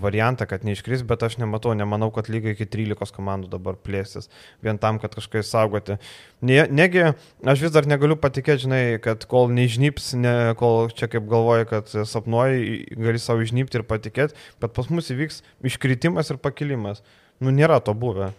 variantą, 0.00 0.46
kad 0.50 0.64
neiškris, 0.66 1.04
bet 1.06 1.24
aš 1.26 1.36
nematau, 1.42 1.74
nemanau, 1.76 2.10
kad 2.14 2.30
lygiai 2.32 2.56
iki 2.56 2.66
13 2.70 3.14
komandų 3.14 3.50
dabar 3.52 3.78
plėsis, 3.80 4.30
vien 4.64 4.80
tam, 4.80 5.00
kad 5.02 5.16
kažkaip 5.16 5.46
saugoti. 5.46 5.98
Ne, 6.44 6.62
negi, 6.72 7.04
aš 7.44 7.66
vis 7.66 7.74
dar 7.74 7.88
negaliu 7.90 8.16
patikėti, 8.20 8.66
žinai, 8.66 8.82
kad 9.04 9.26
kol 9.30 9.52
neižnyps, 9.54 10.12
ne, 10.20 10.34
kol 10.60 10.88
čia 10.94 11.08
kaip 11.12 11.28
galvoji, 11.30 11.68
kad 11.72 11.92
sapnuoji, 12.14 12.80
gali 12.96 13.22
savo 13.22 13.44
išnypti 13.44 13.80
ir 13.80 13.86
patikėti, 13.88 14.38
bet 14.64 14.74
pas 14.76 14.90
mus 14.92 15.12
įvyks 15.14 15.42
iškritimas 15.72 16.32
ir 16.32 16.40
pakilimas. 16.42 17.04
Nu, 17.42 17.52
nėra 17.54 17.80
to 17.84 17.94
buvę. 17.98 18.32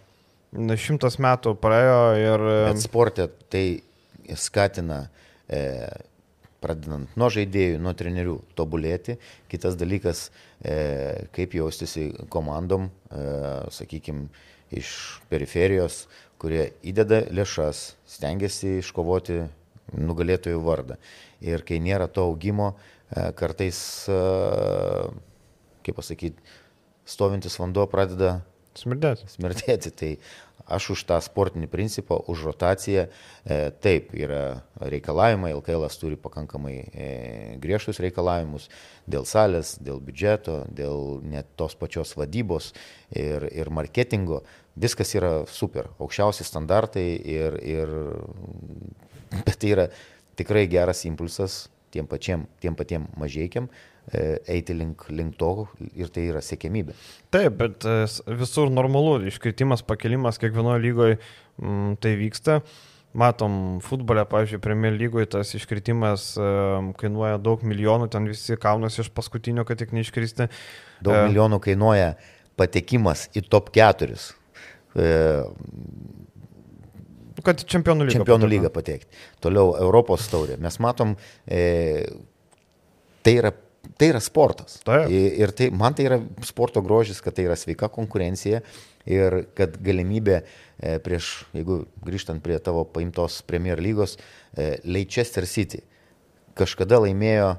Šimtas 0.56 1.18
metų 1.20 1.56
praėjo 1.60 2.02
ir... 2.16 2.44
Bet 2.70 2.80
sportė 2.80 3.26
tai 3.52 3.64
skatina 4.38 5.06
e, 5.48 5.60
pradedant 6.66 7.14
nuo 7.18 7.30
žaidėjų, 7.32 7.78
nuo 7.82 7.94
trenerių 7.96 8.36
tobulėti. 8.58 9.16
Kitas 9.52 9.78
dalykas, 9.78 10.26
e, 10.60 11.28
kaip 11.36 11.54
jaustusi 11.54 12.10
komandom, 12.32 12.90
e, 13.10 13.24
sakykime, 13.78 14.26
iš 14.74 15.20
periferijos, 15.30 16.06
kurie 16.42 16.72
įdeda 16.86 17.22
lėšas, 17.30 17.94
stengiasi 18.10 18.80
iškovoti 18.80 19.44
nugalėtojų 19.94 20.60
vardą. 20.64 20.98
Ir 21.44 21.62
kai 21.66 21.78
nėra 21.82 22.08
to 22.10 22.26
augimo, 22.26 22.74
e, 23.10 23.30
kartais, 23.38 23.78
e, 24.10 24.20
kaip 25.86 25.98
pasakyti, 26.00 26.42
stovintis 27.06 27.58
vanduo 27.60 27.86
pradeda 27.86 28.40
smirdėti. 28.80 29.28
smirdėti. 29.32 29.92
Tai 29.96 30.10
Aš 30.66 30.88
už 30.96 31.04
tą 31.06 31.16
sportinį 31.22 31.68
principą, 31.70 32.18
už 32.26 32.48
rotaciją. 32.48 33.06
E, 33.46 33.58
taip, 33.70 34.10
yra 34.18 34.64
reikalavimai, 34.82 35.52
LKL 35.54 35.86
turi 35.94 36.18
pakankamai 36.18 36.74
e, 36.90 37.06
griežtus 37.62 38.00
reikalavimus 38.02 38.66
dėl 39.06 39.22
salės, 39.30 39.76
dėl 39.78 40.02
biudžeto, 40.02 40.64
dėl 40.66 41.22
net 41.22 41.46
tos 41.54 41.78
pačios 41.78 42.16
vadybos 42.18 42.72
ir, 43.14 43.46
ir 43.54 43.70
marketingo. 43.70 44.42
Viskas 44.74 45.14
yra 45.14 45.46
super, 45.46 45.92
aukščiausi 46.02 46.44
standartai 46.44 47.06
ir, 47.14 47.60
ir 47.62 47.94
bet 49.46 49.54
tai 49.62 49.70
yra 49.70 49.88
tikrai 50.34 50.66
geras 50.66 51.06
impulsas 51.06 51.68
tiem, 51.96 52.08
pačiem, 52.10 52.46
tiem 52.62 52.76
patiem 52.78 53.08
mažiekiam 53.16 53.70
E, 54.14 54.38
eiti 54.46 54.74
link, 54.74 55.08
link 55.10 55.34
to 55.34 55.64
ir 55.98 56.10
tai 56.14 56.28
yra 56.30 56.38
siekėmybė. 56.44 56.94
Taip, 57.34 57.56
bet 57.58 57.86
e, 57.90 58.04
visur 58.38 58.70
normalu, 58.70 59.16
iškritimas, 59.26 59.82
pakelimas 59.82 60.38
kiekvienoje 60.38 60.82
lygoje 60.84 61.16
m, 61.16 61.24
mm, 61.64 61.96
tai 62.04 62.12
vyksta. 62.20 62.60
Matom, 63.16 63.80
futbole, 63.82 64.22
pavyzdžiui, 64.30 64.60
Premier 64.62 64.94
lygoje 64.94 65.26
tas 65.34 65.50
iškritimas 65.58 66.28
e, 66.38 66.46
kainuoja 67.00 67.40
daug 67.42 67.64
milijonų, 67.66 68.06
ten 68.12 68.30
visi 68.30 68.54
kaunasi 68.62 69.02
iš 69.02 69.10
paskutinio, 69.16 69.66
kad 69.66 69.82
tik 69.82 69.96
neiškristi. 69.96 70.46
Daug 71.02 71.18
e, 71.18 71.26
milijonų 71.32 71.58
kainuoja 71.66 72.12
patekimas 72.60 73.26
į 73.34 73.42
top 73.50 73.74
4. 73.74 74.20
E, 75.02 75.10
kad 77.44 77.60
čempionų 77.68 78.08
lygą. 78.08 78.20
Čempionų 78.20 78.48
lygą 78.50 78.72
patekti. 78.74 79.10
Toliau 79.44 79.74
Europos 79.80 80.28
taurė. 80.32 80.56
Mes 80.62 80.78
matom, 80.82 81.16
e, 81.44 82.06
tai 83.26 83.38
yra 83.40 83.52
tai 83.96 84.10
yra 84.10 84.20
sportas. 84.20 84.80
Taip. 84.84 85.10
Ir 85.10 85.52
tai, 85.56 85.70
man 85.70 85.94
tai 85.94 86.08
yra 86.08 86.20
sporto 86.46 86.82
grožis, 86.82 87.20
kad 87.22 87.36
tai 87.36 87.46
yra 87.46 87.56
sveika 87.58 87.88
konkurencija 87.92 88.62
ir 89.06 89.38
kad 89.56 89.76
galimybė 89.82 90.40
e, 90.40 90.96
prieš, 91.04 91.46
jeigu 91.54 91.84
grįžtant 92.06 92.42
prie 92.42 92.58
tavo 92.62 92.82
paimtos 92.90 93.38
Premier 93.46 93.80
lygos, 93.82 94.16
e, 94.56 94.76
Leicester 94.84 95.46
City 95.46 95.84
kažkada 96.56 96.98
laimėjo 97.04 97.52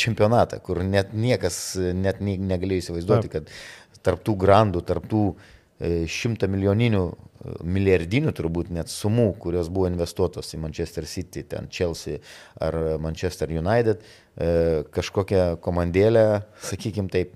čempionatą, 0.00 0.60
kur 0.64 0.80
net 0.86 1.12
niekas 1.16 1.76
net 1.96 2.22
negalėjo 2.22 2.86
įsivaizduoti, 2.86 3.30
Taip. 3.32 3.50
kad 3.50 4.06
tarptų 4.06 4.36
grandų, 4.40 4.84
tarptų 4.86 5.22
e, 5.34 5.94
šimta 6.10 6.48
milijoninių, 6.50 7.02
milijardinių 7.64 8.32
turbūt 8.36 8.70
net 8.74 8.90
sumų, 8.92 9.32
kurios 9.42 9.70
buvo 9.72 9.90
investuotos 9.90 10.52
į 10.56 10.62
Manchester 10.64 11.06
City, 11.10 11.44
ten 11.46 11.70
Chelsea 11.72 12.20
ar 12.60 12.98
Manchester 13.02 13.52
United, 13.52 14.04
E, 14.36 14.84
kažkokią 14.92 15.56
komandėlę, 15.64 16.44
sakykim 16.60 17.08
taip, 17.12 17.34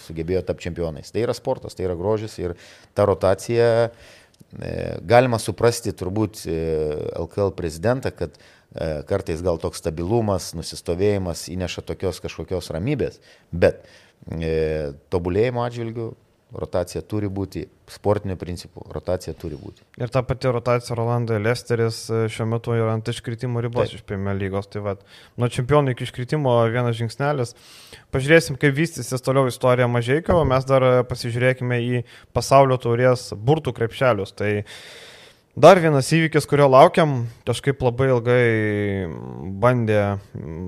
sugebėjo 0.00 0.40
tapti 0.48 0.70
čempionais. 0.70 1.10
Tai 1.12 1.20
yra 1.20 1.34
sportas, 1.36 1.74
tai 1.76 1.84
yra 1.84 1.92
grožis 1.98 2.38
ir 2.40 2.54
ta 2.96 3.04
rotacija 3.04 3.90
galima 5.04 5.36
suprasti 5.36 5.92
turbūt 5.92 6.46
LKL 6.46 7.52
prezidentą, 7.58 8.08
kad 8.16 8.38
kartais 9.04 9.42
gal 9.44 9.60
toks 9.60 9.82
stabilumas, 9.82 10.54
nusistovėjimas 10.56 11.44
įneša 11.52 11.84
tokios 11.84 12.22
kažkokios 12.24 12.72
ramybės, 12.72 13.20
bet 13.52 13.84
tobulėjimo 15.12 15.60
atžvilgių 15.66 16.08
rotacija 16.54 17.02
turi 17.02 17.28
būti, 17.32 17.64
sportinių 17.90 18.36
principų 18.38 18.84
rotacija 18.94 19.34
turi 19.38 19.58
būti. 19.58 19.82
Ir 19.98 20.10
ta 20.14 20.22
pati 20.26 20.50
rotacija 20.52 20.96
Rolandai 20.98 21.40
Lesteris 21.42 22.04
e, 22.10 22.20
šiuo 22.32 22.46
metu 22.50 22.74
yra 22.76 22.92
ant 22.94 23.10
iškritimo 23.10 23.62
ribos 23.62 23.90
Taip. 23.90 23.98
iš 23.98 24.06
Premier 24.06 24.38
lygos. 24.38 24.70
Tai 24.70 24.84
vad, 24.86 25.02
nuo 25.40 25.50
čempionų 25.52 25.94
iki 25.94 26.06
iškritimo 26.06 26.54
vienas 26.72 26.98
žingsnelis. 26.98 27.56
Pažiūrėsim, 28.14 28.58
kaip 28.62 28.78
vystysis 28.78 29.26
toliau 29.26 29.50
istorija 29.50 29.90
Mažieikovo, 29.90 30.46
mes 30.48 30.68
dar 30.68 30.86
pasižiūrėkime 31.10 31.82
į 31.82 32.06
pasaulio 32.36 32.78
taurės 32.82 33.32
burtų 33.34 33.74
krepšelius. 33.80 34.34
Tai 34.38 34.52
Dar 35.56 35.78
vienas 35.80 36.10
įvykis, 36.12 36.44
kurio 36.44 36.66
laukiam, 36.68 37.12
kažkaip 37.48 37.80
labai 37.80 38.10
ilgai 38.10 38.40
bandė 39.56 40.18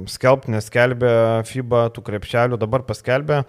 skelbti, 0.08 0.54
neskelbė 0.54 1.10
FIBA 1.44 1.82
tų 1.92 2.06
krepšelių, 2.06 2.56
dabar 2.56 2.86
paskelbė. 2.88 3.42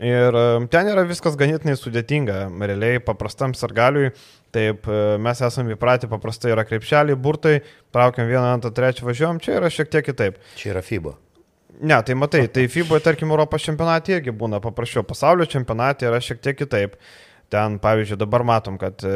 Ir 0.00 0.36
ten 0.72 0.88
yra 0.88 1.04
viskas 1.04 1.34
ganėtinai 1.36 1.74
sudėtinga, 1.76 2.46
realiai 2.64 3.02
paprastam 3.04 3.52
sargaliui. 3.56 4.12
Taip, 4.52 4.84
e, 4.88 5.16
mes 5.22 5.40
esame 5.40 5.72
įpratę, 5.76 6.08
paprastai 6.12 6.52
yra 6.52 6.64
krepšeliai, 6.68 7.16
burtai, 7.16 7.58
traukiam 7.92 8.28
vieną, 8.28 8.54
antrą, 8.58 8.72
trečią, 8.76 9.06
važiuojam, 9.08 9.40
čia 9.40 9.56
yra 9.60 9.70
šiek 9.72 9.88
tiek 9.92 10.04
kitaip. 10.04 10.40
Čia 10.60 10.74
yra 10.74 10.82
FIBA. 10.84 11.14
Ne, 11.80 11.96
tai 12.04 12.16
matai, 12.20 12.42
tai 12.52 12.66
FIBA, 12.68 13.00
tarkim, 13.04 13.32
Europos 13.32 13.64
čempionatė 13.64 14.18
irgi 14.18 14.34
būna 14.36 14.60
paprasčiau, 14.64 15.06
pasaulio 15.08 15.48
čempionatė 15.48 16.10
yra 16.10 16.20
šiek 16.20 16.42
tiek 16.44 16.58
kitaip. 16.58 16.98
Ten, 17.52 17.78
pavyzdžiui, 17.80 18.20
dabar 18.20 18.44
matom, 18.48 18.76
kad 18.80 19.00
e, 19.04 19.14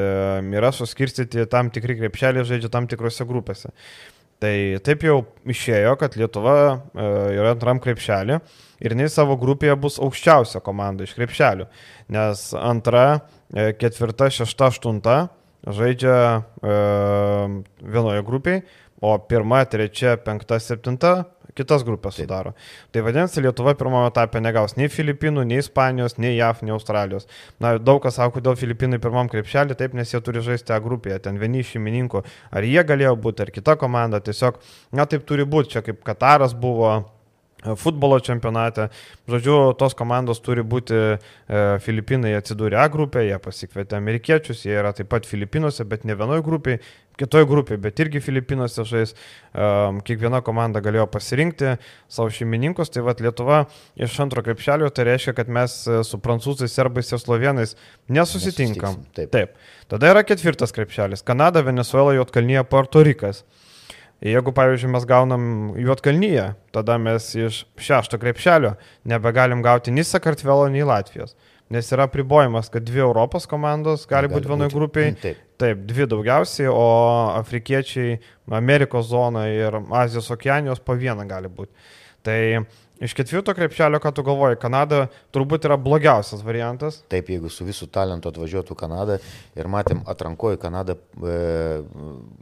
yra 0.57 0.73
suskirstyti 0.73 1.45
tam 1.53 1.69
tikri 1.73 1.99
krepšeliai 2.01 2.45
žaidžia 2.49 2.73
tam 2.73 2.89
tikrose 2.89 3.25
grupėse. 3.29 3.73
Tai 4.41 4.57
taip 4.85 5.05
jau 5.05 5.23
išėjo, 5.49 5.95
kad 6.01 6.17
Lietuva 6.21 6.57
e, 6.69 7.07
yra 7.37 7.55
antram 7.55 7.81
krepšelį 7.81 8.41
ir 8.81 8.95
jinai 8.95 9.09
savo 9.13 9.37
grupėje 9.41 9.77
bus 9.81 10.01
aukščiausia 10.03 10.63
komanda 10.65 11.07
iš 11.07 11.15
krepšelių, 11.19 11.69
nes 12.17 12.49
antra, 12.61 13.07
e, 13.53 13.71
ketvirta, 13.79 14.31
šešta, 14.33 14.73
aštunta 14.73 15.21
žaidžia 15.67 16.19
e, 16.63 16.77
vienoje 17.83 18.27
grupėje, 18.27 18.67
o 19.05 19.17
pirma, 19.21 19.65
trečia, 19.69 20.17
penkta, 20.17 20.61
septinta 20.63 21.17
kitas 21.57 21.85
grupės 21.87 22.17
Taip. 22.17 22.27
sudaro. 22.27 22.53
Tai 22.93 23.03
vadinasi, 23.07 23.41
Lietuva 23.45 23.73
pirmame 23.79 24.11
etape 24.11 24.41
negaus 24.45 24.77
nei 24.77 24.91
Filipinų, 24.93 25.47
nei 25.49 25.63
Ispanijos, 25.63 26.19
nei 26.21 26.35
JAV, 26.37 26.63
nei 26.67 26.75
Australijos. 26.75 27.29
Na, 27.63 27.77
daug 27.81 28.03
kas 28.05 28.19
sako, 28.21 28.37
kodėl 28.39 28.59
Filipinai 28.61 29.01
pirmam 29.03 29.31
krepšelį, 29.33 29.79
taip, 29.79 29.97
nes 29.97 30.13
jie 30.13 30.21
turi 30.25 30.45
žaisti 30.45 30.69
tą 30.69 30.81
grupėje, 30.85 31.23
ten 31.27 31.41
vieni 31.41 31.63
iš 31.65 31.75
šeimininkų. 31.75 32.25
Ar 32.53 32.69
jie 32.69 32.85
galėjo 32.87 33.17
būti, 33.25 33.47
ar 33.47 33.53
kita 33.55 33.77
komanda, 33.81 34.21
tiesiog, 34.25 34.61
na, 34.97 35.09
taip 35.09 35.25
turi 35.29 35.49
būti, 35.49 35.77
čia 35.77 35.85
kaip 35.87 36.05
Kataras 36.07 36.57
buvo 36.57 36.99
futbolo 37.65 38.19
čempionate. 38.21 38.89
Žodžiu, 39.29 39.75
tos 39.79 39.97
komandos 39.97 40.43
turi 40.45 40.63
būti, 40.63 40.95
e, 41.17 41.65
Filipinai 41.83 42.37
atsidūrė 42.39 42.79
A 42.79 42.87
grupėje, 42.93 43.33
jie 43.33 43.41
pasikvietė 43.43 43.97
amerikiečius, 43.97 44.65
jie 44.67 44.77
yra 44.77 44.93
taip 44.93 45.09
pat 45.09 45.27
Filipinuose, 45.27 45.85
bet 45.89 46.05
ne 46.05 46.15
vienoje 46.15 46.45
grupėje, 46.47 46.81
kitoje 47.17 47.49
grupėje, 47.49 47.81
bet 47.81 47.99
irgi 48.05 48.21
Filipinuose 48.21 48.85
žais. 48.85 49.15
E, 49.17 49.69
kiekviena 50.07 50.43
komanda 50.45 50.85
galėjo 50.85 51.09
pasirinkti 51.11 51.77
savo 52.09 52.31
šeimininkus, 52.31 52.93
tai 52.93 53.03
vad 53.07 53.25
Lietuva 53.25 53.65
iš 53.97 54.21
antro 54.21 54.45
krepšelio, 54.47 54.93
tai 54.93 55.09
reiškia, 55.11 55.35
kad 55.41 55.49
mes 55.49 55.81
su 56.07 56.21
prancūzais, 56.23 56.73
serbais 56.73 57.11
ir 57.13 57.23
slovenais 57.23 57.77
nesusitinkam. 58.09 59.01
Taip. 59.17 59.33
taip. 59.33 59.57
Tada 59.89 60.13
yra 60.13 60.27
ketvirtas 60.27 60.75
krepšelis- 60.77 61.25
Kanada, 61.29 61.65
Venezuela, 61.65 62.13
Jotkalnyje, 62.15 62.69
Puerto 62.69 63.03
Rikas. 63.03 63.45
Jeigu, 64.25 64.53
pavyzdžiui, 64.57 64.91
mes 64.95 65.05
gaunam 65.05 65.43
Juotkalnyje, 65.77 66.47
tada 66.73 66.97
mes 66.97 67.27
iš 67.37 67.65
šešto 67.77 68.17
krepšelio 68.21 68.73
nebegalim 69.05 69.61
gauti 69.65 69.93
nei 69.93 70.07
Sakartvelo, 70.09 70.71
nei 70.73 70.87
Latvijos. 70.89 71.37
Nes 71.69 71.91
yra 71.93 72.07
pribojimas, 72.09 72.71
kad 72.73 72.87
dvi 72.87 73.03
Europos 73.03 73.45
komandos 73.51 74.07
gali, 74.07 74.31
gali 74.31 74.39
būti 74.39 74.51
vienoje 74.53 74.73
grupėje. 74.73 75.13
Taip. 75.21 75.43
Taip, 75.61 75.85
dvi 75.89 76.07
daugiausiai, 76.09 76.69
o 76.71 76.87
afrikiečiai, 77.35 78.19
Amerikos 78.57 79.09
zona 79.11 79.47
ir 79.51 79.77
Azijos 80.01 80.31
okeanijos 80.33 80.81
po 80.85 80.97
vieną 80.97 81.27
gali 81.29 81.51
būti. 81.53 81.73
Tai 82.25 82.41
Iš 83.01 83.13
ketvirto 83.13 83.53
krepšelio, 83.53 83.99
ką 84.01 84.09
tu 84.17 84.23
galvoji, 84.25 84.57
Kanada 84.61 85.03
turbūt 85.35 85.67
yra 85.69 85.77
blogiausias 85.77 86.41
variantas. 86.45 87.03
Taip, 87.13 87.29
jeigu 87.29 87.51
su 87.53 87.67
visų 87.69 87.91
talentu 87.93 88.31
atvažiuotų 88.31 88.77
Kanada 88.79 89.19
ir 89.59 89.69
matėm 89.69 90.01
atrankoju 90.09 90.57
Kanadą, 90.63 90.97
e, 91.21 91.35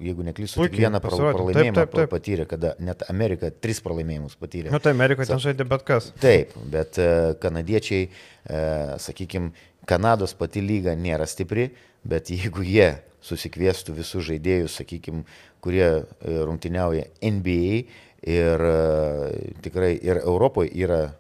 jeigu 0.07 0.27
neklysiu, 0.29 0.61
tik 0.63 0.79
vieną 0.79 1.01
pralaimėjimą 1.03 1.75
taip, 1.75 1.81
taip, 1.81 1.97
taip. 1.99 2.13
patyrė, 2.13 2.47
kada 2.47 2.77
net 2.79 3.03
Amerika 3.11 3.51
tris 3.51 3.83
pralaimėjimus 3.83 4.39
patyrė. 4.39 4.71
Na, 4.71 4.79
nu, 4.79 4.83
tai 4.85 4.95
Amerikoje 4.95 5.33
ten 5.33 5.43
žaidė 5.43 5.67
bet 5.75 5.87
kas. 5.91 6.13
Taip, 6.23 6.55
bet 6.71 7.03
e, 7.03 7.11
kanadiečiai, 7.43 8.07
e, 8.07 8.63
sakykime, 9.03 9.51
Kanados 9.85 10.33
pati 10.39 10.63
lyga 10.65 10.95
nėra 10.97 11.27
stipri, 11.29 11.67
bet 12.07 12.31
jeigu 12.33 12.63
jie 12.65 12.93
susikviestų 13.27 13.99
visus 13.99 14.23
žaidėjus, 14.31 14.79
sakykime, 14.79 15.27
kurie 15.65 15.89
rungtyniauja 16.23 17.09
NBA, 17.25 17.83
Ir 18.25 18.63
e, 18.65 19.55
tikrai 19.65 19.93
ir 20.01 20.23
Europoje 20.23 20.71
yra 20.81 21.01
e, 21.05 21.11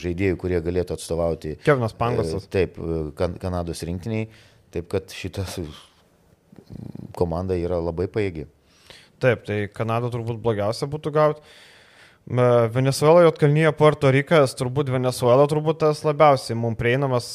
žaidėjų, 0.00 0.38
kurie 0.40 0.60
galėtų 0.64 0.96
atstovauti. 0.96 1.56
Kevinas 1.64 1.92
Pangosas. 1.96 2.46
E, 2.46 2.52
taip, 2.54 2.78
kan 3.18 3.36
Kanados 3.42 3.84
rinktiniai. 3.84 4.30
Taip 4.72 4.86
kad 4.92 5.12
šitas 5.12 5.58
komanda 7.18 7.56
yra 7.58 7.80
labai 7.82 8.06
paėgi. 8.08 8.46
Taip, 9.20 9.42
tai 9.44 9.64
Kanada 9.74 10.08
turbūt 10.12 10.40
blogiausia 10.40 10.88
būtų 10.88 11.12
gauti. 11.12 11.44
Venezuela, 12.26 13.24
Jotkalnyje, 13.24 13.72
Puerto 13.74 14.10
Rikas, 14.12 14.52
turbūt 14.54 14.90
Venezuela 14.92 15.48
turbūt 15.50 15.80
tas 15.82 16.04
labiausiai 16.06 16.54
mums 16.54 16.78
prieinamas 16.78 17.26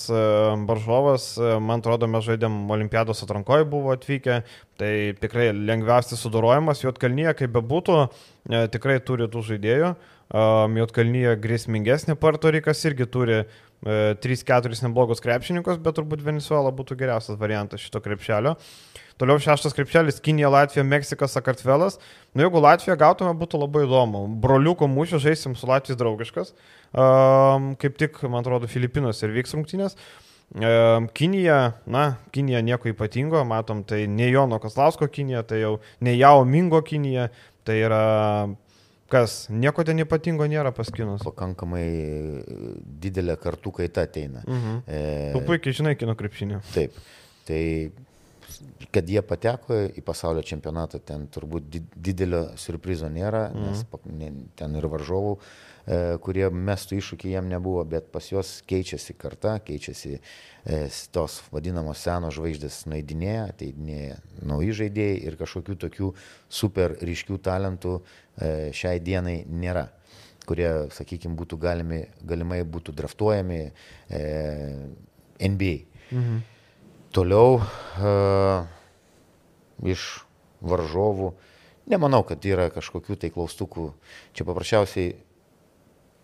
varžovas. 0.69 1.25
Man 1.59 1.81
atrodo, 1.83 2.07
mes 2.07 2.23
žaidėm 2.23 2.69
Olimpiados 2.71 3.23
atrankoje 3.25 3.65
buvo 3.67 3.91
atvykę, 3.91 4.37
tai 4.79 4.93
tikrai 5.19 5.49
lengviausias 5.51 6.23
sudorojimas. 6.23 6.85
Jotkalnyje, 6.85 7.33
kaip 7.41 7.51
bebūtų, 7.57 7.97
tikrai 8.71 9.01
turi 9.03 9.27
tų 9.27 9.43
žaidėjų. 9.49 9.95
Jotkalnyje 10.79 11.35
grėsmingesnė, 11.43 12.15
Puerto 12.15 12.53
Rikas 12.55 12.85
irgi 12.87 13.09
turi 13.11 13.43
3-4 13.85 14.79
neblogus 14.87 15.19
krepšininkus, 15.21 15.81
bet 15.83 15.99
turbūt 15.99 16.23
Venezuela 16.23 16.71
būtų 16.73 16.95
geriausias 17.03 17.41
variantas 17.41 17.83
šito 17.83 17.99
krepšelio. 18.05 18.55
Toliau 19.17 19.39
šeštas 19.39 19.71
krepšelis- 19.77 20.19
Kinija, 20.25 20.49
Latvija, 20.51 20.83
Meksika, 20.83 21.27
Sakartvelas. 21.27 21.99
Nu, 22.33 22.43
jeigu 22.43 22.59
Latviją 22.59 22.97
gautume, 22.99 23.31
būtų 23.39 23.61
labai 23.61 23.85
įdomu. 23.87 24.27
Broliuko 24.43 24.89
mūšio 24.91 25.21
žaisim 25.23 25.55
su 25.55 25.67
Latvijos 25.67 25.97
draugiškas. 25.97 26.51
Um, 26.91 27.75
kaip 27.79 27.97
tik, 27.97 28.21
man 28.23 28.43
atrodo, 28.43 28.67
Filipinos 28.67 29.23
ir 29.23 29.29
vyks 29.29 29.55
rungtynės. 29.55 29.95
Um, 30.53 31.07
Kinija, 31.07 31.73
na, 31.87 32.17
Kinija 32.31 32.61
nieko 32.61 32.91
ypatingo, 32.91 33.45
matom, 33.47 33.83
tai 33.83 34.05
ne 34.07 34.27
Jono 34.29 34.59
Kaslausko 34.59 35.07
Kinija, 35.07 35.43
tai 35.47 35.63
jau 35.63 35.79
ne 36.01 36.17
Jao 36.17 36.43
Mingo 36.43 36.81
Kinija, 36.81 37.29
tai 37.63 37.79
yra 37.87 38.03
kas, 39.07 39.47
nieko 39.49 39.85
ten 39.87 40.01
ypatingo 40.03 40.47
nėra 40.49 40.71
pas 40.75 40.89
kinus. 40.91 41.23
Pakankamai 41.25 41.85
didelė 43.01 43.37
kartų 43.41 43.73
kaita 43.79 44.05
ateina. 44.09 44.43
Mhm. 44.43 44.81
E... 44.87 45.03
Tu 45.35 45.43
puikiai 45.47 45.77
žinai 45.79 45.95
kino 45.99 46.15
krepšinį. 46.19 46.59
Taip. 46.73 46.99
Tai 47.45 47.61
kad 48.93 49.09
jie 49.09 49.21
pateko 49.25 49.77
į 49.95 50.03
pasaulio 50.05 50.43
čempionatą, 50.45 50.99
ten 51.03 51.27
turbūt 51.31 51.67
didelio 51.95 52.43
surprizo 52.61 53.09
nėra, 53.11 53.47
mm. 53.51 53.65
nes 53.65 54.51
ten 54.59 54.77
ir 54.79 54.87
varžovų, 54.91 55.33
e, 55.35 55.99
kurie 56.23 56.45
mestų 56.49 56.99
iššūkį 56.99 57.33
jiem 57.35 57.49
nebuvo, 57.51 57.83
bet 57.89 58.11
pas 58.13 58.29
juos 58.31 58.59
keičiasi 58.69 59.17
karta, 59.19 59.57
keičiasi 59.65 60.15
e, 60.17 60.79
tos 61.15 61.41
vadinamos 61.53 62.05
senos 62.05 62.37
žvaigždės 62.37 62.83
naidinėja, 62.91 63.49
ateidinėja 63.55 64.21
nauji 64.45 64.79
žaidėjai 64.83 65.19
ir 65.27 65.37
kažkokių 65.41 65.77
tokių 65.85 66.13
super 66.61 66.97
ryškių 67.01 67.41
talentų 67.49 67.99
e, 67.99 68.55
šiai 68.75 68.97
dienai 69.03 69.43
nėra 69.49 69.89
kurie, 70.45 70.69
sakykime, 70.93 71.35
būtų 71.39 71.57
galimi, 71.61 72.03
galimai 72.21 72.61
būtų 72.69 72.93
draftuojami 72.95 73.61
e, 73.65 74.25
NBA. 75.41 75.77
Mhm. 76.11 76.43
Toliau 77.15 77.61
uh, 77.61 78.65
iš 79.87 80.25
varžovų, 80.65 81.29
nemanau, 81.91 82.25
kad 82.27 82.43
yra 82.43 82.67
kažkokių 82.73 83.15
tai 83.21 83.29
klaustukų. 83.31 83.91
Čia 84.35 84.47
paprasčiausiai 84.47 85.13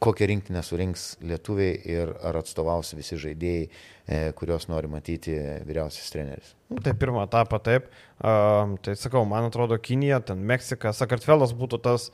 kokią 0.01 0.27
rinktinę 0.31 0.63
surinks 0.65 1.03
lietuviai 1.21 1.75
ir 1.93 2.11
ar 2.25 2.39
atstovaus 2.39 2.89
visi 2.97 3.19
žaidėjai, 3.21 3.65
e, 3.67 4.21
kuriuos 4.37 4.65
nori 4.71 4.89
matyti 4.89 5.35
vyriausias 5.67 6.09
treneris. 6.09 6.55
Nu, 6.73 6.79
tai 6.81 6.95
pirmą 6.97 7.27
etapą 7.27 7.59
taip. 7.61 7.91
Uh, 8.21 8.73
tai 8.81 8.95
sakau, 8.97 9.21
man 9.29 9.47
atrodo, 9.47 9.77
Kinija, 9.77 10.19
ten 10.25 10.41
Meksika, 10.49 10.89
Sakartvelas 10.97 11.53
būtų 11.57 11.79
tas 11.85 12.09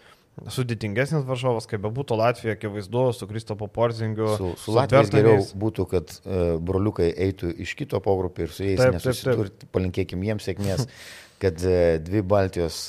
sudėtingesnis 0.54 1.26
varžovas, 1.28 1.68
kaip 1.70 1.82
bebūtų 1.86 2.18
Latvija, 2.20 2.56
akivaizdu, 2.58 3.04
su 3.16 3.28
Kristopo 3.30 3.68
Porzingiu. 3.74 4.30
Su, 4.38 4.52
su 4.62 4.76
Latvijos 4.76 5.12
geriau 5.14 5.42
būtų, 5.66 5.88
kad 5.94 6.14
uh, 6.20 6.56
broliukai 6.64 7.10
eitų 7.28 7.52
iš 7.66 7.74
kito 7.80 8.02
pogrupio 8.04 8.48
ir 8.48 8.54
su 8.54 8.68
jais 8.68 8.84
nesusidurti. 8.98 9.70
Palinkėkim 9.74 10.24
jiems 10.28 10.48
sėkmės, 10.50 10.86
kad 11.44 11.60
uh, 11.66 11.98
dvi 12.04 12.24
Baltijos 12.26 12.82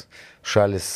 šalis 0.46 0.92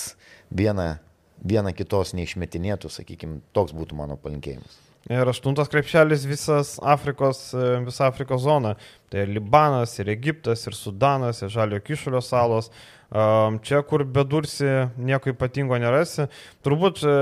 vieną, 0.53 0.95
vieną 1.43 1.75
kitos 1.77 2.15
neišmetinėtų, 2.19 2.93
sakykime, 2.93 3.41
toks 3.57 3.75
būtų 3.77 3.99
mano 3.99 4.21
palinkėjimas. 4.21 4.81
Ir 5.11 5.27
aštuntas 5.27 5.67
krepšelis 5.67 6.23
visas 6.31 6.77
Afrikos, 6.79 7.49
e, 7.55 7.81
visa 7.83 8.07
Afrikos 8.07 8.45
zona. 8.45 8.77
Tai 9.11 9.25
ir 9.25 9.33
Libanas, 9.35 9.97
ir 9.99 10.13
Egiptas, 10.13 10.63
ir 10.69 10.77
Sudanas, 10.79 11.43
ir 11.43 11.51
Žalio 11.51 11.81
Kišulio 11.83 12.21
salos. 12.23 12.71
Čia, 13.13 13.83
kur 13.85 14.07
bedursi, 14.09 14.69
nieko 14.97 15.35
ypatingo 15.35 15.77
nerasi. 15.77 16.31
Turbūt 16.65 17.03
e, 17.05 17.17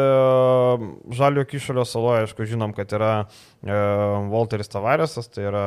Žalio 1.18 1.42
Kišulio 1.50 1.82
saloje, 1.88 2.28
aišku, 2.28 2.46
žinom, 2.46 2.70
kad 2.76 2.94
yra 2.94 3.14
Walteris 4.30 4.70
e, 4.70 4.74
Tavaresas, 4.76 5.26
tai 5.34 5.48
yra 5.50 5.64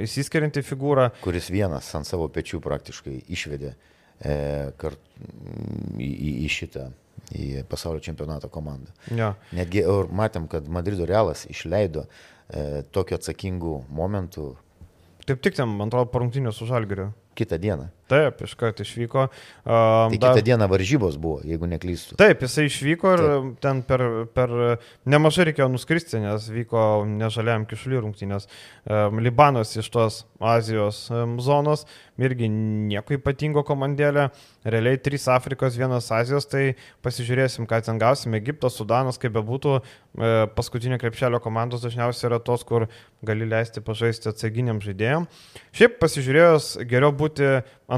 įsiskirianti 0.00 0.64
figūra. 0.64 1.10
Kuris 1.24 1.50
vienas 1.52 1.88
ant 1.96 2.08
savo 2.08 2.26
pečių 2.32 2.60
praktiškai 2.64 3.18
išvedė 3.32 3.74
į, 6.00 6.48
šitą 6.52 6.90
į 7.36 7.62
pasaulio 7.68 8.02
čempionato 8.04 8.50
komandą. 8.52 8.92
Ja. 9.16 9.34
Netgi 9.56 9.84
matėm, 10.16 10.48
kad 10.50 10.68
Madrido 10.68 11.06
Realas 11.08 11.46
išleido 11.48 12.06
e, 12.08 12.82
tokiu 12.92 13.16
atsakingų 13.20 13.76
momentų. 13.92 14.50
Taip 15.28 15.44
tik 15.44 15.56
ten, 15.56 15.72
man 15.76 15.92
atrodo, 15.92 16.10
parungtinių 16.12 16.52
su 16.56 16.68
Žalgiriu. 16.68 17.10
Kitą 17.38 17.60
dieną. 17.60 17.90
Taip, 18.10 18.42
iškart 18.46 18.82
išvyko. 18.84 19.28
Um, 19.28 20.10
tai 20.10 20.16
kitą 20.16 20.32
dar... 20.34 20.44
dieną 20.50 20.68
varžybos 20.72 21.18
buvo, 21.20 21.38
jeigu 21.46 21.68
neklystu. 21.70 22.18
Taip, 22.20 22.42
jisai 22.46 22.66
išvyko 22.68 23.14
ir 23.16 23.24
Taip. 23.24 23.50
ten 23.62 23.82
per, 23.86 24.06
per 24.34 24.54
nemažai 25.08 25.50
reikėjo 25.50 25.70
nuskristi, 25.72 26.20
nes 26.22 26.50
vyko 26.50 27.04
nežaliam 27.08 27.68
kišulių 27.70 28.04
rungtynės. 28.06 28.50
Um, 28.84 29.22
Libanas 29.22 29.76
iš 29.78 29.90
tos 29.94 30.24
Azijos 30.40 31.04
um, 31.14 31.38
zonos, 31.44 31.86
irgi 32.20 32.48
nieko 32.50 33.16
ypatingo 33.16 33.62
komandėlė. 33.66 34.28
Realiai 34.68 34.98
trys 35.00 35.24
Afrikos, 35.32 35.76
vienas 35.78 36.10
Azijos, 36.12 36.46
tai 36.50 36.74
pasižiūrėsim, 37.04 37.68
ką 37.68 37.80
ten 37.86 38.00
gausim. 38.00 38.36
Egiptas, 38.36 38.76
Sudanas, 38.76 39.16
kaip 39.20 39.32
bebūtų, 39.36 39.76
e, 39.80 40.32
paskutinio 40.56 40.98
krepšelio 41.00 41.40
komandos 41.40 41.84
dažniausiai 41.84 42.28
yra 42.28 42.40
tos, 42.44 42.64
kur 42.68 42.88
gali 43.24 43.48
leisti 43.48 43.80
pažaisti 43.84 44.28
atseginiam 44.30 44.82
žaidėjim. 44.84 45.26
Šiaip 45.76 45.96
pasižiūrėjus, 46.02 46.74
geriau 46.90 47.12
būti 47.16 47.48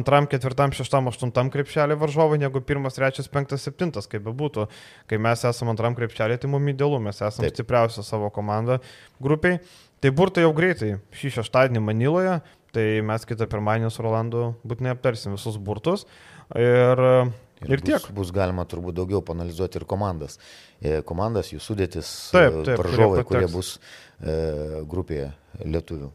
antram, 0.02 0.26
ketvirtam, 0.30 0.74
šeštam, 0.76 1.08
aštuntam 1.12 1.50
krepšelį 1.54 1.96
varžovui 2.00 2.40
negu 2.42 2.60
pirmas, 2.66 2.98
trečias, 2.98 3.30
penktas, 3.32 3.64
septintas, 3.66 4.10
kaip 4.10 4.26
bebūtų. 4.26 4.66
Kai 5.10 5.20
mes 5.22 5.46
esame 5.48 5.72
antram 5.72 5.96
krepšelį, 5.98 6.40
tai 6.42 6.50
mums 6.52 6.74
idealu, 6.74 6.98
mes 7.02 7.22
esame 7.22 7.48
Taip. 7.48 7.56
stipriausia 7.56 8.04
savo 8.06 8.32
komanda 8.34 8.80
grupiai. 9.22 9.62
Tai 10.02 10.10
burtai 10.18 10.42
jau 10.44 10.50
greitai, 10.56 10.96
šį 11.14 11.36
šeštadienį 11.38 11.84
Maniloje, 11.86 12.40
tai 12.74 12.86
mes 13.06 13.24
kitą 13.28 13.46
pirmadienį 13.50 13.92
su 13.94 14.02
Rolandu 14.02 14.50
būtinai 14.66 14.96
aptarsim 14.96 15.38
visus 15.38 15.60
burtus. 15.62 16.04
Ir 16.58 17.06
Ir, 17.62 17.76
ir 17.76 17.82
bus, 17.82 17.86
tiek. 17.86 18.06
Bus 18.16 18.32
galima 18.34 18.64
turbūt 18.68 18.96
daugiau 18.96 19.22
panalizuoti 19.22 19.78
ir 19.78 19.86
komandas. 19.88 20.38
E, 20.82 20.98
komandas, 21.06 21.52
jų 21.52 21.60
sudėtis, 21.62 22.08
taip, 22.34 22.58
taip, 22.66 22.80
varžovai, 22.80 23.22
kurie, 23.22 23.44
kurie 23.44 23.50
bus 23.52 23.76
e, 24.18 24.82
grupėje 24.88 25.28
lietuvių. 25.62 26.10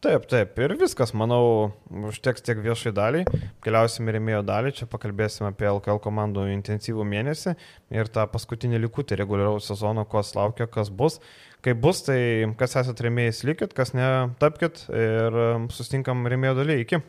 Taip, 0.00 0.22
taip, 0.32 0.56
ir 0.64 0.72
viskas, 0.80 1.10
manau, 1.12 1.74
užteks 2.08 2.40
tiek 2.40 2.62
viešai 2.64 2.88
daliai. 2.96 3.40
Keliausime 3.60 4.14
rėmėjo 4.16 4.38
dalį, 4.48 4.72
čia 4.78 4.88
pakalbėsime 4.88 5.50
apie 5.50 5.66
LKL 5.68 6.00
komandų 6.00 6.46
intensyvų 6.54 7.04
mėnesį 7.04 7.52
ir 7.92 8.08
tą 8.14 8.24
paskutinį 8.32 8.80
likutį 8.86 9.20
reguliaraus 9.20 9.68
sezono, 9.68 10.06
kas 10.08 10.32
laukia, 10.38 10.64
kas 10.72 10.88
bus. 10.88 11.20
Kai 11.60 11.76
bus, 11.76 12.00
tai 12.08 12.18
kas 12.56 12.78
esate 12.80 13.04
rėmėjais 13.04 13.42
likit, 13.44 13.76
kas 13.76 13.92
ne, 13.92 14.08
tapkit 14.40 14.86
ir 14.88 15.38
susitinkam 15.76 16.24
rėmėjo 16.32 16.56
dalyje. 16.62 16.86
Iki. 16.86 17.04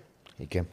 Iki. 0.49 0.67